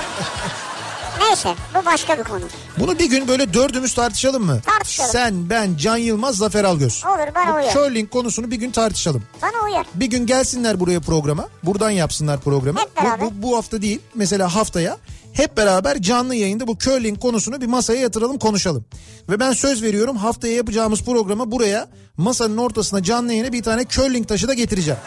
[1.28, 2.44] Neyse bu başka bir konu.
[2.78, 4.60] Bunu bir gün böyle dördümüz tartışalım mı?
[4.66, 5.10] Tartışalım.
[5.10, 7.04] Sen, ben, Can Yılmaz, Zafer Algöz.
[7.06, 7.72] Olur bana Bu uyar.
[7.74, 9.22] curling konusunu bir gün tartışalım.
[9.42, 9.86] Bana uyar.
[9.94, 11.48] Bir gün gelsinler buraya programa.
[11.62, 12.80] Buradan yapsınlar programı.
[12.80, 13.20] Hep beraber.
[13.20, 14.00] Bu, bu, bu hafta değil.
[14.14, 14.96] Mesela haftaya
[15.40, 18.84] hep beraber canlı yayında bu curling konusunu bir masaya yatıralım konuşalım.
[19.28, 24.28] Ve ben söz veriyorum haftaya yapacağımız programa buraya masanın ortasına canlı yayına bir tane curling
[24.28, 25.00] taşı da getireceğim.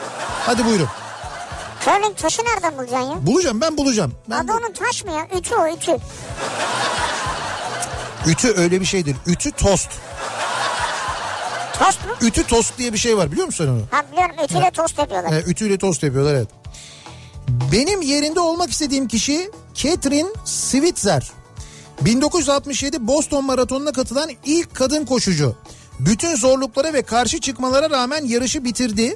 [0.46, 0.88] Hadi buyurun.
[1.86, 3.28] Curling taşı nereden bulacaksın ya?
[3.28, 4.14] Bulacağım ben bulacağım.
[4.30, 5.28] Ben Adı onun taş mı ya?
[5.38, 5.98] Ütü o ütü.
[8.28, 9.16] Ütü öyle bir şeydir.
[9.28, 9.90] Ütü tost.
[11.80, 12.28] Tost mu?
[12.28, 13.82] Ütü tost diye bir şey var biliyor musun onu?
[13.92, 15.32] Ha biliyorum ütüyle tost yapıyorlar.
[15.32, 16.48] E, ütüyle tost yapıyorlar evet.
[17.72, 21.32] Benim yerinde olmak istediğim kişi Catherine Switzer.
[22.02, 25.56] 1967 Boston Maratonu'na katılan ilk kadın koşucu.
[26.00, 29.16] Bütün zorluklara ve karşı çıkmalara rağmen yarışı bitirdi.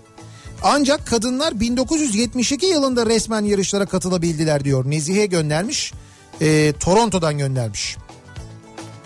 [0.64, 4.90] Ancak kadınlar 1972 yılında resmen yarışlara katılabildiler diyor.
[4.90, 5.94] Nezihe göndermiş.
[6.42, 7.98] E, Toronto'dan göndermiş.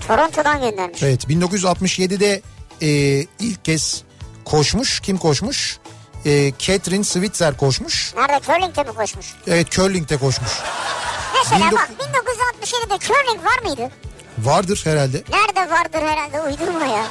[0.08, 1.04] Toronto'dan göndermiş.
[1.04, 2.42] Evet 1967'de
[2.82, 2.90] e,
[3.40, 4.04] ilk kez
[4.46, 5.00] koşmuş.
[5.00, 5.80] Kim koşmuş?
[6.26, 8.14] E, Catherine Switzer koşmuş.
[8.18, 8.40] Nerede?
[8.46, 9.26] Curling'de mi koşmuş?
[9.48, 10.52] Evet curling'de koşmuş.
[11.38, 13.92] Mesela Bin bak 1967'de curling var mıydı?
[14.40, 15.24] Vardır herhalde.
[15.32, 17.06] Nerede vardır herhalde uydurma ya.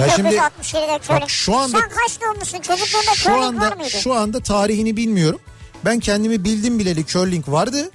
[0.00, 1.22] Ya şimdi- 1967'de curling.
[1.22, 2.58] Bak şu anda- Sen kaç doğumlusun?
[2.60, 3.90] Çocukluğunda Şu curling var anda mıydı?
[3.90, 5.40] şu anda tarihini bilmiyorum.
[5.84, 7.90] Ben kendimi bildim bileli curling vardı.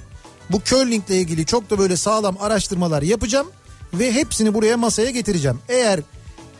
[0.49, 3.47] Bu curlingle ilgili çok da böyle sağlam araştırmalar yapacağım
[3.93, 5.59] ve hepsini buraya masaya getireceğim.
[5.69, 5.99] Eğer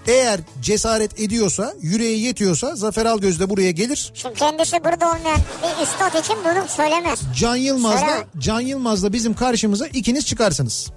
[0.08, 4.12] eğer cesaret ediyorsa, yüreği yetiyorsa Zafer Algöz de buraya gelir.
[4.14, 7.20] Şimdi kendisi burada olmayan bir üstad için bunu söylemez.
[7.40, 8.28] Can Yılmaz'la Söyle.
[8.38, 10.88] Can Yılmaz'la bizim karşımıza ikiniz çıkarsınız.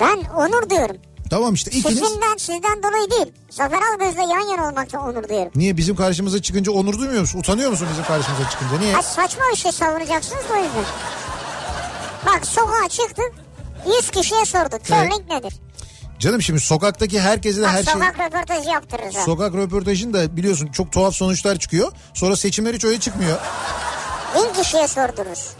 [0.00, 0.96] Ben onur diyorum.
[1.30, 1.98] Tamam işte ikiniz.
[1.98, 3.32] Sizinden sizden dolayı değil.
[3.50, 5.52] Zafer Algöz'le yan yana olmaktan onur duyuyorum.
[5.54, 7.38] Niye bizim karşımıza çıkınca onur duymuyor musun?
[7.38, 8.78] Utanıyor musun bizim karşımıza çıkınca?
[8.78, 8.92] Niye?
[8.92, 10.84] Ha saçma bir şey savunacaksınız da o yüzden.
[12.26, 13.32] Bak sokağa çıktık.
[13.98, 14.84] 100 kişiye sorduk.
[14.84, 15.52] Curling nedir?
[16.22, 17.92] Canım şimdi sokaktaki herkese de Bak her şey...
[17.92, 19.14] sokak röportajı yaptırırız.
[19.14, 21.92] Sokak röportajında biliyorsun çok tuhaf sonuçlar çıkıyor.
[22.14, 23.38] Sonra seçimler hiç öyle çıkmıyor.
[24.34, 25.50] Bin kişiye sordururuz.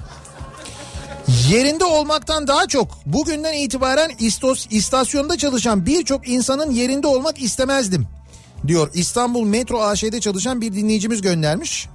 [1.50, 8.06] Yerinde olmaktan daha çok bugünden itibaren istos, istasyonda çalışan birçok insanın yerinde olmak istemezdim.
[8.66, 11.88] Diyor İstanbul Metro AŞ'de çalışan bir dinleyicimiz göndermiş.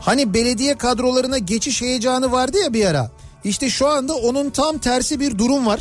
[0.00, 3.10] Hani belediye kadrolarına geçiş heyecanı vardı ya bir ara.
[3.44, 5.80] İşte şu anda onun tam tersi bir durum var.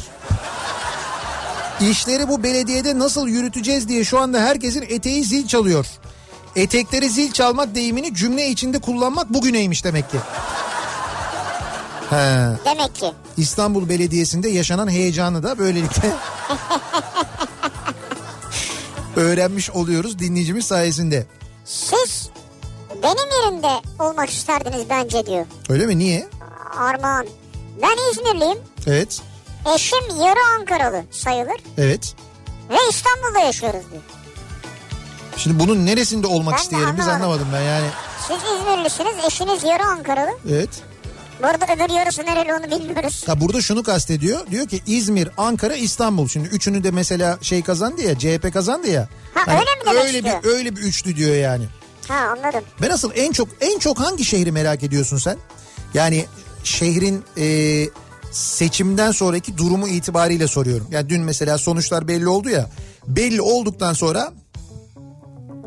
[1.81, 5.85] İşleri bu belediyede nasıl yürüteceğiz diye şu anda herkesin eteği zil çalıyor.
[6.55, 10.17] Etekleri zil çalmak deyimini cümle içinde kullanmak bugüneymiş demek ki.
[12.09, 12.47] He.
[12.65, 13.11] Demek ki.
[13.37, 16.11] İstanbul Belediyesi'nde yaşanan heyecanı da böylelikle
[19.15, 21.25] öğrenmiş oluyoruz dinleyicimiz sayesinde.
[21.65, 22.29] Siz
[23.03, 25.45] benim yerimde olmak isterdiniz bence diyor.
[25.69, 25.97] Öyle mi?
[25.97, 26.27] Niye?
[26.77, 27.27] Armağan.
[27.81, 28.57] Ben İzmirliyim.
[28.87, 29.21] Evet.
[29.75, 31.57] Eşim yarı Ankaralı sayılır.
[31.77, 32.15] Evet.
[32.69, 34.01] Ve İstanbul'da yaşıyoruz diyor.
[35.37, 37.23] Şimdi bunun neresinde olmak Ben isteyelim biz anlamadım.
[37.23, 37.87] anlamadım ben yani.
[38.27, 40.29] Siz İzmirlisiniz, eşiniz yarı Ankaralı.
[40.51, 40.69] Evet.
[41.43, 43.23] Bu arada öbür yarısı nereli onu bilmiyoruz.
[43.27, 44.47] Ha burada şunu kastediyor.
[44.47, 46.27] Diyor ki İzmir, Ankara, İstanbul.
[46.27, 49.07] Şimdi üçünü de mesela şey kazandı ya, CHP kazandı ya.
[49.33, 50.43] Ha, Hani öyle mi demek öyle istiyor?
[50.43, 51.65] bir öyle bir üçlü diyor yani.
[52.07, 52.63] Ha anladım.
[52.81, 55.37] Ben asıl en çok en çok hangi şehri merak ediyorsun sen?
[55.93, 56.25] Yani
[56.63, 57.45] şehrin e,
[58.31, 60.87] seçimden sonraki durumu itibariyle soruyorum.
[60.91, 62.69] Yani dün mesela sonuçlar belli oldu ya.
[63.07, 64.31] Belli olduktan sonra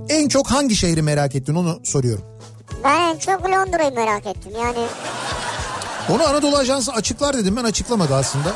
[0.09, 2.25] en çok hangi şehri merak ettin onu soruyorum.
[2.85, 4.53] Ben en çok Londra'yı merak ettim.
[4.63, 4.79] Yani
[6.11, 8.53] Onu Anadolu Ajansı açıklar dedim ben açıklamadı aslında.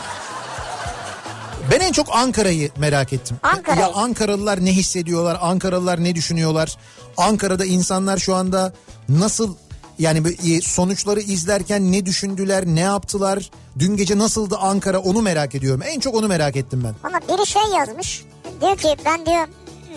[1.71, 3.37] Ben en çok Ankara'yı merak ettim.
[3.43, 3.81] Ankara'yı.
[3.81, 5.39] Ya Ankaralılar ne hissediyorlar?
[5.41, 6.77] Ankaralılar ne düşünüyorlar?
[7.17, 8.73] Ankara'da insanlar şu anda
[9.09, 9.55] nasıl
[9.99, 13.51] yani bu- sonuçları izlerken ne düşündüler, ne yaptılar?
[13.79, 15.83] Dün gece nasıldı Ankara onu merak ediyorum.
[15.87, 16.95] En çok onu merak ettim ben.
[17.09, 18.25] ama biri şey yazmış.
[18.61, 19.47] Diyor ki ben diyor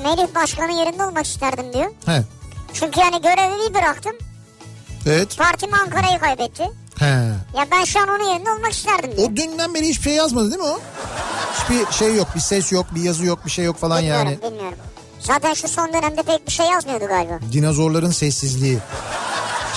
[0.04, 1.92] Melih Başkan'ın yerinde olmak isterdim diyor.
[2.06, 2.24] He.
[2.74, 4.14] Çünkü yani görevi bir bıraktım.
[5.06, 5.38] Evet.
[5.38, 6.64] Partim Ankara'yı kaybetti.
[7.00, 7.06] He.
[7.58, 9.30] Ya ben şu an onun yerinde olmak isterdim diyor.
[9.32, 10.80] O dünden beri hiçbir şey yazmadı değil mi o?
[11.54, 14.42] Hiçbir şey yok, bir ses yok, bir yazı yok, bir şey yok falan bilmiyorum, yani.
[14.54, 14.78] bilmiyorum.
[15.20, 17.40] Zaten şu son dönemde pek bir şey yazmıyordu galiba.
[17.54, 18.78] Dinozorların sessizliği.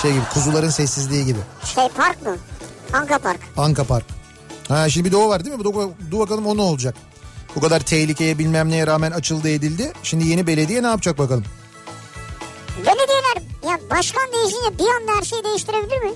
[0.01, 1.39] Şey gibi kuzuların sessizliği gibi.
[1.75, 2.37] Şey park mı?
[2.93, 3.39] Anka Park.
[3.57, 4.05] Anka Park.
[4.67, 5.63] Ha şimdi bir de o var değil mi?
[5.63, 5.73] Dur,
[6.11, 6.95] dur bakalım o ne olacak?
[7.55, 9.93] Bu kadar tehlikeye bilmem neye rağmen açıldı edildi.
[10.03, 11.45] Şimdi yeni belediye ne yapacak bakalım?
[12.77, 13.35] Belediyeler
[13.71, 16.11] ya başkan değişince bir anda her şeyi değiştirebilir mi?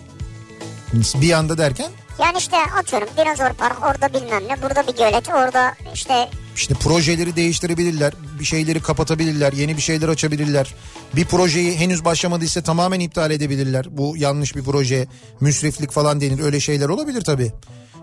[1.22, 5.74] Bir anda derken Yani işte atıyorum dinozor park orada bilmem ne burada bir gölet orada
[5.94, 8.14] işte işte projeleri değiştirebilirler.
[8.40, 10.76] bir şeyleri kapatabilirler, yeni bir şeyler açabilirler.
[11.16, 13.98] Bir projeyi henüz başlamadıysa tamamen iptal edebilirler.
[13.98, 15.08] Bu yanlış bir proje,
[15.40, 16.40] müsriflik falan denir.
[16.40, 17.52] Öyle şeyler olabilir tabii.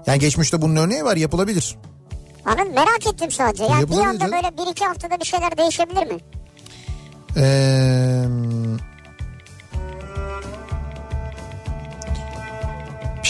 [0.06, 1.76] Yani geçmişte bunun örneği var, yapılabilir.
[2.46, 3.64] Abi merak ettim sadece.
[3.64, 6.18] Yani bir anda böyle bir iki haftada bir şeyler değişebilir mi?
[7.36, 8.24] Ee,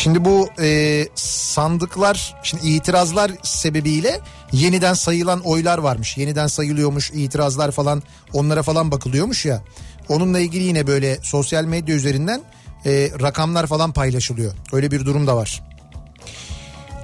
[0.03, 4.20] şimdi bu e, sandıklar, şimdi itirazlar sebebiyle
[4.53, 6.16] yeniden sayılan oylar varmış.
[6.16, 8.03] Yeniden sayılıyormuş itirazlar falan
[8.33, 9.62] onlara falan bakılıyormuş ya.
[10.09, 12.43] Onunla ilgili yine böyle sosyal medya üzerinden
[12.87, 14.53] e, rakamlar falan paylaşılıyor.
[14.73, 15.62] Öyle bir durum da var.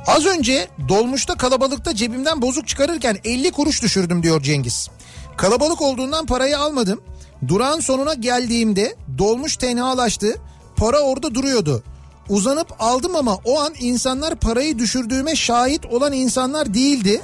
[0.07, 4.89] Az önce dolmuşta kalabalıkta cebimden bozuk çıkarırken 50 kuruş düşürdüm diyor Cengiz.
[5.37, 7.01] Kalabalık olduğundan parayı almadım.
[7.49, 10.37] Durağın sonuna geldiğimde dolmuş tenhalaştı.
[10.77, 11.83] Para orada duruyordu.
[12.29, 17.23] Uzanıp aldım ama o an insanlar parayı düşürdüğüme şahit olan insanlar değildi.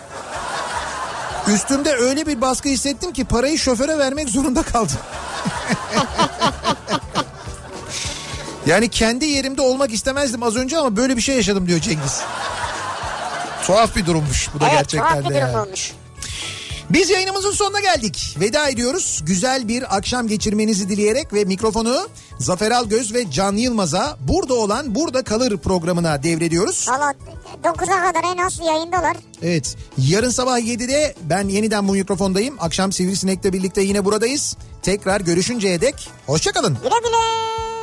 [1.49, 4.97] Üstümde öyle bir baskı hissettim ki parayı şoföre vermek zorunda kaldım.
[8.67, 12.21] yani kendi yerimde olmak istemezdim az önce ama böyle bir şey yaşadım diyor Cengiz.
[13.67, 15.57] Tuhaf bir durummuş bu da evet gerçekten tuhaf bir de durum yani.
[15.57, 15.93] olmuş.
[16.91, 18.37] Biz yayınımızın sonuna geldik.
[18.41, 19.23] Veda ediyoruz.
[19.27, 22.09] Güzel bir akşam geçirmenizi dileyerek ve mikrofonu
[22.39, 26.87] Zafer Algöz ve Can Yılmaz'a burada olan burada kalır programına devrediyoruz.
[26.89, 27.15] Valla
[27.65, 29.17] 9'a kadar en az yayındalar.
[29.43, 32.55] Evet yarın sabah 7'de ben yeniden bu mikrofondayım.
[32.61, 34.57] Akşam Sivrisinek'le birlikte yine buradayız.
[34.83, 36.79] Tekrar görüşünceye dek hoşçakalın.
[36.83, 37.74] Güle güle.